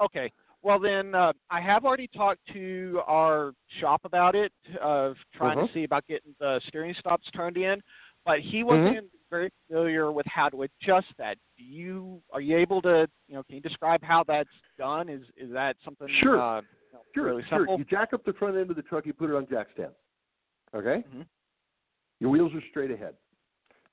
okay. 0.00 0.32
Well 0.62 0.80
then, 0.80 1.14
uh, 1.14 1.32
I 1.50 1.60
have 1.60 1.84
already 1.84 2.08
talked 2.08 2.40
to 2.52 3.00
our 3.06 3.52
shop 3.80 4.00
about 4.04 4.34
it, 4.34 4.52
of 4.80 5.16
trying 5.32 5.56
Uh-huh. 5.56 5.66
to 5.68 5.72
see 5.72 5.84
about 5.84 6.04
getting 6.06 6.34
the 6.40 6.60
steering 6.66 6.94
stops 6.94 7.30
turned 7.30 7.56
in, 7.56 7.80
but 8.28 8.40
he 8.40 8.58
Mm-hmm. 8.62 8.66
wasn't 8.66 9.06
very 9.30 9.50
familiar 9.66 10.12
with 10.12 10.26
how 10.26 10.48
to 10.50 10.62
adjust 10.62 11.06
that. 11.18 11.36
Do 11.56 11.64
you 11.64 12.20
are 12.30 12.40
you 12.42 12.56
able 12.58 12.80
to 12.82 13.08
you 13.26 13.34
know 13.34 13.42
can 13.42 13.56
you 13.56 13.60
describe 13.62 14.02
how 14.02 14.22
that's 14.22 14.48
done? 14.78 15.08
Is 15.08 15.22
is 15.36 15.50
that 15.52 15.76
something 15.84 16.08
Sure. 16.20 16.38
uh, 16.40 16.60
you 16.60 16.66
know, 16.92 17.00
Sure, 17.14 17.24
really 17.24 17.42
sure. 17.48 17.66
You 17.76 17.84
jack 17.84 18.12
up 18.12 18.24
the 18.24 18.34
front 18.34 18.56
end 18.56 18.70
of 18.70 18.76
the 18.76 18.82
truck, 18.82 19.06
you 19.06 19.12
put 19.14 19.30
it 19.30 19.34
on 19.36 19.46
jack 19.48 19.68
stands. 19.72 19.96
Okay? 20.74 21.02
Mhm. 21.14 21.26
Your 22.20 22.30
wheels 22.30 22.52
are 22.54 22.62
straight 22.70 22.90
ahead. 22.90 23.16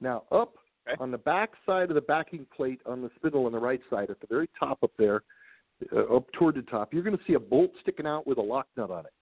Now, 0.01 0.25
up 0.31 0.57
Okay. 0.87 0.97
on 0.99 1.11
the 1.11 1.17
back 1.17 1.51
side 1.65 1.89
of 1.89 1.95
the 1.95 2.01
backing 2.01 2.45
plate 2.47 2.81
on 2.85 3.01
the 3.01 3.09
spindle 3.15 3.45
on 3.45 3.53
the 3.53 3.59
right 3.59 3.81
side, 3.89 4.09
at 4.09 4.19
the 4.19 4.27
very 4.27 4.47
top 4.59 4.83
up 4.83 4.91
there, 4.97 5.23
uh, 5.93 6.15
up 6.15 6.29
toward 6.33 6.55
the 6.55 6.61
top, 6.63 6.93
you're 6.93 7.03
going 7.03 7.17
to 7.17 7.23
see 7.23 7.33
a 7.33 7.39
bolt 7.39 7.71
sticking 7.81 8.05
out 8.05 8.27
with 8.27 8.37
a 8.37 8.41
lock 8.41 8.67
nut 8.75 8.91
on 8.91 9.05
it. 9.05 9.13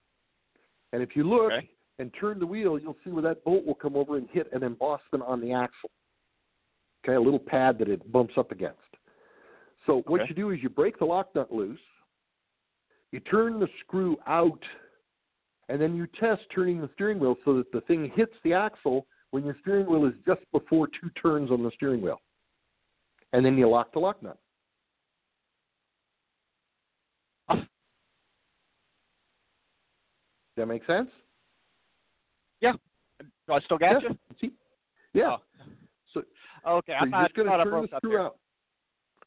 And 0.92 1.02
if 1.02 1.14
you 1.16 1.24
look 1.24 1.52
Okay. 1.52 1.70
And 1.98 2.12
turn 2.18 2.38
the 2.38 2.46
wheel, 2.46 2.78
you'll 2.78 2.96
see 3.04 3.10
where 3.10 3.22
that 3.22 3.44
bolt 3.44 3.64
will 3.64 3.74
come 3.74 3.96
over 3.96 4.16
and 4.16 4.28
hit 4.30 4.48
an 4.52 4.62
embossment 4.62 5.24
on 5.24 5.40
the 5.40 5.52
axle. 5.52 5.90
Okay, 7.04 7.14
a 7.14 7.20
little 7.20 7.38
pad 7.38 7.78
that 7.78 7.88
it 7.88 8.10
bumps 8.10 8.34
up 8.36 8.50
against. 8.50 8.78
So 9.86 10.02
what 10.06 10.22
Okay. 10.22 10.30
you 10.30 10.34
do 10.34 10.50
is 10.50 10.62
you 10.62 10.70
break 10.70 10.98
the 10.98 11.04
lock 11.04 11.34
nut 11.34 11.52
loose, 11.52 11.80
you 13.12 13.20
turn 13.20 13.60
the 13.60 13.68
screw 13.80 14.18
out, 14.26 14.64
and 15.68 15.80
then 15.80 15.94
you 15.94 16.06
test 16.18 16.42
turning 16.50 16.80
the 16.80 16.88
steering 16.94 17.18
wheel 17.18 17.36
so 17.44 17.56
that 17.58 17.70
the 17.72 17.82
thing 17.82 18.10
hits 18.10 18.34
the 18.42 18.52
axle 18.54 19.06
when 19.30 19.44
your 19.44 19.56
steering 19.60 19.86
wheel 19.86 20.06
is 20.06 20.14
just 20.26 20.40
before 20.52 20.88
two 20.88 21.10
turns 21.10 21.50
on 21.50 21.62
the 21.62 21.70
steering 21.72 22.00
wheel. 22.00 22.20
And 23.32 23.44
then 23.44 23.56
you 23.58 23.68
lock 23.68 23.92
the 23.92 23.98
lock 23.98 24.22
nut. 24.22 24.38
Does 27.48 27.66
that 30.56 30.66
make 30.66 30.86
sense? 30.86 31.10
Do 32.72 33.52
I 33.52 33.60
still 33.60 33.78
got 33.78 34.02
yeah. 34.02 34.08
you? 34.08 34.18
See? 34.40 34.52
Yeah. 35.12 35.36
So, 36.12 36.22
Okay, 36.66 36.92
so 36.92 36.96
I 36.98 37.02
you're 37.02 37.10
thought, 37.10 37.22
just 37.24 37.36
going 37.36 37.58
to 37.58 37.64
turn 37.64 37.82
the 37.90 37.96
screw 37.98 38.10
there. 38.10 38.22
out. 38.22 38.36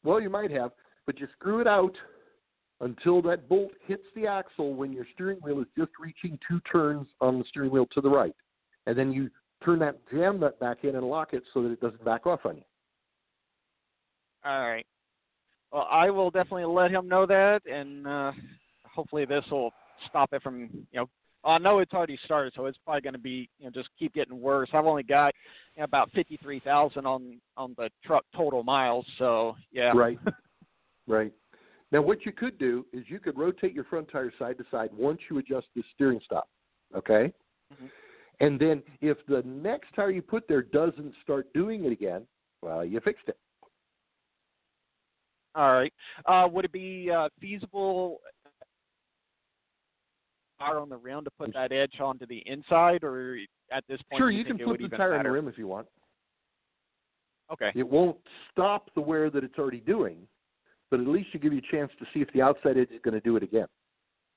Well, 0.04 0.20
you 0.20 0.30
might 0.30 0.50
have, 0.50 0.72
but 1.06 1.18
you 1.18 1.28
screw 1.38 1.60
it 1.60 1.66
out 1.66 1.94
until 2.80 3.20
that 3.22 3.48
bolt 3.48 3.72
hits 3.86 4.04
the 4.14 4.26
axle 4.26 4.74
when 4.74 4.92
your 4.92 5.06
steering 5.14 5.38
wheel 5.38 5.60
is 5.60 5.66
just 5.76 5.90
reaching 6.00 6.38
two 6.48 6.60
turns 6.70 7.08
on 7.20 7.38
the 7.38 7.44
steering 7.48 7.70
wheel 7.70 7.86
to 7.92 8.00
the 8.00 8.08
right. 8.10 8.34
And 8.86 8.96
then 8.96 9.12
you 9.12 9.30
turn 9.64 9.78
that 9.80 9.98
jam 10.10 10.40
nut 10.40 10.58
back 10.60 10.84
in 10.84 10.96
and 10.96 11.08
lock 11.08 11.32
it 11.32 11.42
so 11.52 11.62
that 11.62 11.70
it 11.70 11.80
doesn't 11.80 12.04
back 12.04 12.26
off 12.26 12.40
on 12.44 12.56
you. 12.56 12.62
All 14.44 14.68
right. 14.68 14.86
Well, 15.72 15.86
I 15.90 16.10
will 16.10 16.30
definitely 16.30 16.64
let 16.64 16.90
him 16.90 17.08
know 17.08 17.26
that, 17.26 17.60
and 17.70 18.06
uh, 18.06 18.32
hopefully 18.94 19.24
this 19.26 19.44
will 19.50 19.70
stop 20.08 20.32
it 20.32 20.42
from 20.42 20.60
you 20.60 21.00
know. 21.00 21.08
I 21.44 21.58
know 21.58 21.78
it's 21.78 21.92
already 21.92 22.18
started, 22.24 22.52
so 22.56 22.66
it's 22.66 22.78
probably 22.84 23.00
going 23.00 23.14
to 23.14 23.18
be 23.18 23.48
you 23.58 23.66
know 23.66 23.70
just 23.70 23.88
keep 23.98 24.14
getting 24.14 24.40
worse. 24.40 24.68
I've 24.72 24.86
only 24.86 25.02
got 25.02 25.34
you 25.76 25.80
know, 25.80 25.84
about 25.84 26.10
fifty 26.12 26.36
three 26.42 26.60
thousand 26.60 27.06
on 27.06 27.40
on 27.56 27.74
the 27.76 27.90
truck 28.04 28.24
total 28.36 28.62
miles, 28.62 29.06
so 29.18 29.56
yeah. 29.72 29.92
Right. 29.94 30.18
right. 31.06 31.32
Now, 31.90 32.02
what 32.02 32.26
you 32.26 32.32
could 32.32 32.58
do 32.58 32.84
is 32.92 33.04
you 33.08 33.18
could 33.18 33.38
rotate 33.38 33.72
your 33.72 33.84
front 33.84 34.10
tire 34.10 34.32
side 34.38 34.58
to 34.58 34.64
side 34.70 34.90
once 34.92 35.20
you 35.30 35.38
adjust 35.38 35.68
the 35.74 35.82
steering 35.94 36.20
stop. 36.24 36.48
Okay. 36.94 37.32
Mhm. 37.72 37.90
And 38.40 38.60
then 38.60 38.82
if 39.00 39.18
the 39.26 39.42
next 39.44 39.92
tire 39.94 40.10
you 40.10 40.22
put 40.22 40.46
there 40.48 40.62
doesn't 40.62 41.14
start 41.22 41.52
doing 41.54 41.84
it 41.84 41.92
again, 41.92 42.26
well, 42.62 42.84
you 42.84 43.00
fixed 43.00 43.28
it. 43.28 43.38
All 45.54 45.72
right. 45.72 45.92
Uh, 46.26 46.46
would 46.52 46.64
it 46.64 46.72
be 46.72 47.10
uh, 47.10 47.28
feasible 47.40 48.20
are 50.60 50.78
on 50.78 50.88
the 50.88 50.96
rim 50.96 51.24
to 51.24 51.30
put 51.30 51.52
that 51.54 51.72
edge 51.72 52.00
onto 52.00 52.26
the 52.26 52.42
inside, 52.46 53.04
or 53.04 53.38
at 53.72 53.84
this 53.88 54.00
point, 54.10 54.20
Sure, 54.20 54.30
do 54.30 54.34
you, 54.34 54.40
you 54.40 54.44
can 54.44 54.56
think 54.56 54.62
it 54.62 54.64
flip 54.64 54.80
would 54.80 54.90
the 54.90 54.96
tire 54.96 55.14
on 55.14 55.24
the 55.24 55.30
rim 55.30 55.48
if 55.48 55.58
you 55.58 55.66
want. 55.66 55.86
Okay. 57.50 57.70
It 57.74 57.88
won't 57.88 58.18
stop 58.50 58.90
the 58.94 59.00
wear 59.00 59.30
that 59.30 59.42
it's 59.42 59.58
already 59.58 59.80
doing, 59.80 60.18
but 60.90 61.00
at 61.00 61.06
least 61.06 61.28
you 61.32 61.40
give 61.40 61.52
you 61.52 61.60
a 61.60 61.74
chance 61.74 61.90
to 61.98 62.06
see 62.12 62.20
if 62.20 62.30
the 62.32 62.42
outside 62.42 62.76
edge 62.76 62.90
is 62.90 63.00
going 63.02 63.14
to 63.14 63.20
do 63.20 63.36
it 63.36 63.42
again. 63.42 63.66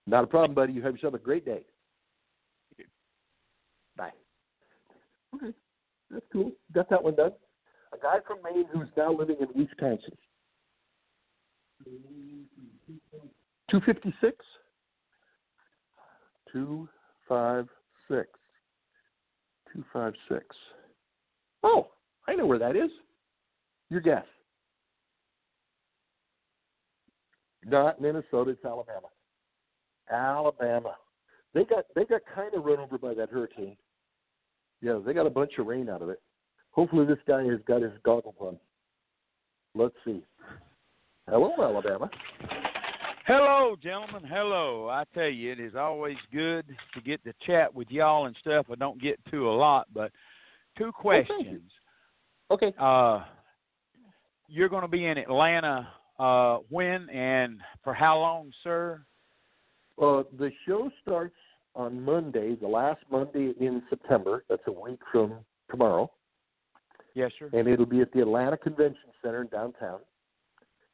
Not 0.07 0.23
a 0.23 0.27
problem, 0.27 0.53
buddy. 0.55 0.73
You 0.73 0.81
have 0.83 0.93
yourself 0.93 1.13
a 1.13 1.19
great 1.19 1.45
day. 1.45 1.65
Bye. 3.97 4.11
Okay, 5.35 5.53
that's 6.09 6.25
cool. 6.31 6.51
Got 6.73 6.89
that 6.89 7.03
one 7.03 7.15
done. 7.15 7.31
A 7.93 7.97
guy 7.97 8.19
from 8.25 8.37
Maine 8.43 8.65
who's 8.71 8.87
now 8.95 9.11
living 9.13 9.35
in 9.41 9.47
Wisconsin. 9.53 10.17
Two 13.69 13.81
fifty 13.85 14.13
six. 14.21 14.37
Two 16.51 16.87
five 17.27 17.67
six. 18.09 18.27
Two 19.73 19.83
five 19.93 20.13
six. 20.29 20.45
Oh, 21.63 21.89
I 22.27 22.35
know 22.35 22.45
where 22.45 22.59
that 22.59 22.75
is. 22.75 22.91
Your 23.89 24.01
guess. 24.01 24.25
Not 27.65 28.01
Minnesota, 28.01 28.51
it's 28.51 28.65
Alabama. 28.65 29.07
Alabama. 30.11 30.95
They 31.53 31.63
got 31.63 31.85
they 31.95 32.05
got 32.05 32.21
kind 32.33 32.53
of 32.53 32.63
run 32.63 32.79
over 32.79 32.97
by 32.97 33.13
that 33.13 33.29
hurricane. 33.29 33.77
Yeah, 34.81 34.99
they 35.05 35.13
got 35.13 35.27
a 35.27 35.31
bunch 35.31 35.53
of 35.59 35.67
rain 35.67 35.89
out 35.89 36.01
of 36.01 36.09
it. 36.09 36.21
Hopefully 36.71 37.05
this 37.05 37.19
guy 37.27 37.43
has 37.43 37.59
got 37.67 37.81
his 37.81 37.91
goggles 38.03 38.35
on. 38.39 38.57
Let's 39.75 39.95
see. 40.03 40.23
Hello, 41.29 41.51
Alabama. 41.61 42.09
Hello, 43.33 43.77
gentlemen. 43.81 44.29
Hello. 44.29 44.89
I 44.89 45.05
tell 45.13 45.29
you, 45.29 45.53
it 45.53 45.59
is 45.61 45.73
always 45.73 46.17
good 46.33 46.65
to 46.93 46.99
get 47.01 47.23
to 47.23 47.31
chat 47.47 47.73
with 47.73 47.89
y'all 47.89 48.25
and 48.25 48.35
stuff. 48.41 48.65
I 48.69 48.75
don't 48.75 49.01
get 49.01 49.17
to 49.31 49.49
a 49.49 49.55
lot, 49.55 49.87
but 49.93 50.11
two 50.77 50.91
thank 51.01 51.29
you. 51.29 51.33
questions. 51.35 51.71
Okay. 52.51 52.73
Uh, 52.77 53.23
you're 54.49 54.67
going 54.67 54.81
to 54.81 54.89
be 54.89 55.05
in 55.05 55.17
Atlanta 55.17 55.87
uh, 56.19 56.57
when 56.67 57.09
and 57.09 57.61
for 57.85 57.93
how 57.93 58.19
long, 58.19 58.51
sir? 58.65 59.01
Uh, 59.97 60.23
the 60.37 60.51
show 60.67 60.91
starts 61.01 61.35
on 61.73 62.01
Monday, 62.03 62.55
the 62.55 62.67
last 62.67 62.99
Monday 63.09 63.53
in 63.61 63.81
September. 63.89 64.43
That's 64.49 64.63
a 64.67 64.73
week 64.73 64.99
from 65.09 65.35
tomorrow. 65.69 66.11
Yes, 67.13 67.31
sir. 67.39 67.49
and 67.53 67.65
it'll 67.69 67.85
be 67.85 68.01
at 68.01 68.11
the 68.11 68.19
Atlanta 68.23 68.57
Convention 68.57 68.97
Center 69.23 69.43
in 69.43 69.47
downtown. 69.47 69.99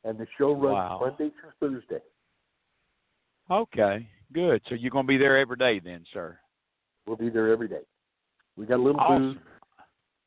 And 0.03 0.19
the 0.19 0.27
show 0.37 0.51
runs 0.51 0.75
Wow. 0.75 0.99
Monday 1.01 1.33
through 1.41 1.79
Thursday. 1.79 2.03
Okay, 3.49 4.07
good. 4.33 4.61
So 4.67 4.75
you're 4.75 4.91
going 4.91 5.05
to 5.05 5.07
be 5.07 5.17
there 5.17 5.37
every 5.37 5.55
day 5.57 5.79
then, 5.79 6.03
sir? 6.13 6.37
We'll 7.05 7.17
be 7.17 7.29
there 7.29 7.51
every 7.51 7.67
day. 7.67 7.81
We 8.57 8.65
got 8.65 8.75
a 8.77 8.83
little 8.83 8.99
Awesome. 8.99 9.33
booth. 9.33 9.41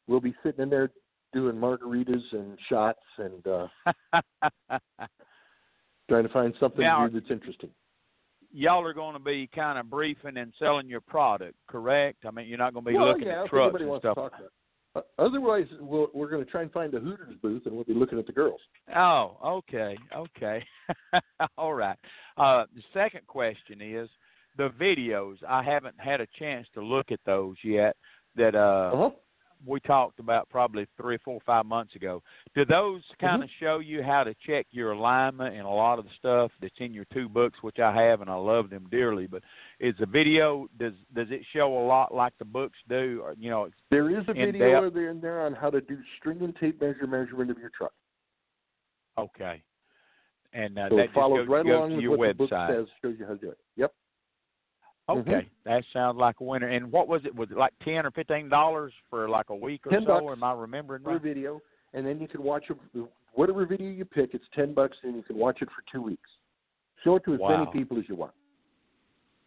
We'll 0.06 0.20
be 0.20 0.34
sitting 0.42 0.62
in 0.62 0.70
there 0.70 0.90
doing 1.32 1.56
margaritas 1.56 2.22
and 2.32 2.58
shots 2.68 2.98
and 3.18 3.46
uh, 3.46 3.66
trying 6.08 6.24
to 6.24 6.32
find 6.32 6.54
something 6.58 6.80
Now- 6.80 7.06
to 7.06 7.12
do 7.12 7.20
that's 7.20 7.30
interesting. 7.30 7.70
y'all 8.52 8.84
are 8.84 8.94
going 8.94 9.12
to 9.14 9.20
be 9.20 9.48
kind 9.54 9.78
of 9.78 9.88
briefing 9.90 10.36
and 10.38 10.52
selling 10.58 10.88
your 10.88 11.00
product, 11.02 11.54
correct? 11.68 12.24
I 12.26 12.30
mean, 12.30 12.48
you're 12.48 12.58
not 12.58 12.72
going 12.72 12.84
to 12.84 12.90
be 12.90 12.96
well, 12.96 13.08
looking 13.08 13.28
yeah, 13.28 13.44
at 13.44 13.48
trucks 13.50 13.76
and 13.78 13.98
stuff. 14.00 14.18
To 14.94 15.00
talk 15.00 15.06
about 15.14 15.18
it. 15.18 15.20
Uh, 15.20 15.22
otherwise, 15.22 15.66
we'll, 15.80 16.08
we're 16.14 16.30
going 16.30 16.44
to 16.44 16.50
try 16.50 16.62
and 16.62 16.72
find 16.72 16.94
a 16.94 17.00
Hooters 17.00 17.34
booth, 17.42 17.62
and 17.66 17.74
we'll 17.74 17.84
be 17.84 17.94
looking 17.94 18.18
at 18.18 18.26
the 18.26 18.32
girls. 18.32 18.60
Oh, 18.94 19.36
okay, 19.44 19.96
okay, 20.16 20.64
all 21.58 21.74
right. 21.74 21.98
Uh, 22.36 22.64
the 22.74 22.82
second 22.92 23.26
question 23.26 23.80
is 23.80 24.08
the 24.56 24.70
videos. 24.80 25.36
I 25.48 25.62
haven't 25.62 25.94
had 25.98 26.20
a 26.20 26.26
chance 26.38 26.66
to 26.74 26.82
look 26.82 27.10
at 27.12 27.20
those 27.26 27.56
yet. 27.62 27.96
That 28.36 28.54
uh, 28.54 28.90
Uh-huh. 28.94 29.10
We 29.66 29.78
talked 29.80 30.18
about 30.20 30.48
probably 30.48 30.86
three, 30.96 31.18
four, 31.24 31.38
five 31.44 31.66
months 31.66 31.94
ago. 31.96 32.22
Do 32.54 32.64
those 32.64 33.02
Mm-hmm. 33.02 33.26
kind 33.26 33.42
of 33.42 33.50
show 33.60 33.78
you 33.78 34.02
how 34.02 34.24
to 34.24 34.34
check 34.46 34.66
your 34.70 34.92
alignment 34.92 35.54
and 35.54 35.64
a 35.66 35.68
lot 35.70 35.98
of 35.98 36.04
the 36.06 36.10
stuff 36.18 36.50
that's 36.62 36.74
in 36.78 36.94
your 36.94 37.04
two 37.12 37.28
books, 37.28 37.58
which 37.62 37.78
I 37.78 37.94
have 37.94 38.20
and 38.22 38.30
I 38.30 38.34
love 38.36 38.70
them 38.70 38.86
dearly? 38.90 39.26
But 39.26 39.42
is 39.78 39.94
the 40.00 40.06
video 40.06 40.68
does 40.78 40.94
does 41.14 41.28
it 41.30 41.42
show 41.52 41.76
a 41.78 41.84
lot 41.86 42.14
like 42.14 42.32
the 42.38 42.44
books 42.44 42.78
do? 42.88 43.20
Or 43.22 43.34
you 43.38 43.50
know, 43.50 43.68
There 43.90 44.10
is 44.10 44.26
a 44.28 44.32
in 44.32 44.52
video 44.52 44.82
depth? 44.82 44.94
there 44.94 45.10
in 45.10 45.20
there 45.20 45.44
on 45.46 45.54
how 45.54 45.70
to 45.70 45.80
do 45.80 45.98
string 46.18 46.42
and 46.42 46.54
tape 46.56 46.80
measure 46.80 47.06
measurement 47.06 47.50
of 47.50 47.58
your 47.58 47.70
truck. 47.76 47.92
okay. 49.18 49.62
And 50.52 50.78
uh, 50.78 50.88
so 50.90 50.96
that 50.96 51.12
follows 51.14 51.46
goes, 51.46 51.48
right 51.48 51.64
goes 51.64 51.74
along 51.76 51.88
to 51.90 51.94
with 51.96 52.02
your 52.02 52.16
what 52.16 52.28
the 52.28 52.34
book 52.34 52.50
website. 52.50 52.68
says, 52.76 52.86
shows 53.02 53.14
you 53.18 53.24
how 53.26 53.34
to 53.34 53.38
do 53.38 53.50
it. 53.50 53.58
Yep. 53.76 53.92
Okay, 55.08 55.30
Mhm. 55.30 55.50
that 55.64 55.84
sounds 55.92 56.18
like 56.18 56.38
a 56.40 56.44
winner. 56.44 56.68
And 56.68 56.92
what 56.92 57.08
was 57.08 57.24
it? 57.24 57.34
Was 57.34 57.50
it 57.50 57.56
like 57.56 57.72
ten 57.80 58.06
or 58.06 58.10
fifteen 58.12 58.48
dollars 58.48 58.92
for 59.08 59.28
like 59.28 59.50
a 59.50 59.54
week 59.54 59.86
or 59.86 59.90
10 59.90 60.04
so? 60.04 60.30
Am 60.30 60.44
I 60.44 60.52
remembering 60.52 61.02
a 61.04 61.08
right? 61.08 61.20
video, 61.20 61.60
and 61.94 62.06
then 62.06 62.20
you 62.20 62.28
can 62.28 62.42
watch 62.42 62.70
a, 62.70 63.00
whatever 63.32 63.66
video 63.66 63.90
you 63.90 64.04
pick. 64.04 64.34
It's 64.34 64.44
ten 64.54 64.72
bucks, 64.72 64.96
and 65.02 65.16
you 65.16 65.22
can 65.22 65.36
watch 65.36 65.62
it 65.62 65.68
for 65.70 65.82
two 65.90 66.02
weeks. 66.02 66.30
Show 67.02 67.16
it 67.16 67.24
to 67.24 67.34
as 67.34 67.40
Wow. 67.40 67.58
many 67.58 67.66
people 67.72 67.98
as 67.98 68.08
you 68.08 68.14
want. 68.14 68.32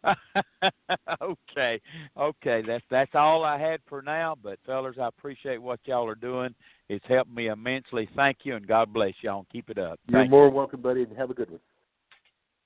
okay, 1.22 1.80
okay. 2.16 2.62
That's 2.66 2.84
that's 2.90 3.14
all 3.14 3.42
I 3.44 3.58
had 3.58 3.80
for 3.88 4.02
now. 4.02 4.36
But 4.42 4.58
fellas, 4.66 4.98
I 4.98 5.06
appreciate 5.06 5.62
what 5.62 5.80
y'all 5.86 6.06
are 6.06 6.14
doing. 6.14 6.54
It's 6.88 7.04
helped 7.06 7.30
me 7.30 7.46
immensely. 7.46 8.08
Thank 8.14 8.38
you, 8.44 8.56
and 8.56 8.66
God 8.66 8.92
bless 8.92 9.14
y'all. 9.22 9.38
And 9.38 9.48
keep 9.48 9.70
it 9.70 9.78
up. 9.78 9.98
You're 10.06 10.20
Thank 10.20 10.30
more 10.30 10.48
you. 10.48 10.54
welcome, 10.54 10.82
buddy, 10.82 11.04
and 11.04 11.16
have 11.16 11.30
a 11.30 11.34
good 11.34 11.50
one. 11.50 11.60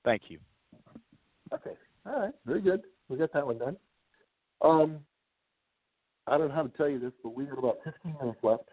Thank 0.04 0.22
you. 0.28 0.40
Okay. 1.52 1.74
All 2.08 2.20
right. 2.20 2.34
Very 2.46 2.60
good. 2.60 2.82
We 3.08 3.18
got 3.18 3.32
that 3.32 3.46
one 3.46 3.58
done. 3.58 3.76
Um, 4.62 5.00
I 6.26 6.36
don't 6.36 6.48
know 6.48 6.54
how 6.54 6.62
to 6.62 6.76
tell 6.76 6.88
you 6.88 6.98
this, 6.98 7.12
but 7.22 7.34
we 7.34 7.46
have 7.46 7.58
about 7.58 7.78
15 7.84 8.16
minutes 8.20 8.38
left, 8.42 8.68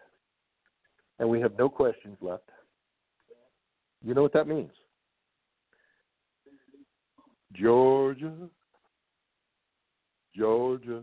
and 1.18 1.28
we 1.28 1.40
have 1.40 1.56
no 1.58 1.68
questions 1.68 2.16
left. 2.20 2.48
You 4.04 4.14
know 4.14 4.22
what 4.22 4.32
that 4.34 4.46
means? 4.46 4.70
Georgia, 7.54 8.34
Georgia, 10.36 11.02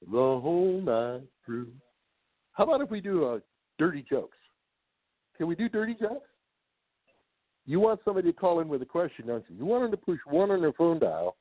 the 0.00 0.16
whole 0.16 0.80
night 0.82 1.28
through. 1.44 1.68
How 2.52 2.64
about 2.64 2.80
if 2.80 2.90
we 2.90 3.00
do 3.00 3.26
uh, 3.26 3.38
dirty 3.78 4.04
jokes? 4.08 4.38
Can 5.36 5.46
we 5.46 5.54
do 5.54 5.68
dirty 5.68 5.94
jokes? 5.94 6.29
You 7.66 7.80
want 7.80 8.00
somebody 8.04 8.32
to 8.32 8.38
call 8.38 8.60
in 8.60 8.68
with 8.68 8.82
a 8.82 8.86
question, 8.86 9.26
don't 9.26 9.44
you? 9.48 9.56
You 9.56 9.64
want 9.64 9.84
them 9.84 9.90
to 9.92 9.96
push 9.96 10.18
one 10.26 10.50
on 10.50 10.60
their 10.60 10.72
phone 10.72 10.98
dial 10.98 11.36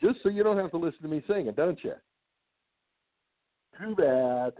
just 0.00 0.18
so 0.22 0.28
you 0.28 0.42
don't 0.42 0.58
have 0.58 0.70
to 0.72 0.76
listen 0.76 1.02
to 1.02 1.08
me 1.08 1.22
singing, 1.26 1.52
don't 1.56 1.82
you? 1.82 1.94
Too 3.78 3.94
bad. 3.94 4.52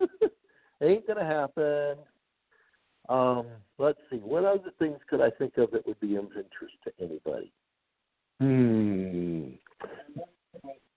Ain't 0.82 1.06
gonna 1.06 1.24
happen. 1.24 1.96
Um, 3.08 3.46
let's 3.78 3.98
see. 4.10 4.16
What 4.16 4.44
other 4.44 4.72
things 4.78 4.98
could 5.08 5.20
I 5.20 5.30
think 5.30 5.56
of 5.58 5.70
that 5.72 5.86
would 5.86 6.00
be 6.00 6.16
of 6.16 6.24
interest 6.24 6.74
to 6.84 6.92
anybody? 7.00 7.52
Hmm. 8.40 9.48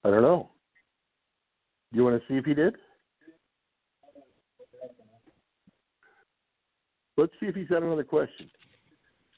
I 0.03 0.09
don't 0.09 0.21
know. 0.21 0.49
You 1.91 2.03
want 2.03 2.21
to 2.21 2.27
see 2.27 2.37
if 2.37 2.45
he 2.45 2.53
did? 2.53 2.75
Let's 7.17 7.31
see 7.39 7.47
if 7.47 7.55
he's 7.55 7.67
got 7.67 7.83
another 7.83 8.03
question. 8.03 8.49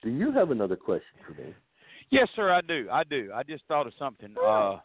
Do 0.08 0.14
you 0.14 0.32
have 0.32 0.52
another 0.52 0.78
question 0.78 1.20
for 1.26 1.34
me? 1.34 1.54
Yes, 2.12 2.30
sir. 2.34 2.50
I 2.50 2.62
do. 2.62 2.88
I 2.90 3.04
do. 3.04 3.30
I 3.36 3.44
just 3.44 3.66
thought 3.68 3.88
of 3.88 3.94
something. 4.00 4.34
Uh, 4.42 4.78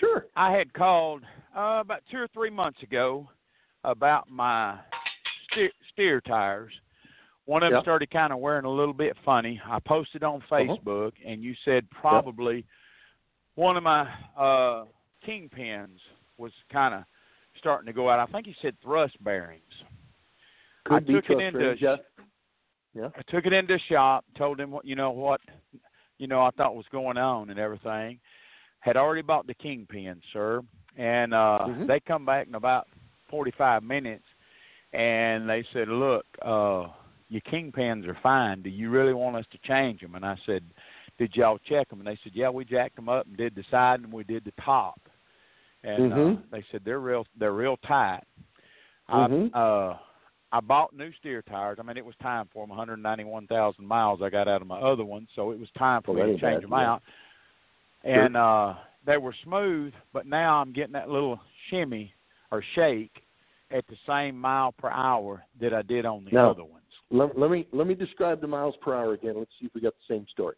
sure. 0.00 0.24
I 0.36 0.52
had 0.52 0.72
called 0.72 1.22
uh, 1.54 1.80
about 1.82 2.00
two 2.10 2.16
or 2.16 2.28
three 2.28 2.48
months 2.48 2.82
ago 2.82 3.28
about 3.84 4.30
my 4.30 4.78
steer, 5.52 5.70
steer 5.92 6.20
tires. 6.22 6.72
One 7.44 7.62
of 7.62 7.72
them 7.72 7.76
Yep. 7.76 7.82
started 7.84 8.10
kind 8.10 8.32
of 8.32 8.38
wearing 8.38 8.64
a 8.64 8.70
little 8.70 8.94
bit 8.94 9.14
funny. 9.22 9.60
I 9.66 9.80
posted 9.80 10.22
on 10.24 10.36
Uh-huh. 10.36 10.56
Facebook, 10.56 11.12
and 11.26 11.42
you 11.42 11.54
said 11.66 11.86
probably 11.90 12.64
one 13.56 13.76
of 13.76 13.82
my 13.82 14.10
uh, 14.34 14.86
kingpins 15.28 15.98
was 16.38 16.52
kind 16.72 16.94
of 16.94 17.04
starting 17.58 17.84
to 17.84 17.92
go 17.92 18.08
out. 18.08 18.18
I 18.18 18.32
think 18.32 18.46
you 18.46 18.54
said 18.62 18.74
thrust 18.82 19.22
bearings. 19.22 19.60
Could 20.86 20.94
I 20.94 21.00
be 21.00 21.12
took 21.12 21.28
it 21.28 21.38
into 21.40 21.58
bearing. 21.58 21.78
Yeah. 22.94 23.08
I 23.16 23.22
took 23.28 23.44
it 23.46 23.52
into 23.52 23.78
shop, 23.88 24.24
told 24.36 24.60
him 24.60 24.70
what 24.70 24.84
you 24.84 24.94
know 24.94 25.10
what 25.10 25.40
you 26.18 26.26
know 26.26 26.42
I 26.42 26.50
thought 26.50 26.76
was 26.76 26.86
going 26.92 27.16
on 27.18 27.50
and 27.50 27.58
everything. 27.58 28.18
Had 28.80 28.96
already 28.96 29.22
bought 29.22 29.46
the 29.46 29.54
kingpin, 29.54 30.20
sir, 30.32 30.62
and 30.96 31.34
uh 31.34 31.58
Mhm. 31.66 31.86
they 31.86 32.00
come 32.00 32.24
back 32.24 32.46
in 32.46 32.54
about 32.54 32.88
forty 33.28 33.50
five 33.52 33.82
minutes 33.82 34.24
and 34.92 35.48
they 35.48 35.64
said, 35.72 35.88
Look, 35.88 36.26
uh 36.42 36.88
your 37.30 37.40
kingpins 37.42 38.06
are 38.06 38.18
fine. 38.22 38.62
Do 38.62 38.68
you 38.70 38.90
really 38.90 39.14
want 39.14 39.34
us 39.36 39.46
to 39.50 39.58
change 39.66 40.00
them? 40.02 40.14
And 40.14 40.24
I 40.24 40.36
said, 40.46 40.62
Did 41.18 41.34
y'all 41.34 41.58
check 41.58 41.88
them? 41.88 41.98
And 42.00 42.06
they 42.06 42.18
said, 42.22 42.32
Yeah, 42.34 42.50
we 42.50 42.64
jacked 42.64 42.96
them 42.96 43.08
up 43.08 43.26
and 43.26 43.36
did 43.36 43.54
the 43.56 43.64
side 43.70 44.00
and 44.00 44.12
we 44.12 44.22
did 44.24 44.44
the 44.44 44.52
top. 44.62 45.00
And 45.82 46.12
uh, 46.12 46.16
Mhm. 46.16 46.50
they 46.50 46.62
said 46.70 46.82
they're 46.84 47.00
real 47.00 47.26
they're 47.36 47.52
real 47.52 47.76
tight. 47.78 48.22
Mhm. 49.08 49.50
I 49.52 49.58
uh 49.58 49.98
I 50.54 50.60
bought 50.60 50.94
new 50.96 51.10
steer 51.18 51.42
tires. 51.42 51.78
I 51.80 51.82
mean, 51.82 51.96
it 51.96 52.04
was 52.04 52.14
time 52.22 52.48
for 52.52 52.62
them. 52.62 52.68
191,000 52.70 53.84
miles 53.84 54.20
I 54.22 54.30
got 54.30 54.46
out 54.46 54.62
of 54.62 54.68
my 54.68 54.78
other 54.78 55.04
ones, 55.04 55.26
so 55.34 55.50
it 55.50 55.58
was 55.58 55.68
time 55.76 56.00
for 56.04 56.14
Well, 56.14 56.28
me 56.28 56.34
to 56.34 56.40
change 56.40 56.62
bad, 56.62 56.62
them 56.62 56.70
yeah. 56.70 56.92
out. 56.92 57.02
And 58.04 58.36
uh 58.36 58.74
they 59.04 59.16
were 59.16 59.34
smooth, 59.42 59.92
but 60.12 60.26
now 60.26 60.60
I'm 60.60 60.72
getting 60.72 60.92
that 60.92 61.10
little 61.10 61.40
shimmy 61.68 62.14
or 62.52 62.62
shake 62.76 63.10
at 63.72 63.84
the 63.88 63.96
same 64.06 64.38
mile 64.38 64.70
per 64.72 64.88
hour 64.90 65.44
that 65.60 65.74
I 65.74 65.82
did 65.82 66.06
on 66.06 66.24
the 66.24 66.30
Now, 66.30 66.52
other 66.52 66.64
ones. 66.64 66.84
Let, 67.10 67.36
let 67.36 67.50
me 67.50 67.66
let 67.72 67.88
me 67.88 67.94
describe 67.94 68.40
the 68.40 68.46
miles 68.46 68.76
per 68.80 68.94
hour 68.94 69.14
again. 69.14 69.34
Let's 69.36 69.50
see 69.60 69.66
if 69.66 69.74
we 69.74 69.80
got 69.80 69.94
the 70.08 70.14
same 70.14 70.24
story. 70.30 70.54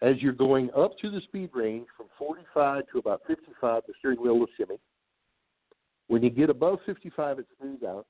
As 0.00 0.14
you're 0.22 0.32
going 0.32 0.70
up 0.74 0.96
to 1.02 1.10
the 1.10 1.20
speed 1.20 1.50
range 1.54 1.86
from 1.98 2.06
45 2.18 2.84
to 2.92 2.98
about 2.98 3.20
55, 3.26 3.82
the 3.86 3.92
steering 3.98 4.20
wheel 4.22 4.38
will 4.38 4.46
shimmy. 4.56 4.78
When 6.08 6.22
you 6.22 6.30
get 6.30 6.48
above 6.48 6.78
55, 6.86 7.40
it 7.40 7.46
smooths 7.60 7.82
out. 7.82 8.06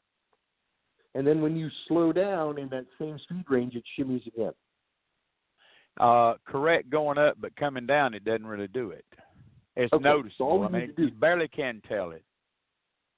And 1.16 1.26
then 1.26 1.40
when 1.40 1.56
you 1.56 1.70
slow 1.88 2.12
down 2.12 2.58
in 2.58 2.68
that 2.68 2.84
same 2.98 3.18
speed 3.20 3.44
range, 3.48 3.74
it 3.74 3.82
shimmies 3.98 4.26
again. 4.26 4.52
Uh 5.98 6.34
correct 6.46 6.90
going 6.90 7.16
up, 7.16 7.36
but 7.40 7.56
coming 7.56 7.86
down 7.86 8.12
it 8.12 8.22
doesn't 8.22 8.46
really 8.46 8.68
do 8.68 8.90
it. 8.90 9.04
It's 9.76 9.90
Okay, 9.94 10.02
noticeable. 10.04 10.60
we 10.60 10.66
I 10.66 10.68
mean, 10.68 10.80
need 10.82 10.86
to 10.88 10.92
do- 10.92 11.02
you 11.04 11.10
barely 11.12 11.48
can 11.48 11.80
tell 11.88 12.10
it. 12.10 12.22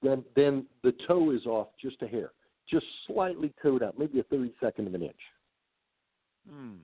Then 0.01 0.25
then 0.37 0.65
the 0.85 0.93
toe 1.09 1.33
is 1.33 1.45
off 1.47 1.69
just 1.83 2.01
a 2.03 2.07
hair, 2.07 2.31
just 2.71 2.87
slightly 3.09 3.53
toed 3.61 3.83
out, 3.83 3.99
maybe 3.99 4.21
a 4.21 4.25
32nd 4.25 4.87
of 4.87 4.95
an 4.95 5.03
inch. 5.03 5.21
Hmm. 6.49 6.77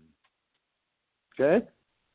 Okay. 1.40 1.64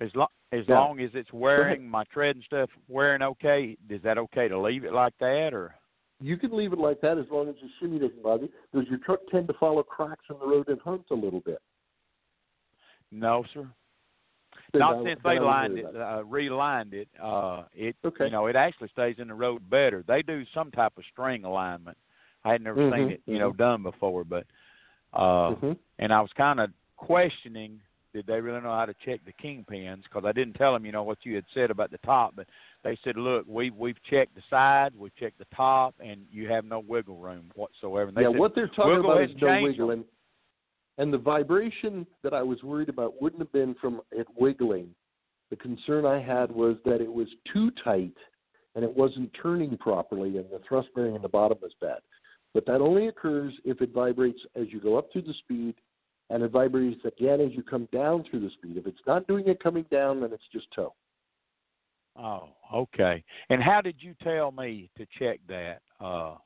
As 0.01 0.13
long 0.13 0.27
as 0.51 0.67
Now, 0.67 0.81
long 0.87 0.99
as 0.99 1.11
it's 1.13 1.31
wearing 1.31 1.87
my 1.87 2.03
tread 2.05 2.35
and 2.35 2.43
stuff 2.43 2.69
wearing 2.89 3.21
okay, 3.21 3.77
is 3.89 4.01
that 4.03 4.17
okay 4.17 4.49
to 4.49 4.59
leave 4.59 4.83
it 4.83 4.91
like 4.91 5.13
that 5.19 5.53
or? 5.53 5.73
You 6.21 6.37
can 6.37 6.55
leave 6.55 6.73
it 6.73 6.79
like 6.79 6.99
that 7.01 7.17
as 7.17 7.25
long 7.31 7.47
as 7.47 7.55
the 7.55 7.69
shimmy 7.79 7.99
doesn't 7.99 8.21
bother 8.21 8.43
you. 8.43 8.49
Does 8.73 8.89
your 8.89 8.99
truck 8.99 9.21
tend 9.31 9.47
to 9.47 9.53
follow 9.53 9.83
cracks 9.83 10.25
in 10.29 10.37
the 10.39 10.45
road 10.45 10.67
and 10.67 10.79
hunt 10.81 11.03
a 11.11 11.15
little 11.15 11.39
bit? 11.39 11.61
No, 13.11 13.45
sir. 13.53 13.67
Then 14.73 14.81
Not 14.81 14.97
I- 14.97 15.03
since 15.03 15.19
they 15.23 15.39
lined 15.39 15.77
it, 15.77 15.95
uh, 15.95 16.23
relined 16.25 16.93
it. 16.93 17.07
Uh, 17.21 17.63
it 17.73 17.95
Okay. 18.03 18.25
you 18.25 18.31
know 18.31 18.47
it 18.47 18.55
actually 18.55 18.89
stays 18.89 19.15
in 19.19 19.29
the 19.29 19.33
road 19.33 19.67
better. 19.69 20.03
They 20.07 20.21
do 20.21 20.43
some 20.53 20.71
type 20.71 20.97
of 20.97 21.03
string 21.11 21.43
alignment. 21.43 21.97
I 22.43 22.51
had 22.51 22.61
never 22.61 22.79
seen 22.79 22.91
Mhm, 22.91 23.11
it, 23.11 23.21
you 23.25 23.39
know, 23.39 23.51
mhm. 23.51 23.57
done 23.57 23.83
before, 23.83 24.23
but 24.23 24.45
uh, 25.13 25.55
Mhm. 25.55 25.77
and 25.99 26.13
I 26.13 26.21
was 26.21 26.31
kind 26.33 26.59
of 26.59 26.71
questioning 26.97 27.81
did 28.13 28.25
they 28.25 28.41
really 28.41 28.61
know 28.61 28.73
how 28.73 28.85
to 28.85 28.93
check 29.05 29.23
the 29.25 29.33
kingpins 29.33 30.03
because 30.03 30.25
I 30.25 30.31
didn't 30.31 30.55
tell 30.55 30.73
them, 30.73 30.85
you 30.85 30.91
know, 30.91 31.03
what 31.03 31.19
you 31.23 31.35
had 31.35 31.45
said 31.53 31.69
about 31.69 31.91
the 31.91 31.99
top, 31.99 32.35
but 32.35 32.47
they 32.83 32.97
said, 33.03 33.17
look, 33.17 33.45
we've 33.47 33.75
we've 33.75 34.01
checked 34.09 34.35
the 34.35 34.41
sides, 34.49 34.95
we've 34.97 35.15
checked 35.15 35.37
the 35.37 35.47
top, 35.55 35.95
and 35.99 36.21
you 36.31 36.47
have 36.49 36.65
no 36.65 36.79
wiggle 36.79 37.17
room 37.17 37.51
whatsoever. 37.55 38.07
And 38.07 38.17
they 38.17 38.21
yeah, 38.21 38.31
said, 38.31 38.39
what 38.39 38.55
they're 38.55 38.67
talking 38.67 39.03
we'll 39.03 39.11
about 39.11 39.23
is 39.23 39.29
no 39.41 39.47
change 39.47 39.63
wiggle, 39.63 39.87
them. 39.87 39.99
and, 39.99 40.05
and 40.97 41.13
the 41.13 41.17
vibration 41.17 42.07
that 42.23 42.33
I 42.33 42.41
was 42.41 42.63
worried 42.63 42.89
about 42.89 43.21
wouldn't 43.21 43.41
have 43.41 43.51
been 43.51 43.75
from 43.81 44.01
it 44.11 44.27
wiggling. 44.37 44.89
The 45.49 45.57
concern 45.57 46.05
I 46.05 46.21
had 46.21 46.51
was 46.51 46.77
that 46.85 47.01
it 47.01 47.11
was 47.11 47.27
too 47.51 47.71
tight 47.83 48.13
and 48.75 48.83
it 48.83 48.95
wasn't 48.95 49.31
turning 49.41 49.77
properly, 49.77 50.37
and 50.37 50.45
the 50.51 50.61
thrust 50.67 50.89
bearing 50.95 51.15
in 51.15 51.21
the 51.21 51.27
bottom 51.27 51.57
was 51.61 51.73
bad. 51.81 51.99
But 52.53 52.65
that 52.67 52.81
only 52.81 53.07
occurs 53.07 53.53
if 53.65 53.81
it 53.81 53.91
vibrates 53.93 54.39
as 54.55 54.67
you 54.69 54.79
go 54.79 54.97
up 54.97 55.11
through 55.11 55.23
the 55.23 55.33
speed, 55.39 55.75
and 56.29 56.43
it 56.43 56.51
vibrates 56.51 57.03
again 57.03 57.41
as 57.41 57.51
you 57.51 57.63
come 57.63 57.87
down 57.91 58.23
through 58.29 58.41
the 58.41 58.51
speed. 58.51 58.77
If 58.77 58.87
it's 58.87 58.99
not 59.07 59.27
doing 59.27 59.47
it 59.47 59.61
coming 59.61 59.85
down, 59.91 60.21
then 60.21 60.31
it's 60.31 60.43
just 60.53 60.67
toe. 60.75 60.93
Oh, 62.19 62.49
okay. 62.73 63.23
And 63.49 63.63
how 63.63 63.81
did 63.81 63.95
you 63.99 64.13
tell 64.23 64.51
me 64.51 64.89
to 64.97 65.05
check 65.17 65.39
that? 65.47 65.79
Because 65.99 66.39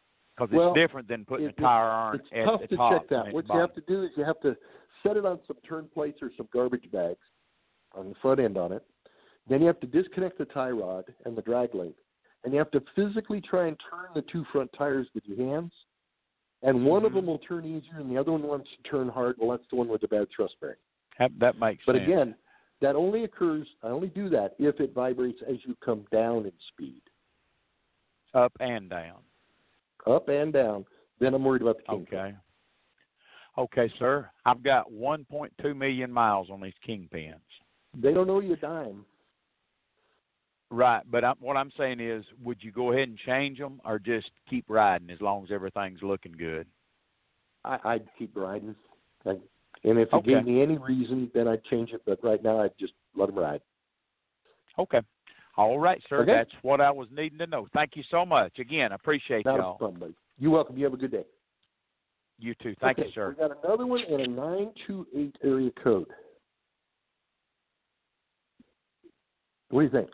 it's 0.44 0.54
Well, 0.54 0.74
different 0.74 1.08
than 1.08 1.26
putting 1.26 1.48
it- 1.48 1.56
a 1.58 1.62
tire 1.62 1.90
iron 1.90 2.16
It's 2.20 2.30
at 2.32 2.46
tough 2.46 2.62
the 2.62 2.68
to 2.68 2.76
top. 2.78 2.92
check 3.02 3.10
that. 3.10 3.34
What 3.34 3.48
you 3.48 3.60
have 3.60 3.74
to 3.74 3.82
do 3.82 4.04
is 4.04 4.12
you 4.16 4.24
have 4.24 4.40
to 4.42 4.56
set 5.02 5.18
it 5.18 5.26
on 5.26 5.40
some 5.48 5.58
turn 5.68 5.88
plates 5.90 6.22
or 6.22 6.32
some 6.38 6.48
garbage 6.54 6.90
bags 6.92 7.26
on 7.94 8.10
the 8.10 8.16
front 8.16 8.40
end 8.40 8.58
on 8.58 8.72
it. 8.72 8.86
Then 9.48 9.62
you 9.62 9.68
have 9.68 9.80
to 9.82 9.88
disconnect 9.88 10.38
the 10.38 10.46
tie 10.46 10.70
rod 10.72 11.06
and 11.26 11.36
the 11.36 11.42
drag 11.42 11.74
link, 11.76 11.96
and 12.44 12.54
you 12.54 12.60
have 12.60 12.72
to 12.72 12.82
physically 12.96 13.42
try 13.42 13.68
and 13.68 13.78
turn 13.90 14.08
the 14.14 14.22
two 14.24 14.44
front 14.46 14.72
tires 14.74 15.08
with 15.14 15.26
your 15.26 15.38
hands. 15.38 15.74
And 16.62 16.86
one 16.86 17.00
Mm-hmm. 17.02 17.06
of 17.08 17.14
them 17.14 17.26
will 17.26 17.40
turn 17.40 17.66
easier, 17.66 18.00
and 18.00 18.10
the 18.10 18.18
other 18.18 18.32
one 18.32 18.44
wants 18.44 18.70
to 18.72 18.90
turn 18.90 19.10
hard. 19.10 19.36
Well, 19.38 19.50
that's 19.50 19.68
the 19.70 19.76
one 19.76 19.90
with 19.90 20.02
the 20.02 20.08
bad 20.08 20.28
thrust 20.34 20.56
bearing. 20.62 20.78
That, 21.20 21.32
that 21.40 21.58
makes 21.60 21.84
But 21.86 21.96
sense. 21.96 22.06
But 22.06 22.12
again, 22.14 22.36
that 22.84 22.98
only 22.98 23.24
occurs. 23.24 23.66
I 23.82 23.88
only 23.88 24.10
do 24.10 24.30
that 24.30 24.56
if 24.60 24.82
it 24.82 24.94
vibrates 24.94 25.40
as 25.50 25.56
you 25.66 25.74
come 25.84 26.06
down 26.12 26.46
in 26.46 26.52
speed, 26.74 27.02
up 28.34 28.52
and 28.60 28.90
down. 28.90 29.20
up 30.06 30.28
and 30.28 30.52
down. 30.52 30.86
Then 31.20 31.34
I'm 31.34 31.46
worried 31.46 31.62
about 31.62 31.78
the 31.78 31.84
king. 31.84 32.06
Okay. 32.12 32.36
Okay, 33.58 33.94
sir. 33.98 34.30
I've 34.46 34.64
got 34.64 34.92
1.2 34.92 35.76
million 35.78 36.12
miles 36.12 36.50
on 36.52 36.60
these 36.60 36.74
kingpins. 36.88 37.36
They 37.96 38.12
don't 38.12 38.30
owe 38.30 38.42
you 38.42 38.54
a 38.54 38.58
dime. 38.58 39.06
Right, 40.70 41.04
but 41.10 41.24
I'm, 41.24 41.36
what 41.40 41.56
I'm 41.56 41.72
saying 41.78 42.02
is, 42.02 42.26
would 42.44 42.58
you 42.62 42.72
go 42.72 42.92
ahead 42.92 43.08
and 43.08 43.18
change 43.18 43.60
them, 43.60 43.80
or 43.86 43.98
just 43.98 44.30
keep 44.50 44.66
riding 44.68 45.10
as 45.10 45.22
long 45.22 45.44
as 45.44 45.52
everything's 45.52 46.02
looking 46.02 46.34
good? 46.34 46.68
I, 47.64 47.78
I'd 47.86 48.08
keep 48.18 48.36
riding. 48.36 48.76
I, 49.26 49.36
and 49.84 50.00
if 50.00 50.14
Okay. 50.14 50.34
gave 50.34 50.46
me 50.46 50.62
any 50.62 50.78
reason, 50.78 51.30
then 51.34 51.48
I'd 51.48 51.64
change 51.66 51.92
it. 51.92 52.02
But 52.06 52.24
right 52.24 52.42
now, 52.42 52.60
I'd 52.60 52.78
just 52.80 52.94
let 53.16 53.28
them 53.28 53.40
ride. 53.40 53.62
Okay. 54.80 55.02
All 55.56 55.78
right, 55.80 56.02
sir. 56.10 56.22
Okay. 56.22 56.32
That's 56.32 56.52
what 56.64 56.82
I 56.82 56.90
was 56.90 57.08
needing 57.12 57.38
to 57.40 57.48
know. 57.48 57.68
Thank 57.74 57.96
you 57.96 58.04
so 58.10 58.26
much. 58.26 58.58
Again, 58.58 58.92
I 58.92 58.96
appreciate 58.96 59.46
Not 59.46 59.58
y'all. 59.58 59.76
a 59.76 59.78
problem, 59.78 60.00
buddy. 60.00 60.16
You're 60.40 60.52
welcome. 60.52 60.78
You 60.78 60.86
have 60.86 60.94
a 60.94 60.98
good 60.98 61.12
day. 61.12 61.26
You 62.40 62.56
too. 62.56 62.76
Thank 62.82 62.98
okay, 62.98 63.08
you, 63.08 63.14
sir. 63.14 63.30
We 63.30 63.36
got 63.36 63.64
another 63.64 63.86
one 63.86 64.02
in 64.02 64.22
a 64.22 64.28
nine 64.28 64.72
two 64.88 65.06
eight 65.16 65.38
area 65.44 65.70
code. 65.84 66.08
What 69.70 69.82
do 69.82 69.86
you 69.86 69.92
think? 69.92 70.10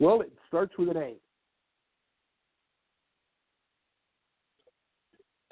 Well, 0.00 0.20
it 0.20 0.32
starts 0.48 0.76
with 0.76 0.88
an 0.88 0.96
A. 0.96 1.14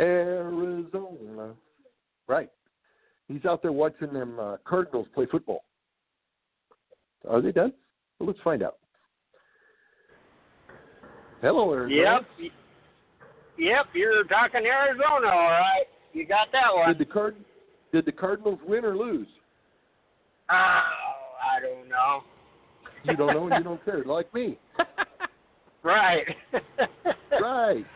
Arizona. 0.01 1.55
Right. 2.27 2.51
He's 3.29 3.45
out 3.45 3.63
there 3.63 3.73
watching 3.73 4.13
them 4.13 4.39
uh, 4.41 4.57
Cardinals 4.65 5.07
play 5.15 5.27
football. 5.31 5.65
Are 7.29 7.41
they 7.41 7.53
done? 7.53 7.73
Well, 8.19 8.29
let's 8.29 8.41
find 8.43 8.63
out. 8.63 8.79
Hello, 11.43 11.73
Arizona. 11.73 12.21
Yep. 12.41 12.51
Yep, 13.59 13.87
you're 13.95 14.25
talking 14.25 14.65
Arizona, 14.65 15.27
all 15.27 15.51
right. 15.51 15.85
You 16.13 16.27
got 16.27 16.49
that 16.53 16.75
one. 16.75 16.89
Did 16.89 16.99
the 16.99 17.13
Card 17.13 17.37
did 17.93 18.07
the 18.07 18.13
Cardinals 18.13 18.59
win 18.67 18.85
or 18.85 18.97
lose? 18.97 19.29
Oh, 20.51 20.55
I 20.55 21.61
don't 21.61 21.89
know. 21.89 22.23
You 23.05 23.17
don't 23.17 23.35
know 23.35 23.47
and 23.47 23.59
you 23.59 23.65
don't 23.65 23.85
care, 23.85 24.05
like 24.05 24.33
me. 24.33 24.59
Right. 25.83 26.27
right. 27.41 27.87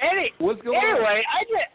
Any, 0.00 0.32
What's 0.38 0.62
going 0.62 0.76
on? 0.76 0.96
anyway, 0.96 1.22
I 1.22 1.44
just 1.44 1.70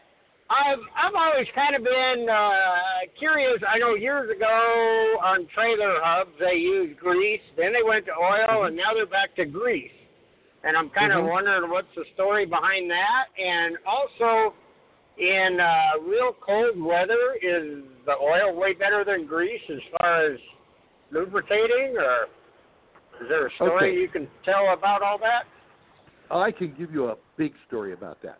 I've 0.50 0.82
I've 0.96 1.14
always 1.14 1.46
kind 1.54 1.76
of 1.76 1.82
been 1.84 2.26
uh 2.28 3.06
curious. 3.18 3.62
I 3.66 3.78
know 3.78 3.94
years 3.94 4.30
ago 4.34 5.16
on 5.22 5.46
trailer 5.54 5.98
hubs 6.02 6.32
they 6.40 6.54
used 6.54 6.98
grease, 6.98 7.40
then 7.56 7.72
they 7.72 7.82
went 7.86 8.06
to 8.06 8.12
oil, 8.12 8.64
and 8.64 8.76
now 8.76 8.92
they're 8.94 9.06
back 9.06 9.34
to 9.36 9.44
grease. 9.44 9.90
And 10.64 10.76
I'm 10.76 10.90
kind 10.90 11.12
of 11.12 11.24
Mhm. 11.24 11.30
wondering 11.30 11.70
what's 11.70 11.94
the 11.94 12.04
story 12.14 12.44
behind 12.44 12.90
that. 12.90 13.26
And 13.38 13.78
also, 13.86 14.52
in 15.16 15.58
uh, 15.58 15.92
real 16.02 16.34
cold 16.34 16.78
weather, 16.78 17.38
is 17.40 17.82
the 18.04 18.16
oil 18.20 18.52
way 18.54 18.74
better 18.74 19.02
than 19.04 19.24
grease 19.24 19.62
as 19.70 19.80
far 19.98 20.20
as 20.26 20.38
lubricating, 21.10 21.96
or 21.96 22.28
is 23.22 23.28
there 23.28 23.46
a 23.46 23.50
story 23.52 23.90
Okay. 23.90 23.94
you 23.94 24.08
can 24.08 24.28
tell 24.44 24.72
about 24.72 25.00
all 25.02 25.16
that? 25.18 25.46
I 26.38 26.50
can 26.52 26.74
give 26.78 26.92
you 26.92 27.06
a 27.06 27.16
big 27.36 27.52
story 27.66 27.92
about 27.92 28.18
that. 28.22 28.38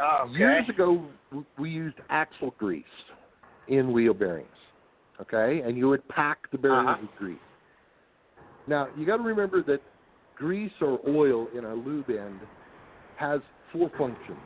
Okay. 0.00 0.38
Years 0.38 0.68
ago, 0.68 1.04
we 1.58 1.70
used 1.70 1.96
axle 2.08 2.54
grease 2.58 2.84
in 3.68 3.92
wheel 3.92 4.14
bearings. 4.14 4.48
Okay, 5.20 5.62
and 5.62 5.76
you 5.76 5.88
would 5.88 6.06
pack 6.08 6.48
the 6.52 6.58
bearings 6.58 6.88
Uh-huh. 6.88 6.98
with 7.02 7.16
grease. 7.18 7.38
Now 8.68 8.88
you 8.96 9.04
got 9.04 9.16
to 9.16 9.22
remember 9.24 9.62
that 9.64 9.82
grease 10.36 10.72
or 10.80 11.00
oil 11.08 11.48
in 11.56 11.64
a 11.64 11.74
lube 11.74 12.10
end 12.10 12.38
has 13.16 13.40
four 13.72 13.90
functions. 13.98 14.38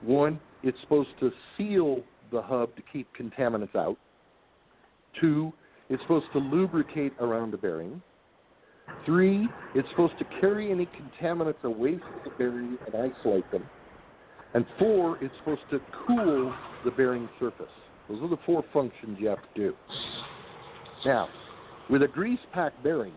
One, 0.00 0.40
it's 0.62 0.80
supposed 0.80 1.10
to 1.20 1.30
seal 1.56 2.02
the 2.30 2.40
hub 2.40 2.74
to 2.76 2.82
keep 2.90 3.06
contaminants 3.14 3.76
out. 3.76 3.98
Two, 5.20 5.52
it's 5.90 6.00
supposed 6.02 6.26
to 6.32 6.38
lubricate 6.38 7.12
around 7.20 7.50
the 7.50 7.58
bearing. 7.58 8.00
Three, 9.04 9.48
it's 9.74 9.88
supposed 9.90 10.18
to 10.18 10.24
carry 10.40 10.70
any 10.70 10.86
contaminants 10.86 11.62
away 11.64 11.98
from 11.98 12.20
the 12.24 12.30
bearing 12.38 12.78
and 12.86 12.94
isolate 12.94 13.50
them. 13.50 13.64
And 14.54 14.66
four, 14.78 15.18
it's 15.22 15.34
supposed 15.38 15.62
to 15.70 15.80
cool 16.06 16.54
the 16.84 16.90
bearing 16.90 17.28
surface. 17.40 17.66
Those 18.08 18.22
are 18.22 18.28
the 18.28 18.38
four 18.44 18.64
functions 18.72 19.18
you 19.18 19.28
have 19.28 19.40
to 19.42 19.60
do. 19.60 19.74
Now, 21.04 21.28
with 21.90 22.02
a 22.02 22.08
grease 22.08 22.38
pack 22.52 22.72
bearing, 22.82 23.14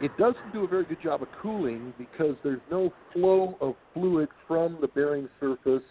it 0.00 0.16
doesn't 0.18 0.52
do 0.52 0.64
a 0.64 0.66
very 0.66 0.84
good 0.84 1.00
job 1.02 1.22
of 1.22 1.28
cooling 1.40 1.92
because 1.98 2.34
there's 2.42 2.60
no 2.70 2.92
flow 3.12 3.56
of 3.60 3.74
fluid 3.94 4.28
from 4.48 4.78
the 4.80 4.88
bearing 4.88 5.28
surface 5.38 5.82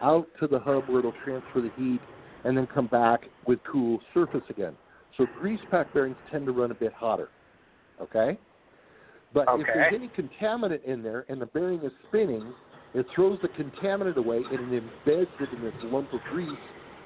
out 0.00 0.26
to 0.40 0.46
the 0.46 0.58
hub 0.58 0.88
where 0.88 1.00
it'll 1.00 1.14
transfer 1.24 1.60
the 1.60 1.70
heat 1.76 2.00
and 2.44 2.56
then 2.56 2.66
come 2.66 2.86
back 2.86 3.22
with 3.46 3.58
cool 3.70 4.00
surface 4.14 4.44
again. 4.50 4.74
So 5.16 5.26
grease 5.40 5.60
pack 5.70 5.92
bearings 5.92 6.16
tend 6.30 6.46
to 6.46 6.52
run 6.52 6.70
a 6.70 6.74
bit 6.74 6.92
hotter. 6.92 7.28
Okay? 8.00 8.38
But 9.34 9.46
if 9.50 9.66
there's 9.66 9.94
any 9.94 10.08
contaminant 10.08 10.84
in 10.84 11.02
there 11.02 11.26
and 11.28 11.40
the 11.40 11.46
bearing 11.46 11.80
is 11.80 11.92
spinning, 12.08 12.54
it 12.94 13.06
throws 13.14 13.38
the 13.42 13.48
contaminant 13.48 14.16
away 14.16 14.38
and 14.38 14.72
it 14.72 14.82
embeds 14.82 15.40
it 15.40 15.48
in 15.54 15.62
this 15.62 15.74
lump 15.84 16.12
of 16.12 16.20
grease 16.30 16.58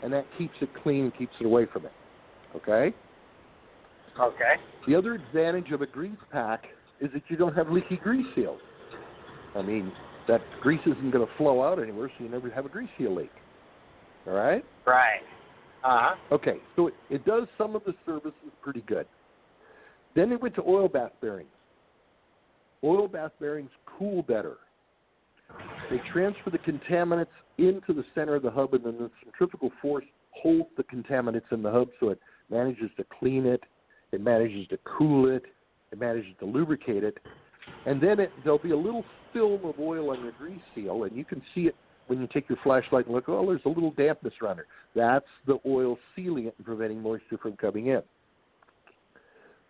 and 0.03 0.13
that 0.13 0.27
keeps 0.39 0.55
it 0.61 0.71
clean 0.83 1.05
and 1.05 1.17
keeps 1.17 1.33
it 1.41 1.47
away 1.47 1.67
from 1.73 1.87
it. 1.87 1.93
Okay? 2.57 2.95
Okay. 4.19 4.55
The 4.87 4.95
other 4.95 5.15
advantage 5.15 5.71
of 5.73 5.83
a 5.83 5.87
grease 5.87 6.13
pack 6.33 6.65
is 7.01 7.11
that 7.15 7.23
you 7.29 7.37
don't 7.37 7.55
have 7.57 7.71
leaky 7.71 7.97
grease 7.97 8.27
seals. 8.35 8.61
I 9.57 9.63
mean, 9.63 9.93
that 10.29 10.41
grease 10.61 10.81
isn't 10.83 11.11
going 11.11 11.27
to 11.27 11.33
flow 11.37 11.63
out 11.63 11.83
anywhere, 11.83 12.11
so 12.17 12.25
you 12.25 12.31
never 12.31 12.51
have 12.51 12.67
a 12.67 12.69
grease 12.69 12.89
seal 12.99 13.15
leak. 13.15 13.31
All 14.27 14.35
right? 14.35 14.65
Right. 14.87 15.21
Uh 15.83 15.99
huh. 16.01 16.15
Okay, 16.33 16.59
so 16.77 16.89
it, 16.89 16.95
it 17.09 17.25
does 17.25 17.49
some 17.57 17.75
of 17.75 17.83
the 17.85 17.95
services 18.05 18.35
pretty 18.63 18.83
good. 18.83 19.07
Then 20.15 20.31
they 20.31 20.37
went 20.37 20.55
to 20.57 20.63
oil 20.67 20.89
bath 20.89 21.13
bearings. 21.21 21.51
Oil 22.83 23.09
bath 23.09 23.33
bearings 23.41 23.71
cool 23.87 24.23
better. 24.23 24.57
They 25.91 26.01
transfer 26.13 26.51
the 26.51 26.59
contaminants 26.59 27.27
into 27.59 27.93
the 27.93 28.05
center 28.15 28.37
of 28.37 28.43
the 28.43 28.51
hub, 28.51 28.75
and 28.75 28.85
then 28.85 28.99
the 28.99 29.11
centrifugal 29.25 29.73
force 29.83 30.05
holds 30.31 30.69
the 30.77 30.85
contaminants 30.85 31.51
in 31.51 31.63
the 31.63 31.71
hub 31.71 31.89
so 31.99 32.11
it 32.11 32.21
manages 32.51 32.91
to 32.97 33.05
clean 33.19 33.47
it, 33.47 33.63
it 34.13 34.21
manages 34.21 34.67
to 34.69 34.79
cool 34.85 35.29
it, 35.29 35.45
it 35.93 35.99
manages 35.99 36.33
to 36.39 36.47
lubricate 36.47 37.03
it, 37.05 37.19
and 37.87 38.01
then 38.01 38.21
it, 38.21 38.31
there'll 38.45 38.59
be 38.59 38.71
a 38.71 38.77
little 38.77 39.05
film 39.33 39.65
of 39.65 39.79
oil 39.79 40.11
on 40.11 40.23
your 40.23 40.33
grease 40.33 40.61
seal, 40.75 41.05
and 41.05 41.17
you 41.17 41.25
can 41.25 41.43
see 41.55 41.63
it 41.63 41.75
when 42.07 42.21
you 42.21 42.29
take 42.33 42.49
your 42.49 42.59
flashlight 42.63 43.07
and 43.07 43.15
look. 43.15 43.29
Oh, 43.29 43.47
there's 43.47 43.61
a 43.65 43.69
little 43.69 43.93
dampness 43.93 44.35
around 44.43 44.59
it. 44.59 44.67
That's 44.95 45.27
the 45.47 45.59
oil 45.67 45.99
sealing 46.17 46.47
it 46.47 46.55
and 46.57 46.67
preventing 46.67 47.01
moisture 47.03 47.39
from 47.39 47.57
coming 47.57 47.89
in. 47.89 48.03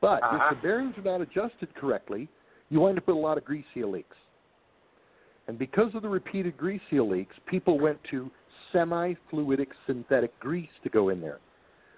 But 0.01 0.23
Uh-huh. 0.23 0.49
if 0.51 0.57
the 0.57 0.63
bearings 0.63 0.97
are 0.99 1.03
not 1.03 1.21
adjusted 1.21 1.75
correctly, 1.75 2.29
you 2.71 2.81
wind 2.81 2.99
up 2.99 3.07
with 3.07 3.17
a 3.17 3.19
lot 3.19 3.39
of 3.39 3.45
grease 3.45 3.67
seal 3.75 3.91
leaks. 3.91 4.17
And 5.47 5.59
because 5.59 5.95
of 5.95 6.03
the 6.03 6.09
repeated 6.09 6.57
grease 6.57 6.81
seal 6.91 7.09
leaks, 7.09 7.35
people 7.47 7.79
went 7.79 8.03
to 8.05 8.31
semi 8.73 9.15
fluidic 9.31 9.69
synthetic 9.87 10.39
grease 10.39 10.71
to 10.85 10.89
go 10.89 11.09
in 11.09 11.21
there, 11.21 11.39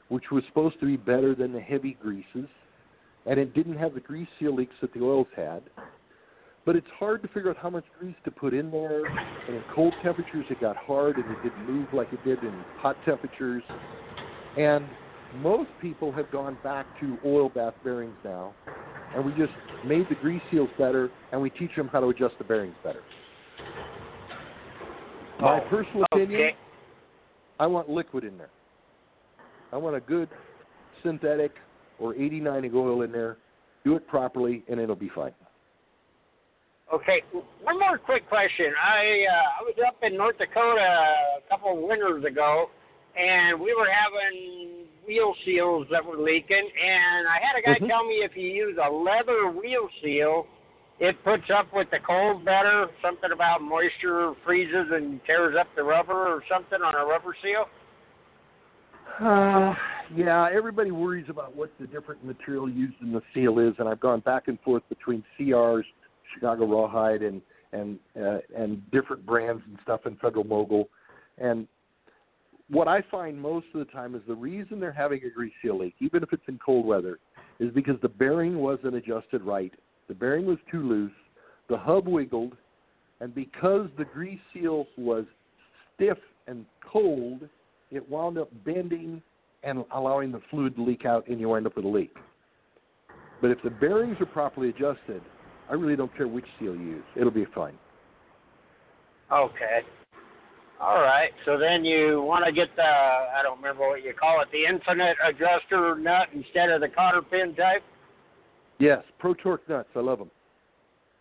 which 0.09 0.31
was 0.31 0.43
supposed 0.47 0.81
to 0.81 0.87
be 0.87 0.97
better 0.97 1.35
than 1.35 1.53
the 1.53 1.61
heavy 1.61 1.95
greases. 2.03 2.49
And 3.27 3.39
it 3.39 3.55
didn't 3.55 3.77
have 3.77 3.95
the 3.95 4.01
grease 4.01 4.29
seal 4.39 4.55
leaks 4.55 4.75
that 4.81 4.93
the 4.95 5.01
oils 5.01 5.29
had. 5.37 5.63
But 6.65 6.77
it's 6.77 6.89
hard 6.99 7.23
to 7.23 7.29
figure 7.29 7.51
out 7.51 7.57
how 7.57 7.71
much 7.71 7.85
grease 7.99 8.17
to 8.25 8.31
put 8.31 8.55
in 8.55 8.71
there. 8.71 9.05
And 9.05 9.57
in 9.57 9.63
cold 9.75 9.93
temperatures, 10.03 10.47
it 10.49 10.61
got 10.61 10.77
hard 10.77 11.17
and 11.17 11.31
it 11.31 11.43
didn't 11.43 11.67
move 11.69 11.89
like 11.93 12.13
it 12.13 12.25
did 12.25 12.39
in 12.43 12.65
hot 12.79 12.97
temperatures. 13.05 13.63
And 14.57 14.87
most 15.37 15.71
people 15.81 16.13
have 16.13 16.31
gone 16.31 16.57
back 16.63 16.87
to 17.01 17.17
oil 17.25 17.49
bath 17.49 17.75
bearings 17.83 18.17
now. 18.25 18.53
And 19.15 19.25
we 19.25 19.33
just 19.33 19.53
made 19.85 20.09
the 20.09 20.15
grease 20.17 20.43
seals 20.51 20.71
better 20.79 21.11
and 21.33 21.41
we 21.41 21.51
teach 21.51 21.75
them 21.77 21.89
how 21.89 22.01
to 22.01 22.09
adjust 22.09 22.35
the 22.39 22.45
bearings 22.45 22.75
better. 22.83 23.03
My 25.41 25.59
Oh, 25.61 25.69
personal 25.69 26.05
opinion. 26.13 26.53
I 27.59 27.67
want 27.67 27.89
liquid 27.89 28.25
in 28.25 28.39
there. 28.39 28.51
I 29.73 29.77
want 29.77 29.97
a 29.97 30.01
good 30.01 30.29
synthetic 31.03 31.53
or 31.99 32.15
89 32.15 32.71
oil 32.75 33.03
in 33.03 33.13
there. 33.13 33.37
Do 33.85 33.97
it 33.97 34.07
properly, 34.07 34.63
and 34.69 34.79
it'll 34.81 34.95
be 34.95 35.11
fine. 35.15 35.33
Okay, 36.93 37.23
one 37.63 37.79
more 37.79 37.99
quick 37.99 38.29
question. 38.29 38.67
I 38.81 39.25
uh, 39.29 39.61
I 39.61 39.63
was 39.63 39.75
up 39.87 39.97
in 40.03 40.17
North 40.17 40.39
Dakota 40.39 40.81
a 40.81 41.49
couple 41.49 41.73
of 41.73 41.89
winters 41.89 42.25
ago, 42.25 42.67
and 43.19 43.59
we 43.59 43.75
were 43.75 43.89
having 43.91 44.82
wheel 45.07 45.35
seals 45.45 45.87
that 45.91 46.05
were 46.05 46.17
leaking. 46.17 46.69
And 46.83 47.29
I 47.29 47.39
had 47.41 47.57
a 47.57 47.63
guy 47.63 47.79
Mhm. 47.79 47.89
tell 47.89 48.05
me 48.05 48.23
if 48.23 48.37
you 48.37 48.49
use 48.49 48.79
a 48.79 48.91
leather 48.91 49.49
wheel 49.49 49.89
seal, 50.01 50.47
it 50.99 51.23
puts 51.25 51.51
up 51.51 51.73
with 51.73 51.91
the 51.91 51.99
cold 52.01 52.45
better. 52.45 52.89
Something 53.01 53.33
about 53.33 53.63
moisture 53.63 54.35
freezes 54.45 54.91
and 54.93 55.25
tears 55.25 55.57
up 55.57 55.67
the 55.75 55.83
rubber 55.83 56.29
or 56.29 56.45
something 56.49 56.81
on 56.83 56.95
a 56.95 57.05
rubber 57.05 57.35
seal. 57.43 57.69
Uh, 59.19 59.75
yeah, 60.15 60.49
everybody 60.53 60.91
worries 60.91 61.29
about 61.29 61.55
what 61.55 61.71
the 61.79 61.87
different 61.87 62.25
material 62.25 62.69
used 62.69 63.01
in 63.03 63.13
the 63.13 63.23
seal 63.35 63.59
is, 63.59 63.75
and 63.79 63.89
I've 63.89 64.01
gone 64.01 64.21
back 64.21 64.49
and 64.49 64.59
forth 64.61 64.83
between 64.89 65.25
CRs, 65.37 65.85
Chicago 66.33 66.67
Rawhide, 66.67 67.23
and 67.23 67.43
and 67.73 67.99
uh, 68.21 68.39
and 68.57 68.91
different 68.91 69.25
brands 69.25 69.63
and 69.67 69.79
stuff 69.83 70.07
in 70.07 70.17
Federal 70.17 70.45
Mogul. 70.45 70.89
And 71.39 71.67
what 72.73 72.89
I 72.89 73.03
find 73.11 73.39
most 73.39 73.67
of 73.75 73.81
the 73.81 73.93
time 73.93 74.15
is 74.15 74.23
the 74.27 74.35
reason 74.35 74.81
they're 74.81 74.93
having 74.93 75.23
a 75.25 75.31
grease 75.31 75.53
seal 75.61 75.79
leak, 75.79 75.95
even 76.01 76.23
if 76.23 76.33
it's 76.33 76.43
in 76.49 76.59
cold 76.65 76.87
weather, 76.87 77.19
is 77.61 77.71
because 77.75 77.97
the 78.01 78.09
bearing 78.09 78.59
wasn't 78.59 78.95
adjusted 78.95 79.43
right. 79.43 79.73
The 80.09 80.15
bearing 80.15 80.47
was 80.47 80.57
too 80.71 80.83
loose, 80.83 81.13
the 81.69 81.77
hub 81.77 82.09
wiggled, 82.09 82.57
and 83.21 83.35
because 83.35 83.89
the 83.99 84.07
grease 84.07 84.41
seal 84.55 84.87
was 84.97 85.27
stiff 85.95 86.17
and 86.47 86.65
cold, 86.91 87.43
it 87.91 88.09
wound 88.09 88.39
up 88.39 88.49
bending 88.65 89.23
and 89.63 89.85
allowing 89.95 90.33
the 90.33 90.41
fluid 90.51 90.75
to 90.77 90.83
leak 90.83 91.05
out, 91.05 91.29
and 91.29 91.39
you 91.39 91.51
wind 91.51 91.67
up 91.67 91.77
with 91.77 91.85
a 91.85 91.89
leak. 91.89 92.17
But 93.43 93.51
if 93.51 93.59
the 93.63 93.71
bearings 93.71 94.17
are 94.19 94.27
properly 94.27 94.71
adjusted, 94.71 95.21
I 95.69 95.75
really 95.75 95.95
don't 95.95 96.15
care 96.17 96.27
which 96.27 96.47
seal 96.59 96.75
you 96.75 96.83
use. 96.83 97.05
It'll 97.17 97.31
be 97.31 97.47
fine. 97.55 97.79
Okay. 99.31 99.81
All 100.83 101.01
right. 101.01 101.31
So 101.45 101.59
then 101.59 101.85
you 101.85 102.23
want 102.23 102.45
to 102.45 102.51
get 102.51 102.75
the 102.75 102.83
I 102.83 103.41
don't 103.43 103.57
remember 103.59 103.89
what 103.89 104.03
you 104.03 104.13
call 104.13 104.43
it, 104.43 104.49
the 104.51 104.65
infinite 104.67 105.17
adjuster 105.25 105.97
nut 105.97 106.29
instead 106.35 106.71
of 106.71 106.81
the 106.81 106.89
cotter 106.89 107.23
pin 107.23 107.55
type. 107.55 107.83
Yes, 108.81 109.05
Pro 109.21 109.33
Torque 109.35 109.69
nuts. 109.69 109.89
I 109.95 110.01
love 110.01 110.19
them. 110.19 110.31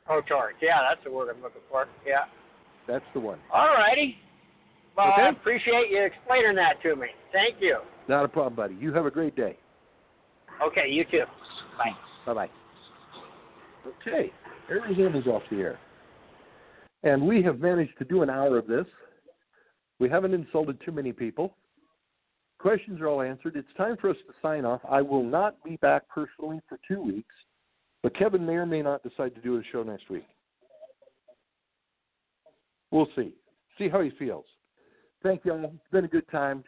Pro 0.08 0.22
torque. 0.22 0.56
Yeah, 0.62 0.80
that's 0.90 1.04
the 1.06 1.12
word 1.12 1.30
I'm 1.34 1.44
looking 1.44 1.62
for. 1.70 1.88
Yeah. 2.06 2.24
That's 2.88 3.06
the 3.14 3.20
one. 3.20 3.38
All 3.54 3.68
righty. 3.68 4.18
Well, 4.98 5.14
I 5.16 5.30
appreciate 5.30 5.92
you 5.92 6.04
explaining 6.04 6.56
that 6.56 6.82
to 6.82 6.96
me. 6.96 7.08
Thank 7.32 7.62
you. 7.62 7.78
Not 8.10 8.26
a 8.26 8.28
problem, 8.28 8.56
buddy. 8.56 8.76
You 8.76 8.92
have 8.94 9.06
a 9.06 9.12
great 9.12 9.36
day. 9.36 9.58
Okay, 10.66 10.90
you 10.90 11.06
too. 11.06 11.24
Bye. 11.78 11.92
Bye 12.26 12.34
bye. 12.34 12.50
Okay, 14.02 14.32
Arizona's 14.70 15.28
off 15.28 15.44
the 15.50 15.58
air. 15.58 15.80
And 17.04 17.22
we 17.22 17.42
have 17.44 17.60
managed 17.60 17.98
to 18.00 18.06
do 18.06 18.22
an 18.22 18.30
hour 18.30 18.58
of 18.58 18.68
this. 18.68 18.86
We 20.02 20.10
haven't 20.10 20.34
insulted 20.34 20.80
too 20.84 20.92
many 20.92 21.14
people. 21.14 21.56
Questions 22.58 23.00
are 23.02 23.08
all 23.08 23.22
answered. 23.22 23.56
It's 23.56 23.68
time 23.78 23.98
for 24.02 24.10
us 24.10 24.16
to 24.28 24.34
sign 24.42 24.66
off. 24.66 24.82
I 24.90 25.00
will 25.00 25.24
not 25.24 25.64
be 25.64 25.76
back 25.76 26.10
personally 26.10 26.60
for 26.68 26.80
two 26.88 27.00
weeks, 27.04 27.36
but 28.02 28.18
Kevin 28.18 28.44
may 28.44 28.54
or 28.54 28.66
may 28.66 28.82
not 28.82 29.04
decide 29.04 29.36
to 29.36 29.42
do 29.42 29.58
a 29.58 29.62
show 29.72 29.84
next 29.84 30.10
week. 30.10 30.26
We'll 32.90 33.10
see. 33.16 33.36
See 33.78 33.90
how 33.90 34.02
he 34.02 34.10
feels. 34.18 34.46
Thank 35.22 35.46
you 35.46 35.54
all. 35.54 35.66
It's 35.66 35.92
been 35.92 36.06
a 36.06 36.08
good 36.08 36.28
time. 36.32 36.60